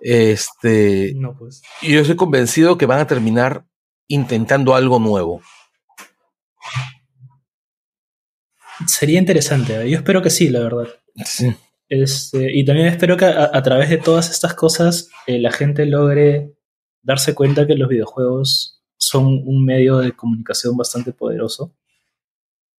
Este. 0.00 1.12
No, 1.16 1.36
pues. 1.36 1.62
Y 1.82 1.92
yo 1.92 2.00
estoy 2.00 2.16
convencido 2.16 2.78
que 2.78 2.86
van 2.86 3.00
a 3.00 3.06
terminar 3.06 3.66
intentando 4.06 4.74
algo 4.74 4.98
nuevo. 5.00 5.42
Sería 8.86 9.18
interesante, 9.18 9.82
¿eh? 9.82 9.90
yo 9.90 9.98
espero 9.98 10.22
que 10.22 10.30
sí, 10.30 10.48
la 10.48 10.60
verdad. 10.60 10.88
Sí. 11.24 11.54
Este, 11.90 12.56
y 12.56 12.64
también 12.64 12.86
espero 12.86 13.16
que 13.16 13.24
a, 13.24 13.62
través 13.62 13.90
de 13.90 13.98
todas 13.98 14.30
estas 14.30 14.54
cosas 14.54 15.10
eh, 15.26 15.40
la 15.40 15.50
gente 15.50 15.84
logre 15.86 16.54
darse 17.02 17.34
cuenta 17.34 17.66
que 17.66 17.74
los 17.74 17.88
videojuegos 17.88 18.80
son 18.96 19.26
un 19.44 19.64
medio 19.64 19.98
de 19.98 20.12
comunicación 20.12 20.76
bastante 20.76 21.12
poderoso. 21.12 21.74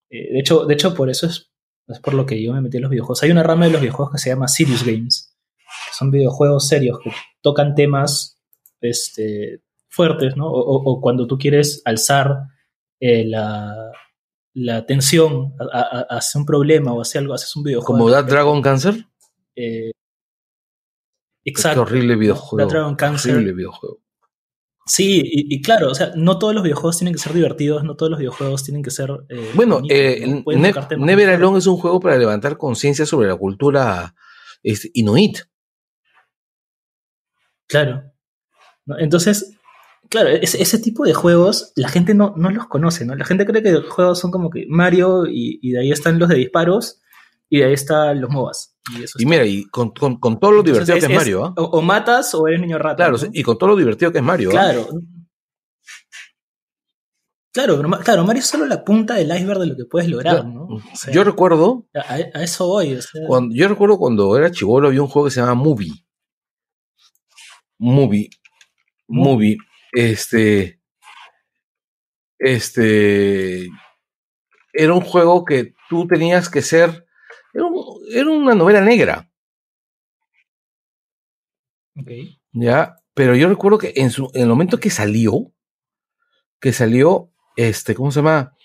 Eh, 0.09 0.31
de, 0.31 0.39
hecho, 0.39 0.65
de 0.65 0.75
hecho, 0.75 0.95
por 0.95 1.09
eso 1.09 1.27
es, 1.27 1.51
es 1.89 1.99
por 1.99 2.13
lo 2.13 2.25
que 2.25 2.41
yo 2.41 2.53
me 2.53 2.61
metí 2.61 2.77
en 2.77 2.83
los 2.83 2.91
videojuegos. 2.91 3.21
Hay 3.23 3.31
una 3.31 3.43
rama 3.43 3.65
de 3.65 3.73
los 3.73 3.81
videojuegos 3.81 4.13
que 4.13 4.19
se 4.19 4.29
llama 4.29 4.47
Serious 4.47 4.85
Games, 4.85 5.37
que 5.57 5.93
son 5.93 6.09
videojuegos 6.09 6.69
serios 6.69 6.99
que 7.03 7.11
tocan 7.41 7.75
temas 7.75 8.41
este, 8.79 9.61
fuertes, 9.89 10.37
¿no? 10.37 10.49
O, 10.49 11.01
cuando 11.01 11.27
tú 11.27 11.37
quieres 11.37 11.81
alzar 11.83 12.45
eh, 13.01 13.25
la, 13.25 13.91
la 14.53 14.85
tensión 14.85 15.53
hacia 16.09 16.39
un 16.39 16.45
problema 16.45 16.93
o 16.93 17.01
hacia 17.01 17.21
algo, 17.21 17.33
haces 17.33 17.55
un 17.55 17.63
videojuego. 17.63 17.99
¿Como 17.99 18.11
That 18.11 18.25
Dragon 18.25 18.61
Cancer? 18.61 19.05
Eh, 19.55 19.91
exacto. 21.43 21.81
horrible 21.81 22.15
videojuego. 22.15 22.69
Dragon 22.69 22.95
Cancer. 22.95 23.33
Horrible 23.35 23.53
videojuego. 23.53 23.99
Sí, 24.85 25.21
y, 25.23 25.61
claro, 25.61 25.91
o 25.91 25.95
sea, 25.95 26.11
no 26.15 26.39
todos 26.39 26.53
los 26.53 26.63
videojuegos 26.63 26.97
tienen 26.97 27.13
que 27.13 27.19
ser 27.19 27.33
divertidos, 27.33 27.83
no 27.83 27.95
todos 27.95 28.09
los 28.09 28.19
videojuegos 28.19 28.63
tienen 28.63 28.83
que 28.83 28.89
ser. 28.89 29.09
Eh, 29.29 29.51
bueno, 29.53 29.81
eh, 29.87 30.43
Never 30.97 31.29
Alone 31.29 31.59
es 31.59 31.67
un 31.67 31.77
juego 31.77 31.99
para 31.99 32.17
levantar 32.17 32.57
conciencia 32.57 33.05
sobre 33.05 33.29
la 33.29 33.35
cultura 33.35 34.15
este, 34.63 34.89
inuit. 34.93 35.37
Claro. 37.67 38.03
Entonces, 38.97 39.57
claro, 40.11 40.29
ese, 40.29 40.77
tipo 40.79 41.05
de 41.05 41.13
juegos 41.13 41.71
la 41.75 41.87
gente 41.87 42.13
no, 42.13 42.33
no, 42.35 42.51
los 42.51 42.67
conoce, 42.67 43.05
¿no? 43.05 43.15
La 43.15 43.25
gente 43.25 43.45
cree 43.45 43.63
que 43.63 43.71
los 43.71 43.89
juegos 43.89 44.19
son 44.19 44.29
como 44.29 44.49
que 44.49 44.65
Mario 44.69 45.23
y, 45.25 45.71
de 45.71 45.79
ahí 45.79 45.91
están 45.91 46.19
los 46.19 46.29
de 46.29 46.35
disparos 46.35 47.01
y 47.49 47.59
de 47.59 47.65
ahí 47.65 47.73
están 47.73 48.19
los 48.21 48.29
MOBAs. 48.29 48.77
Y, 49.17 49.25
mira, 49.25 49.45
y 49.45 49.63
con, 49.65 49.91
con, 49.91 50.39
todo 50.39 50.51
lo 50.51 50.63
divertido 50.63 50.97
que 50.99 51.05
es 51.05 51.15
Mario, 51.15 51.45
¿ah? 51.45 51.53
o, 51.55 51.81
matas 51.81 52.35
o 52.35 52.47
eres 52.47 52.59
niño 52.59 52.77
rata. 52.77 52.97
Claro, 52.97 53.17
y 53.31 53.41
con 53.41 53.57
todo 53.57 53.69
lo 53.69 53.75
divertido 53.77 54.11
que 54.11 54.17
es 54.17 54.23
Mario. 54.23 54.49
¿ah? 54.49 54.51
Claro. 54.51 54.87
Claro, 57.53 57.81
claro, 58.03 58.23
Mario 58.23 58.39
es 58.39 58.47
solo 58.47 58.65
la 58.65 58.83
punta 58.83 59.15
del 59.15 59.35
iceberg 59.35 59.59
de 59.59 59.67
lo 59.67 59.75
que 59.75 59.85
puedes 59.85 60.09
lograr, 60.09 60.45
¿no? 60.45 60.69
yo 61.11 61.23
recuerdo. 61.23 61.85
A, 61.93 62.17
eso 62.41 62.67
voy. 62.67 62.97
cuando, 63.27 63.53
yo 63.53 63.67
recuerdo 63.67 63.97
cuando 63.97 64.37
era 64.37 64.51
chivolo 64.51 64.87
había 64.87 65.01
un 65.01 65.09
juego 65.09 65.27
que 65.27 65.31
se 65.31 65.41
llama 65.41 65.55
Movie. 65.55 66.05
Movie. 67.77 68.29
Movie. 69.07 69.57
Este. 69.91 70.79
Este. 72.39 73.69
Era 74.73 74.93
un 74.93 75.01
juego 75.01 75.45
que 75.45 75.73
tú 75.89 76.07
tenías 76.07 76.49
que 76.49 76.61
ser. 76.61 77.05
Era, 77.53 78.27
una 78.29 78.55
novela 78.55 78.81
negra. 78.81 79.29
Ok. 81.97 82.09
Ya, 82.53 82.95
pero 83.13 83.35
yo 83.35 83.49
recuerdo 83.49 83.77
que 83.77 83.93
en, 83.95 84.09
su, 84.09 84.31
en 84.33 84.43
el 84.43 84.47
momento 84.47 84.79
que 84.79 84.89
salió, 84.89 85.51
que 86.59 86.71
salió, 86.71 87.31
este, 87.55 87.95
¿cómo 87.95 88.11
se 88.11 88.19
llama? 88.19 88.55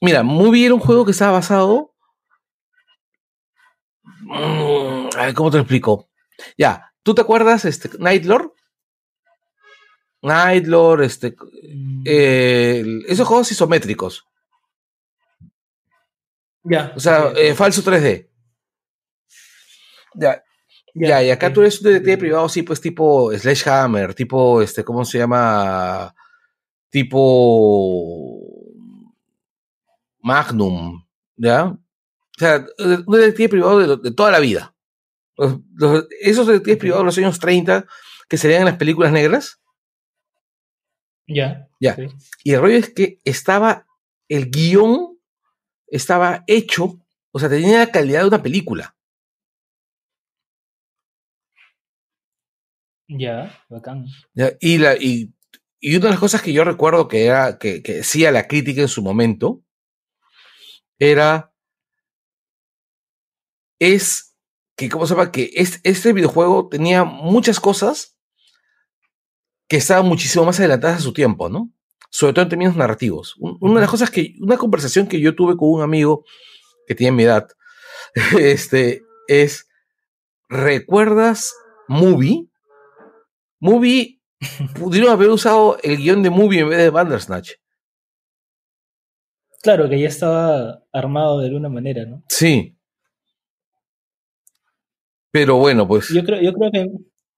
Mira, 0.00 0.22
muy 0.22 0.64
era 0.64 0.74
un 0.74 0.80
juego 0.80 1.04
que 1.04 1.10
estaba 1.12 1.32
basado. 1.32 1.94
Mm, 4.22 5.08
a 5.16 5.26
ver, 5.26 5.34
¿cómo 5.34 5.50
te 5.50 5.56
lo 5.58 5.62
explico? 5.62 6.08
Ya, 6.58 6.92
¿tú 7.02 7.14
te 7.14 7.22
acuerdas, 7.22 7.64
este, 7.64 7.90
Nightlord? 7.98 8.55
Nightlord, 10.22 11.02
este. 11.02 11.36
eh, 12.04 12.84
esos 13.08 13.26
juegos 13.28 13.50
isométricos. 13.52 14.24
Ya. 16.64 16.92
O 16.96 17.00
sea, 17.00 17.32
eh, 17.36 17.54
falso 17.54 17.82
3D. 17.82 18.28
Ya, 20.14 20.42
ya, 20.94 21.22
y 21.22 21.30
acá 21.30 21.52
tú 21.52 21.60
eres 21.60 21.78
un 21.80 21.88
detective 21.88 22.16
privado, 22.16 22.48
sí, 22.48 22.62
pues 22.62 22.80
tipo 22.80 23.30
Sledgehammer, 23.36 24.14
tipo, 24.14 24.62
este, 24.62 24.82
¿cómo 24.82 25.04
se 25.04 25.18
llama? 25.18 26.14
Tipo 26.88 28.40
Magnum, 30.22 31.04
¿ya? 31.36 31.64
O 31.66 31.78
sea, 32.38 32.64
un 32.78 33.14
detective 33.16 33.48
privado 33.50 33.78
de, 33.78 33.96
de 34.08 34.14
toda 34.14 34.30
la 34.30 34.40
vida. 34.40 34.74
Los- 35.36 35.60
los- 35.74 36.06
esos 36.20 36.46
detectives 36.46 36.78
privados 36.78 37.02
de 37.02 37.06
los 37.06 37.18
años 37.18 37.38
30 37.38 37.86
que 38.28 38.38
serían 38.38 38.60
en 38.62 38.66
las 38.66 38.76
películas 38.76 39.12
negras. 39.12 39.60
Ya. 41.26 41.68
Ya. 41.80 41.96
Y 42.44 42.52
el 42.52 42.60
rollo 42.60 42.76
es 42.76 42.90
que 42.92 43.20
estaba, 43.24 43.86
el 44.28 44.50
guion 44.50 45.18
estaba 45.88 46.44
hecho, 46.46 47.00
o 47.32 47.38
sea, 47.38 47.48
tenía 47.48 47.78
la 47.78 47.90
calidad 47.90 48.22
de 48.22 48.28
una 48.28 48.42
película. 48.42 48.96
Ya, 53.08 53.64
bacán. 53.68 54.06
¿ya? 54.34 54.52
Y, 54.60 54.78
la, 54.78 54.96
y, 54.96 55.32
y 55.80 55.96
una 55.96 56.06
de 56.06 56.10
las 56.10 56.20
cosas 56.20 56.42
que 56.42 56.52
yo 56.52 56.64
recuerdo 56.64 57.06
que, 57.06 57.26
era, 57.26 57.58
que, 57.58 57.82
que 57.82 57.94
decía 57.94 58.32
la 58.32 58.48
crítica 58.48 58.80
en 58.80 58.88
su 58.88 59.02
momento 59.02 59.62
era, 60.98 61.52
es 63.78 64.36
que, 64.76 64.88
¿cómo 64.88 65.06
se 65.06 65.14
llama? 65.14 65.30
Que 65.30 65.50
es, 65.54 65.80
este 65.84 66.12
videojuego 66.12 66.68
tenía 66.68 67.04
muchas 67.04 67.60
cosas 67.60 68.15
que 69.68 69.76
estaban 69.76 70.06
muchísimo 70.06 70.44
más 70.44 70.58
adelantadas 70.58 70.98
a 70.98 71.02
su 71.02 71.12
tiempo, 71.12 71.48
¿no? 71.48 71.72
Sobre 72.10 72.32
todo 72.32 72.44
en 72.44 72.48
términos 72.48 72.76
narrativos. 72.76 73.34
Un- 73.38 73.58
una 73.60 73.74
de 73.74 73.80
las 73.80 73.90
cosas 73.90 74.10
que, 74.10 74.34
una 74.40 74.56
conversación 74.56 75.06
que 75.08 75.20
yo 75.20 75.34
tuve 75.34 75.56
con 75.56 75.70
un 75.70 75.82
amigo 75.82 76.24
que 76.86 76.94
tiene 76.94 77.16
mi 77.16 77.24
edad, 77.24 77.48
este, 78.38 79.02
es, 79.28 79.68
¿recuerdas 80.48 81.54
Movie? 81.88 82.48
Movie, 83.60 84.20
pudieron 84.78 85.10
haber 85.10 85.30
usado 85.30 85.78
el 85.82 85.96
guion 85.96 86.22
de 86.22 86.30
Movie 86.30 86.60
en 86.60 86.68
vez 86.68 86.78
de 86.78 86.90
Bandersnatch. 86.90 87.52
Claro, 89.62 89.88
que 89.88 89.98
ya 89.98 90.06
estaba 90.06 90.84
armado 90.92 91.40
de 91.40 91.46
alguna 91.48 91.68
manera, 91.68 92.04
¿no? 92.06 92.22
Sí. 92.28 92.78
Pero 95.32 95.56
bueno, 95.56 95.88
pues. 95.88 96.08
Yo 96.10 96.22
creo, 96.24 96.40
yo 96.40 96.52
creo 96.52 96.70
que 96.70 96.86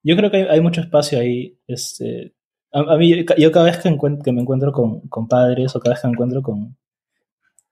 yo 0.02 0.16
creo 0.16 0.30
que 0.30 0.48
hay, 0.48 0.60
mucho 0.60 0.80
espacio 0.80 1.18
ahí. 1.18 1.58
Este, 1.66 2.34
a, 2.72 2.80
a 2.80 2.96
mí, 2.96 3.24
yo 3.38 3.52
cada 3.52 3.66
vez 3.66 3.78
que, 3.78 3.96
que 4.24 4.32
me 4.32 4.40
encuentro 4.40 4.72
con, 4.72 5.00
con 5.08 5.28
padres 5.28 5.74
o 5.74 5.80
cada 5.80 5.94
vez 5.94 6.02
que 6.02 6.08
me 6.08 6.12
encuentro 6.12 6.42
con, 6.42 6.76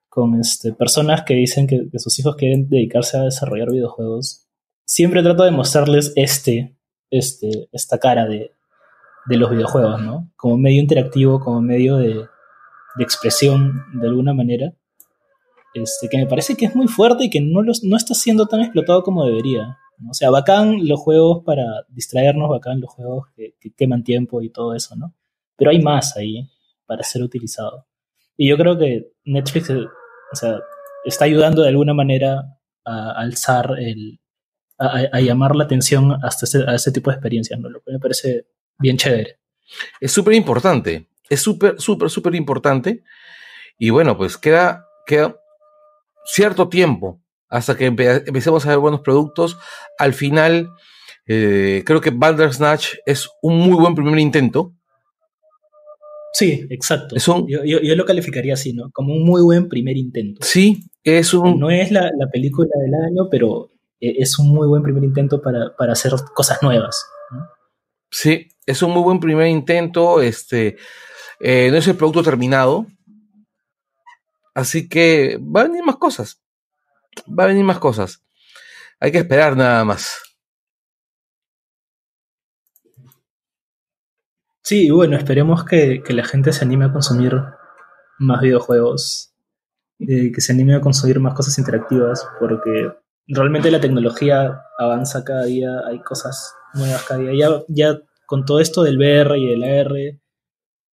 con 0.08 0.40
este, 0.40 0.72
personas 0.72 1.22
que 1.22 1.34
dicen 1.34 1.66
que, 1.66 1.88
que 1.90 1.98
sus 1.98 2.18
hijos 2.18 2.36
quieren 2.36 2.68
dedicarse 2.68 3.18
a 3.18 3.22
desarrollar 3.22 3.70
videojuegos, 3.70 4.46
siempre 4.84 5.22
trato 5.22 5.44
de 5.44 5.50
mostrarles 5.50 6.12
este, 6.16 6.76
este, 7.10 7.68
esta 7.72 7.98
cara 7.98 8.26
de, 8.26 8.52
de 9.26 9.36
los 9.36 9.50
videojuegos, 9.50 10.00
¿no? 10.02 10.30
Como 10.36 10.56
medio 10.56 10.80
interactivo, 10.80 11.40
como 11.40 11.60
medio 11.60 11.96
de, 11.96 12.14
de 12.14 13.04
expresión 13.04 13.84
de 13.92 14.08
alguna 14.08 14.32
manera. 14.32 14.72
Este, 15.74 16.08
que 16.08 16.16
me 16.16 16.26
parece 16.26 16.56
que 16.56 16.64
es 16.64 16.74
muy 16.74 16.88
fuerte 16.88 17.24
y 17.24 17.30
que 17.30 17.40
no, 17.40 17.60
los, 17.62 17.84
no 17.84 17.96
está 17.96 18.14
siendo 18.14 18.46
tan 18.46 18.60
explotado 18.60 19.02
como 19.02 19.26
debería. 19.26 19.78
¿No? 19.99 20.11
O 20.11 20.14
sea, 20.14 20.30
bacán 20.30 20.86
los 20.88 21.01
juegos 21.01 21.42
para 21.44 21.64
distraernos, 21.88 22.49
bacán 22.51 22.80
los 22.80 22.90
juegos 22.90 23.26
que, 23.34 23.55
que 23.61 23.72
queman 23.72 24.05
tiempo 24.05 24.42
y 24.42 24.51
todo 24.51 24.74
eso, 24.74 24.97
¿no? 24.97 25.14
Pero 25.57 25.70
hay 25.70 25.80
más 25.80 26.16
ahí 26.16 26.49
para 26.86 27.03
ser 27.03 27.22
utilizado. 27.22 27.86
Y 28.36 28.49
yo 28.49 28.57
creo 28.57 28.76
que 28.78 29.12
Netflix 29.24 29.70
eh, 29.70 29.84
o 30.32 30.36
sea, 30.36 30.59
está 31.05 31.24
ayudando 31.24 31.62
de 31.62 31.68
alguna 31.68 31.94
manera 31.94 32.59
a 32.84 33.11
alzar 33.12 33.74
el. 33.78 34.20
a- 34.78 35.05
a 35.12 35.20
llamar 35.20 35.57
la 35.57 35.64
atención 35.64 36.12
hasta 36.22 36.44
ese, 36.44 36.64
a 36.68 36.74
ese 36.74 36.92
tipo 36.92 37.11
de 37.11 37.14
experiencias, 37.16 37.59
¿no? 37.59 37.68
Lo 37.70 37.80
que 37.80 37.92
me 37.92 37.99
parece 37.99 38.47
bien 38.78 38.97
chévere. 38.99 39.38
Es 40.01 40.12
súper 40.12 40.34
importante. 40.34 41.09
Es 41.30 41.40
súper, 41.40 41.80
súper, 41.80 42.11
súper 42.11 42.34
importante. 42.34 43.03
Y 43.78 43.90
bueno, 43.90 44.16
pues 44.16 44.36
queda, 44.36 44.84
queda 45.07 45.34
cierto 46.24 46.68
tiempo 46.68 47.20
hasta 47.49 47.76
que 47.76 47.90
empe- 47.90 48.22
empecemos 48.26 48.64
a 48.66 48.70
ver 48.70 48.78
buenos 48.78 49.01
productos. 49.01 49.57
Al 49.99 50.14
final, 50.14 50.70
eh, 51.26 51.82
creo 51.86 52.01
que 52.01 52.11
Bandersnatch 52.11 52.94
es 53.07 53.28
un 53.42 53.59
muy 53.59 53.74
buen 53.76 53.94
primer 53.94 54.18
intento. 54.18 54.72
Sí, 56.32 56.66
exacto. 56.70 57.16
Es 57.16 57.26
un- 57.28 57.47
yo, 57.49 57.64
yo, 57.64 57.80
yo 57.80 57.94
lo 57.97 58.05
calificaría 58.05 58.55
así, 58.55 58.72
¿no? 58.72 58.90
Como 58.92 59.14
un 59.14 59.24
muy 59.24 59.40
buen 59.42 59.68
primer 59.68 59.97
intento. 59.97 60.44
Sí, 60.44 60.84
es 61.03 61.32
un. 61.32 61.59
No 61.59 61.70
es 61.70 61.90
la, 61.90 62.11
la 62.16 62.28
película 62.30 62.68
del 62.84 62.94
año, 62.94 63.28
pero 63.30 63.70
eh, 64.01 64.16
es 64.18 64.38
un 64.38 64.49
muy 64.51 64.66
buen 64.68 64.82
primer 64.82 65.03
intento 65.05 65.40
para, 65.40 65.74
para 65.76 65.92
hacer 65.92 66.12
cosas 66.34 66.62
nuevas. 66.62 67.07
¿no? 67.30 67.47
Sí, 68.11 68.49
es 68.66 68.82
un 68.82 68.90
muy 68.92 69.03
buen 69.03 69.18
primer 69.20 69.47
intento. 69.47 70.20
Este 70.20 70.76
eh, 71.40 71.68
no 71.70 71.78
es 71.78 71.88
el 71.88 71.97
producto 71.97 72.22
terminado. 72.22 72.86
Así 74.55 74.88
que 74.88 75.38
va 75.38 75.62
a 75.62 75.64
venir 75.64 75.84
más 75.84 75.97
cosas. 75.97 76.42
Va 77.26 77.44
a 77.44 77.48
venir 77.48 77.64
más 77.64 77.78
cosas. 77.78 78.22
Hay 79.00 79.12
que 79.12 79.18
esperar 79.18 79.56
nada 79.56 79.84
más. 79.84 80.20
Sí, 84.62 84.90
bueno, 84.90 85.16
esperemos 85.16 85.64
que, 85.64 86.02
que 86.02 86.12
la 86.12 86.24
gente 86.24 86.52
se 86.52 86.64
anime 86.64 86.86
a 86.86 86.92
consumir 86.92 87.40
más 88.18 88.40
videojuegos, 88.40 89.32
eh, 90.00 90.32
que 90.32 90.40
se 90.40 90.52
anime 90.52 90.74
a 90.74 90.80
consumir 90.80 91.20
más 91.20 91.34
cosas 91.34 91.56
interactivas, 91.58 92.26
porque 92.40 92.92
realmente 93.28 93.70
la 93.70 93.80
tecnología 93.80 94.62
avanza 94.78 95.24
cada 95.24 95.44
día, 95.44 95.82
hay 95.86 96.00
cosas 96.00 96.54
nuevas 96.74 97.04
cada 97.04 97.20
día. 97.20 97.32
Ya, 97.34 97.62
ya 97.68 98.00
con 98.26 98.44
todo 98.44 98.58
esto 98.58 98.82
del 98.82 98.98
VR 98.98 99.38
y 99.38 99.46
del 99.46 99.62
AR, 99.62 100.20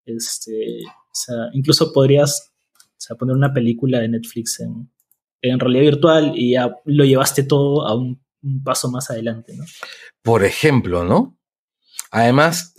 este, 0.05 0.82
o 0.86 1.15
sea, 1.15 1.49
incluso 1.53 1.91
podrías 1.91 2.53
poner 3.17 3.36
una 3.36 3.53
película 3.53 3.99
de 3.99 4.09
Netflix 4.09 4.59
en, 4.59 4.93
en 5.44 5.60
realidad 5.60 5.84
virtual 5.84 6.32
y 6.36 6.52
ya 6.54 6.74
lo 6.86 7.06
llevaste 7.06 7.44
todo 7.44 7.86
a 7.86 7.96
un, 7.96 8.22
un 8.41 8.64
paso 8.64 8.89
más 8.89 9.10
adelante, 9.12 9.56
¿no? 9.56 9.66
Por 10.22 10.44
ejemplo, 10.44 11.04
¿no? 11.04 11.38
Además, 12.12 12.74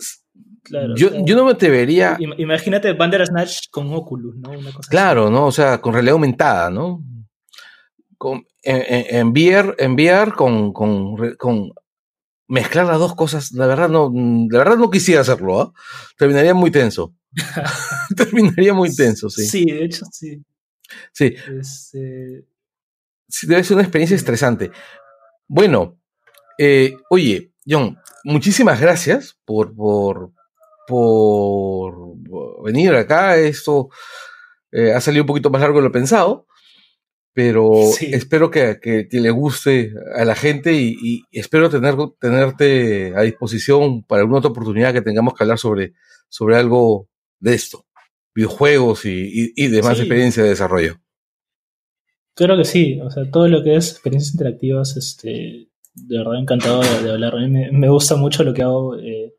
Claro, 0.63 0.95
yo, 0.95 1.23
yo 1.25 1.35
no 1.35 1.45
me 1.45 1.51
atrevería. 1.51 2.17
im- 2.17 2.33
Imagínate 2.39 2.93
Bandersnatch 2.93 3.69
con 3.69 3.93
Oculus, 3.93 4.35
¿no? 4.37 4.49
Una 4.49 4.69
cosa 4.71 4.79
así. 4.79 4.89
Claro, 4.89 5.29
¿no? 5.29 5.45
O 5.45 5.51
sea, 5.51 5.79
con 5.79 5.93
realidad 5.93 6.13
aumentada, 6.13 6.69
¿no? 6.71 7.03
Con, 8.17 8.45
en, 8.63 8.77
en, 8.87 9.05
en 9.15 9.27
VR, 9.29 9.75
en 9.77 9.93
VR 9.93 10.31
con, 10.31 10.73
con, 10.73 11.35
con 11.37 11.69
mezclar 12.47 12.87
las 12.87 12.97
dos 12.97 13.13
cosas, 13.13 13.51
la 13.51 13.67
verdad 13.67 13.89
no, 13.89 14.11
la 14.49 14.57
verdad 14.57 14.77
no 14.77 14.89
quisiera 14.89 15.21
hacerlo, 15.21 15.61
¿ah? 15.61 15.71
Terminaría 16.17 16.53
muy 16.55 16.71
tenso. 16.71 17.13
Terminaría 18.17 18.73
muy 18.73 18.93
tenso, 18.95 19.29
sí. 19.29 19.45
Sí, 19.45 19.65
de 19.65 19.85
hecho, 19.85 20.05
sí. 20.11 20.41
sí, 21.11 21.25
Este, 21.25 21.63
sí, 21.63 22.45
debe 23.43 23.63
ser 23.63 23.75
una 23.75 23.83
experiencia 23.83 24.15
estresante. 24.15 24.71
Bueno, 25.47 25.99
eh, 26.57 26.95
oye, 27.09 27.51
John, 27.67 27.97
muchísimas 28.23 28.79
gracias 28.79 29.37
por, 29.45 29.75
por, 29.75 30.31
por 30.87 31.93
venir 32.63 32.93
acá. 32.95 33.37
Esto 33.37 33.89
eh, 34.71 34.93
ha 34.93 35.01
salido 35.01 35.23
un 35.23 35.27
poquito 35.27 35.49
más 35.49 35.61
largo 35.61 35.79
de 35.79 35.83
lo 35.85 35.91
pensado, 35.91 36.47
pero 37.33 37.71
Sí. 37.97 38.09
espero 38.13 38.49
que, 38.49 38.79
que- 38.81 39.07
que 39.09 39.19
le 39.19 39.29
guste 39.31 39.93
a 40.15 40.23
la 40.25 40.35
gente 40.35 40.73
y, 40.73 40.95
y 41.01 41.23
espero 41.31 41.69
tener, 41.69 41.95
tenerte 42.19 43.13
a 43.15 43.21
disposición 43.21 44.03
para 44.03 44.21
alguna 44.21 44.39
otra 44.39 44.51
oportunidad 44.51 44.93
que 44.93 45.01
tengamos 45.01 45.33
que 45.33 45.43
hablar 45.43 45.57
sobre, 45.59 45.93
sobre 46.29 46.55
algo 46.55 47.09
de 47.39 47.53
esto, 47.55 47.85
videojuegos 48.33 49.05
y, 49.05 49.09
y, 49.53 49.53
y 49.55 49.67
demás 49.67 49.95
Sí. 49.97 50.03
experiencia 50.03 50.43
de 50.43 50.49
desarrollo. 50.49 50.97
Claro 52.35 52.57
que 52.57 52.65
sí, 52.65 52.99
o 53.01 53.09
sea, 53.09 53.29
todo 53.31 53.47
lo 53.47 53.63
que 53.63 53.75
es 53.75 53.91
experiencias 53.91 54.33
interactivas, 54.33 54.97
este, 54.97 55.69
de 55.93 56.17
verdad 56.17 56.39
encantado 56.39 56.81
de, 56.81 57.03
de 57.03 57.11
hablar. 57.11 57.35
A 57.35 57.39
mí 57.39 57.47
me, 57.49 57.71
me 57.71 57.89
gusta 57.89 58.15
mucho 58.17 58.43
lo 58.43 58.53
que 58.53 58.61
hago 58.63 58.97
eh, 58.97 59.33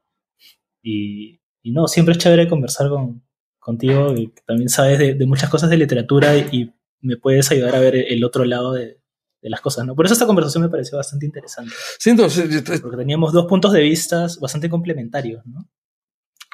y, 0.82 1.40
y 1.62 1.72
no, 1.72 1.88
siempre 1.88 2.12
es 2.12 2.18
chévere 2.18 2.48
conversar 2.48 2.88
con, 2.88 3.22
contigo 3.58 4.14
que 4.14 4.42
también 4.46 4.68
sabes 4.68 4.98
de, 4.98 5.14
de 5.14 5.26
muchas 5.26 5.50
cosas 5.50 5.68
de 5.70 5.76
literatura 5.76 6.36
y, 6.36 6.46
y 6.52 6.72
me 7.00 7.16
puedes 7.16 7.50
ayudar 7.50 7.74
a 7.76 7.80
ver 7.80 7.96
el 7.96 8.24
otro 8.24 8.44
lado 8.44 8.72
de, 8.72 9.00
de 9.42 9.50
las 9.50 9.60
cosas, 9.60 9.84
¿no? 9.84 9.94
Por 9.94 10.06
eso 10.06 10.14
esta 10.14 10.26
conversación 10.26 10.62
me 10.62 10.70
pareció 10.70 10.96
bastante 10.96 11.26
interesante, 11.26 11.74
Sí, 11.98 12.10
entonces, 12.10 12.48
yo- 12.64 12.80
porque 12.80 12.96
teníamos 12.96 13.32
dos 13.32 13.46
puntos 13.46 13.72
de 13.72 13.82
vista 13.82 14.26
bastante 14.40 14.70
complementarios, 14.70 15.44
¿no? 15.46 15.68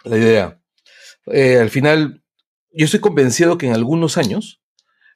la 0.05 0.19
idea. 0.19 0.61
Eh, 1.27 1.59
al 1.59 1.71
final, 1.71 2.25
yo 2.73 2.85
estoy 2.87 2.99
convencido 2.99 3.57
que 3.57 3.67
en 3.67 3.75
algunos 3.75 4.19
años 4.19 4.62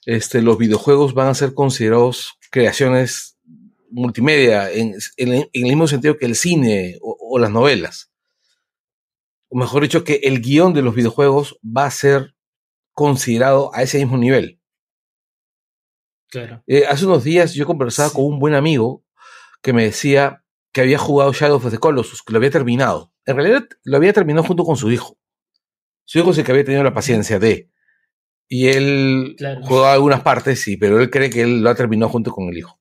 este, 0.07 0.41
los 0.41 0.57
videojuegos 0.57 1.13
van 1.13 1.29
a 1.29 1.35
ser 1.35 1.53
considerados 1.53 2.39
creaciones 2.51 3.37
multimedia 3.91 4.71
en, 4.73 4.95
en- 5.19 5.33
en 5.35 5.49
el 5.53 5.63
mismo 5.65 5.87
sentido 5.87 6.17
que 6.17 6.25
el 6.27 6.35
cine 6.37 6.97
o, 7.03 7.17
o 7.21 7.39
las 7.39 7.51
novelas. 7.51 8.11
o 9.49 9.57
mejor 9.59 9.83
dicho, 9.83 10.03
que 10.05 10.21
el 10.25 10.41
guion 10.41 10.73
de 10.75 10.83
los 10.83 10.95
videojuegos 10.95 11.59
va 11.65 11.85
a 11.87 11.91
ser 11.91 12.35
considerado 12.93 13.71
a 13.75 13.83
ese 13.83 13.99
mismo 13.99 14.17
nivel. 14.19 14.61
Claro. 16.29 16.63
Eh, 16.67 16.85
hace 16.89 17.07
unos 17.07 17.23
días 17.25 17.55
yo 17.55 17.67
conversaba 17.67 18.09
Sí. 18.09 18.17
con 18.17 18.25
un 18.25 18.39
buen 18.39 18.55
amigo 18.55 19.05
que 19.63 19.73
me 19.73 19.85
decía 19.85 20.43
que 20.73 20.81
había 20.81 20.99
jugado 20.99 21.33
Shadow 21.33 21.57
of 21.59 21.71
the 21.71 21.79
Colossus, 21.79 22.23
que 22.23 22.33
lo 22.33 22.39
había 22.39 22.51
terminado. 22.51 23.13
En 23.25 23.37
realidad 23.37 23.65
lo 23.85 23.97
había 23.97 24.13
terminado 24.13 24.47
junto 24.47 24.65
con 24.65 24.77
su 24.77 24.91
hijo. 24.91 25.17
Su 26.05 26.19
hijo 26.19 26.31
es 26.33 26.39
el 26.39 26.45
que 26.45 26.53
había 26.53 26.65
tenido 26.65 26.83
la 26.85 26.93
paciencia 26.95 27.39
de. 27.39 27.71
Y 28.49 28.68
él 28.68 29.34
Claro. 29.36 29.61
jugó 29.64 29.86
algunas 29.86 30.20
partes, 30.22 30.61
sí, 30.62 30.76
pero 30.76 31.01
él 31.01 31.11
cree 31.11 31.30
que 31.30 31.42
él 31.42 31.62
lo 31.62 31.70
ha 31.70 31.74
terminado 31.74 32.11
junto 32.11 32.30
con 32.30 32.49
el 32.49 32.59
hijo. 32.59 32.80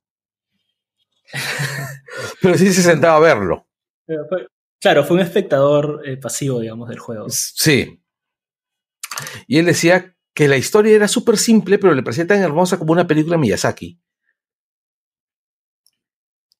pero 2.42 2.58
sí 2.58 2.72
se 2.72 2.84
sentaba 2.84 3.18
a 3.18 3.20
verlo. 3.20 3.68
Pero 4.06 4.26
claro, 4.80 5.04
fue 5.04 5.18
un 5.18 5.24
espectador 5.24 6.02
eh, 6.06 6.18
pasivo, 6.18 6.60
digamos, 6.60 6.88
del 6.90 7.00
juego. 7.00 7.26
Sí. 7.30 8.00
Y 9.48 9.58
él 9.58 9.66
decía 9.66 10.16
que 10.36 10.48
la 10.48 10.58
historia 10.58 10.96
era 10.96 11.08
súper 11.08 11.38
simple, 11.38 11.80
pero 11.80 11.94
le 11.94 12.04
parecía 12.04 12.28
tan 12.28 12.42
hermosa 12.42 12.78
como 12.78 12.92
una 12.92 13.08
película 13.08 13.36
de 13.36 13.42
Miyazaki. 13.42 14.00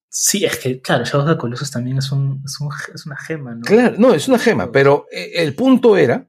Sí, 0.08 0.44
es 0.46 0.58
que, 0.58 0.80
claro, 0.80 1.04
Shadow 1.04 1.22
of 1.26 1.28
the 1.32 1.36
Colossus 1.38 1.70
también 1.70 1.98
es, 1.98 2.10
un, 2.10 2.42
es, 2.44 2.58
un- 2.60 2.70
es 2.94 3.04
una 3.06 3.16
gema, 3.18 3.54
¿no? 3.54 3.60
Claro, 3.62 3.96
no, 3.98 4.14
es 4.14 4.28
una 4.28 4.38
gema, 4.38 4.72
pero 4.72 5.06
eh, 5.12 5.32
el 5.34 5.54
punto 5.54 5.96
era, 5.96 6.26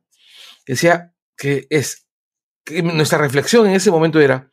que 0.65 0.73
decía 0.73 1.13
que 1.37 1.67
es, 1.69 2.06
que 2.67 2.83
nuestra 2.83 3.17
reflexión 3.17 3.67
en 3.67 3.75
ese 3.75 3.91
momento 3.91 4.19
era, 4.19 4.49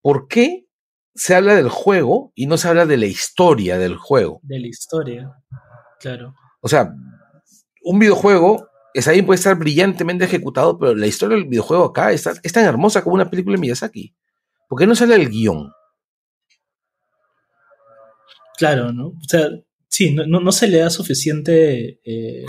¿por 0.00 0.28
qué 0.28 0.66
se 1.14 1.34
habla 1.34 1.54
del 1.54 1.68
juego 1.68 2.32
y 2.34 2.46
no 2.46 2.56
se 2.56 2.68
habla 2.68 2.86
de 2.86 2.96
la 2.96 3.06
historia 3.06 3.78
del 3.78 3.96
juego? 3.96 4.40
De 4.42 4.60
la 4.60 4.68
historia. 4.68 5.32
Claro. 6.00 6.34
O 6.60 6.68
sea, 6.68 6.94
un 7.82 7.98
videojuego, 7.98 8.68
está 8.94 9.12
bien, 9.12 9.26
puede 9.26 9.38
estar 9.38 9.56
brillantemente 9.56 10.24
ejecutado, 10.24 10.78
pero 10.78 10.94
la 10.94 11.06
historia 11.06 11.36
del 11.36 11.46
videojuego 11.46 11.86
acá 11.86 12.12
está, 12.12 12.32
es 12.42 12.52
tan 12.52 12.64
hermosa 12.64 13.02
como 13.02 13.14
una 13.14 13.28
película 13.28 13.56
de 13.56 13.60
Miyazaki. 13.60 14.14
¿Por 14.68 14.78
qué 14.78 14.86
no 14.86 14.94
sale 14.94 15.16
el 15.16 15.28
guion? 15.28 15.72
Claro, 18.56 18.92
¿no? 18.92 19.08
O 19.08 19.28
sea, 19.28 19.48
sí, 19.88 20.14
no, 20.14 20.26
no, 20.26 20.40
no 20.40 20.52
se 20.52 20.68
le 20.68 20.78
da 20.78 20.90
suficiente 20.90 22.00
eh, 22.04 22.44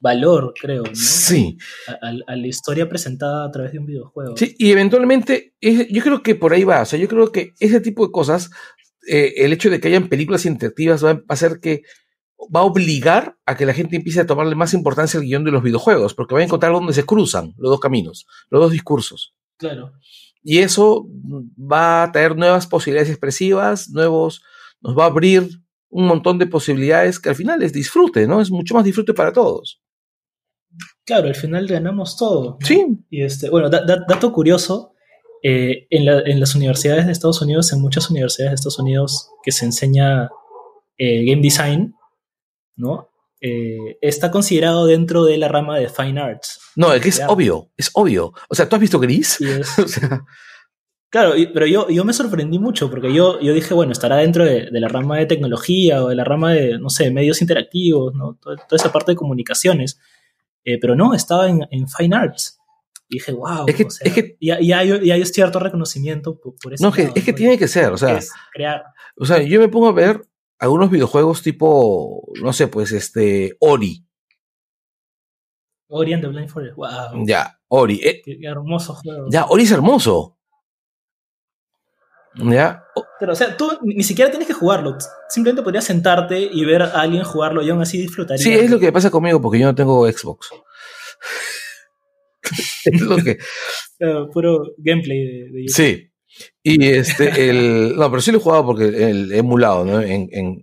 valor, 0.00 0.52
creo, 0.60 0.82
¿no? 0.82 0.94
Sí, 0.94 1.56
A, 1.88 1.92
a- 1.92 2.32
a 2.32 2.36
la 2.36 2.46
historia 2.46 2.88
presentada 2.88 3.46
a 3.46 3.50
través 3.50 3.72
de 3.72 3.78
un 3.78 3.86
videojuego. 3.86 4.36
sí, 4.36 4.54
y 4.58 4.70
eventualmente, 4.70 5.54
es- 5.60 5.88
yo 5.88 6.02
creo 6.02 6.22
que 6.22 6.34
por 6.34 6.52
ahí 6.52 6.64
va, 6.64 6.82
o 6.82 6.84
sea, 6.84 6.98
yo 6.98 7.08
creo 7.08 7.32
que 7.32 7.54
ese 7.60 7.80
tipo 7.80 8.06
de 8.06 8.12
cosas, 8.12 8.50
eh, 9.08 9.32
el 9.38 9.52
hecho 9.52 9.70
de 9.70 9.80
que 9.80 9.88
hayan 9.88 10.08
películas 10.08 10.44
interactivas 10.46 11.04
va 11.04 11.10
a 11.12 11.22
hacer 11.28 11.60
que, 11.60 11.82
va 12.54 12.60
a 12.60 12.64
obligar 12.64 13.38
a 13.46 13.56
que 13.56 13.64
la 13.64 13.72
gente 13.72 13.96
empiece 13.96 14.20
a 14.20 14.26
tomarle 14.26 14.54
más 14.54 14.74
importancia 14.74 15.18
al 15.18 15.24
guion 15.24 15.44
de 15.44 15.50
los 15.50 15.62
videojuegos, 15.62 16.12
porque 16.14 16.34
va 16.34 16.40
a 16.40 16.44
encontrar 16.44 16.72
donde 16.72 16.92
se 16.92 17.04
cruzan 17.04 17.54
los 17.56 17.70
dos 17.70 17.80
caminos, 17.80 18.26
los 18.50 18.60
dos 18.60 18.72
discursos. 18.72 19.34
Claro. 19.56 19.92
Y 20.42 20.58
eso 20.58 21.06
va 21.58 22.02
a 22.02 22.12
traer 22.12 22.36
nuevas 22.36 22.66
posibilidades 22.66 23.08
expresivas, 23.08 23.88
nuevos, 23.88 24.42
nos 24.82 24.98
va 24.98 25.04
a 25.04 25.06
abrir 25.06 25.48
un 25.88 26.06
montón 26.06 26.38
de 26.38 26.46
posibilidades 26.46 27.18
que 27.18 27.30
al 27.30 27.34
final 27.36 27.62
es 27.62 27.72
disfrute, 27.72 28.26
¿no? 28.26 28.42
Es 28.42 28.50
mucho 28.50 28.74
más 28.74 28.84
disfrute 28.84 29.14
para 29.14 29.32
todos. 29.32 29.80
Claro, 31.04 31.28
al 31.28 31.34
final 31.34 31.66
ganamos 31.66 32.16
todo. 32.16 32.56
¿no? 32.60 32.66
Sí, 32.66 32.84
Y 33.10 33.22
este, 33.22 33.50
bueno, 33.50 33.68
da- 33.68 33.84
da- 33.84 34.04
dato 34.08 34.32
curioso, 34.32 34.92
eh, 35.42 35.86
en, 35.90 36.06
la- 36.06 36.20
en 36.20 36.40
las 36.40 36.54
universidades 36.54 37.04
de 37.06 37.12
Estados 37.12 37.42
Unidos, 37.42 37.72
en 37.72 37.80
muchas 37.80 38.10
universidades 38.10 38.52
de 38.52 38.54
Estados 38.54 38.78
Unidos 38.78 39.28
que 39.42 39.52
se 39.52 39.64
enseña 39.66 40.30
eh, 40.96 41.24
game 41.26 41.42
design, 41.42 41.94
¿no? 42.76 43.10
Eh, 43.40 43.98
está 44.00 44.30
considerado 44.30 44.86
dentro 44.86 45.24
de 45.24 45.36
la 45.36 45.48
rama 45.48 45.78
de 45.78 45.88
fine 45.90 46.18
arts. 46.20 46.60
no, 46.76 46.92
es 46.94 47.02
que 47.02 47.10
es 47.10 47.20
obvio, 47.28 47.68
es 47.76 47.90
obvio. 47.92 48.32
O 48.48 48.54
sea, 48.54 48.66
¿tú 48.68 48.76
has 48.76 48.80
visto 48.80 48.98
Gris? 48.98 49.38
Es- 49.40 49.78
O 49.84 49.88
sea, 49.88 50.24
claro, 51.10 51.32
pero 51.52 51.66
yo, 51.66 51.88
yo 51.90 52.04
me 52.06 52.12
sorprendí 52.14 52.58
mucho 52.58 52.88
porque 52.90 53.12
yo, 53.12 53.38
yo 53.40 53.52
dije, 53.52 53.74
bueno, 53.74 53.92
estará 53.92 54.16
dentro 54.16 54.44
de, 54.44 54.70
de 54.70 54.80
la 54.80 54.88
rama 54.88 55.18
de 55.18 55.26
tecnología 55.26 56.02
o 56.02 56.08
de 56.08 56.14
la 56.16 56.24
rama 56.24 56.52
de, 56.54 56.78
no 56.78 56.88
sé, 56.88 57.10
medios 57.10 57.42
interactivos, 57.42 58.14
¿no? 58.14 58.38
Toda, 58.40 58.56
toda 58.56 58.76
esa 58.80 58.90
parte 58.92 59.12
de 59.12 59.16
comunicaciones. 59.16 60.00
Eh, 60.64 60.78
pero 60.80 60.94
no, 60.96 61.14
estaba 61.14 61.48
en, 61.48 61.66
en 61.70 61.86
fine 61.88 62.16
arts. 62.16 62.58
Y 63.08 63.16
dije, 63.18 63.32
wow, 63.32 63.64
Es 63.66 63.74
que- 63.76 63.84
o 63.84 63.90
sea, 63.90 64.06
es 64.06 64.14
que- 64.14 64.36
y, 64.40 64.50
hay, 64.50 64.66
y 64.66 64.72
hay- 64.72 65.00
y 65.04 65.10
hay 65.10 65.24
cierto 65.26 65.58
reconocimiento 65.60 66.38
por, 66.40 66.54
por 66.62 66.72
ese 66.72 66.82
no, 66.82 66.88
es 66.88 66.94
que, 66.96 67.02
lado, 67.02 67.14
es 67.16 67.24
que 67.24 67.32
¿no? 67.32 67.36
tiene 67.36 67.58
que 67.58 67.68
ser, 67.68 67.92
o 67.92 67.98
sea, 67.98 68.16
es 68.16 68.32
crear. 68.52 68.82
o 69.18 69.26
sea, 69.26 69.42
yo 69.42 69.60
me 69.60 69.68
pongo 69.68 69.88
a 69.88 69.92
ver 69.92 70.22
algunos 70.58 70.90
videojuegos 70.90 71.42
tipo, 71.42 72.26
no 72.42 72.52
sé, 72.54 72.68
pues 72.68 72.92
este, 72.92 73.56
Ori, 73.60 74.06
Ori 75.90 76.12
and 76.14 76.22
the 76.22 76.28
Blind 76.28 76.48
Forest, 76.48 76.76
wow. 76.76 77.24
ya, 77.26 77.58
Ori, 77.68 78.00
eh, 78.02 78.22
Qué, 78.24 78.38
qué 78.38 78.46
hermoso 78.46 78.94
juego. 78.94 79.26
ya, 79.30 79.44
Ori 79.46 79.64
es 79.64 79.70
hermoso. 79.72 80.38
Ya, 82.36 82.84
o- 82.96 83.04
Pero, 83.20 83.32
o 83.32 83.36
sea, 83.36 83.56
tú 83.56 83.70
ni 83.82 84.02
siquiera 84.02 84.30
tienes 84.30 84.48
que 84.48 84.54
jugarlo. 84.54 84.96
Simplemente 85.28 85.62
podrías 85.62 85.84
sentarte 85.84 86.38
y 86.40 86.64
ver 86.64 86.82
a 86.82 87.00
alguien 87.00 87.22
jugarlo 87.24 87.62
y 87.62 87.70
aún 87.70 87.80
así 87.80 87.98
disfrutarías. 87.98 88.42
sí, 88.42 88.52
es 88.52 88.70
lo 88.70 88.78
que 88.80 88.90
pasa 88.92 89.10
conmigo 89.10 89.40
porque 89.40 89.58
yo 89.60 89.66
no 89.66 89.74
tengo 89.74 90.10
Xbox. 90.10 90.48
es 92.84 93.00
lo 93.00 93.16
que, 93.16 93.38
Eh, 94.00 94.26
puro 94.32 94.72
gameplay 94.78 95.18
de, 95.24 95.32
de 95.52 95.60
YouTube. 95.66 95.74
Sí. 95.74 96.10
Y 96.62 96.88
este, 96.88 97.48
el. 97.50 97.94
No, 97.96 98.10
pero 98.10 98.20
sí 98.20 98.32
lo 98.32 98.38
he 98.38 98.40
jugado 98.40 98.66
porque 98.66 98.86
el 98.86 99.32
he 99.32 99.38
emulado, 99.38 99.84
¿no? 99.84 100.00
En, 100.00 100.28
en- 100.32 100.60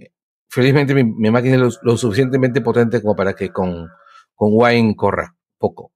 felizmente 0.49 0.93
mi, 0.93 1.05
mi 1.05 1.32
máquina 1.32 1.55
es 1.55 1.61
lo, 1.61 1.69
lo 1.84 1.97
suficientemente 1.97 2.59
potente 2.59 3.01
como 3.01 3.15
para 3.15 3.34
que 3.34 3.49
con, 3.53 3.88
con 4.36 4.49
Wine 4.51 4.95
corra 4.97 5.34
poco. 5.57 5.93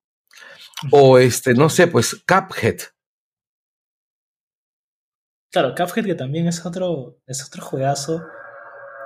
O 0.92 1.18
este, 1.18 1.54
no 1.54 1.70
sé, 1.70 1.88
pues 1.88 2.16
Cuphead. 2.26 2.78
Claro, 5.52 5.74
Cuphead 5.76 6.06
que 6.06 6.16
también 6.16 6.48
es 6.48 6.66
otro, 6.66 7.18
es 7.28 7.46
otro 7.46 7.64
juegazo. 7.64 8.24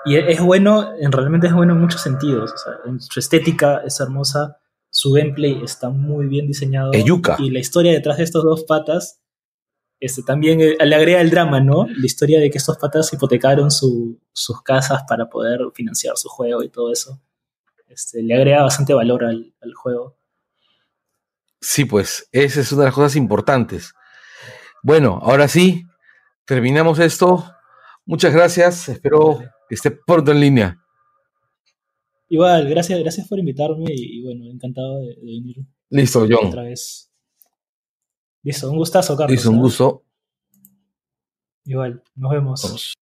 Y 0.06 0.16
e- 0.16 0.32
es 0.32 0.42
bueno, 0.42 0.94
en 1.00 1.12
realmente 1.12 1.48
es 1.48 1.54
bueno 1.54 1.74
en 1.74 1.82
muchos 1.82 2.02
sentidos. 2.02 2.52
O 2.54 2.58
sea, 2.58 2.74
en 2.86 3.00
su 3.00 3.20
estética 3.20 3.82
es 3.86 4.00
hermosa, 4.00 4.58
su 4.90 5.12
gameplay 5.14 5.62
está 5.64 5.90
muy 5.90 6.28
bien 6.28 6.48
diseñado. 6.48 6.92
Es 6.94 7.04
yuca. 7.06 7.36
Y 7.40 7.52
la 7.52 7.60
historia 7.60 7.92
detrás 7.92 8.18
de 8.18 8.24
estos 8.24 8.44
dos 8.44 8.64
patas 8.64 9.22
este, 10.00 10.24
también 10.24 10.62
eh, 10.62 10.78
le 10.84 10.96
agrega 10.96 11.20
el 11.20 11.30
drama, 11.30 11.60
¿no? 11.60 11.86
La 11.86 12.06
historia 12.06 12.40
de 12.40 12.50
que 12.50 12.58
estos 12.58 12.78
patas 12.78 13.12
hipotecaron 13.12 13.70
su- 13.70 14.20
sus 14.32 14.62
casas 14.64 15.04
para 15.08 15.30
poder 15.30 15.60
financiar 15.76 16.16
su 16.18 16.30
juego 16.30 16.64
y 16.64 16.70
todo 16.70 16.92
eso. 16.94 17.22
Este, 17.88 18.24
le 18.24 18.34
agrega 18.34 18.64
bastante 18.64 18.94
valor 18.94 19.26
al, 19.26 19.54
al 19.62 19.74
juego. 19.74 20.18
Sí, 21.62 21.84
pues, 21.86 22.30
esa 22.32 22.62
es 22.62 22.72
una 22.72 22.84
de 22.84 22.88
las 22.88 22.96
cosas 22.96 23.16
importantes. 23.18 23.94
Bueno, 24.82 25.20
ahora 25.22 25.50
sí, 25.50 25.84
terminamos 26.50 26.98
esto. 26.98 27.46
Muchas 28.08 28.34
gracias. 28.34 28.90
Espero 28.90 29.38
que 29.70 29.76
esté 29.76 29.92
pronto 29.92 30.32
en 30.32 30.40
línea. 30.40 30.84
Igual, 32.28 32.68
gracias, 32.68 33.00
gracias 33.00 33.28
por 33.28 33.38
invitarme 33.38 33.86
y, 33.94 34.20
y 34.20 34.24
bueno, 34.24 34.46
encantado 34.52 35.00
de, 35.00 35.10
de 35.10 35.22
venir 35.22 35.58
Listo, 35.92 36.26
John. 36.28 36.48
otra 36.48 36.64
vez. 36.64 37.12
Listo, 38.42 38.70
un 38.72 38.78
gustazo, 38.78 39.16
Carlos. 39.16 39.32
Listo, 39.32 39.52
un 39.52 39.58
¿ah? 39.58 39.62
gusto. 39.62 40.04
Igual, 41.66 42.04
nos 42.16 42.32
vemos. 42.32 42.64
Vamos. 42.64 42.99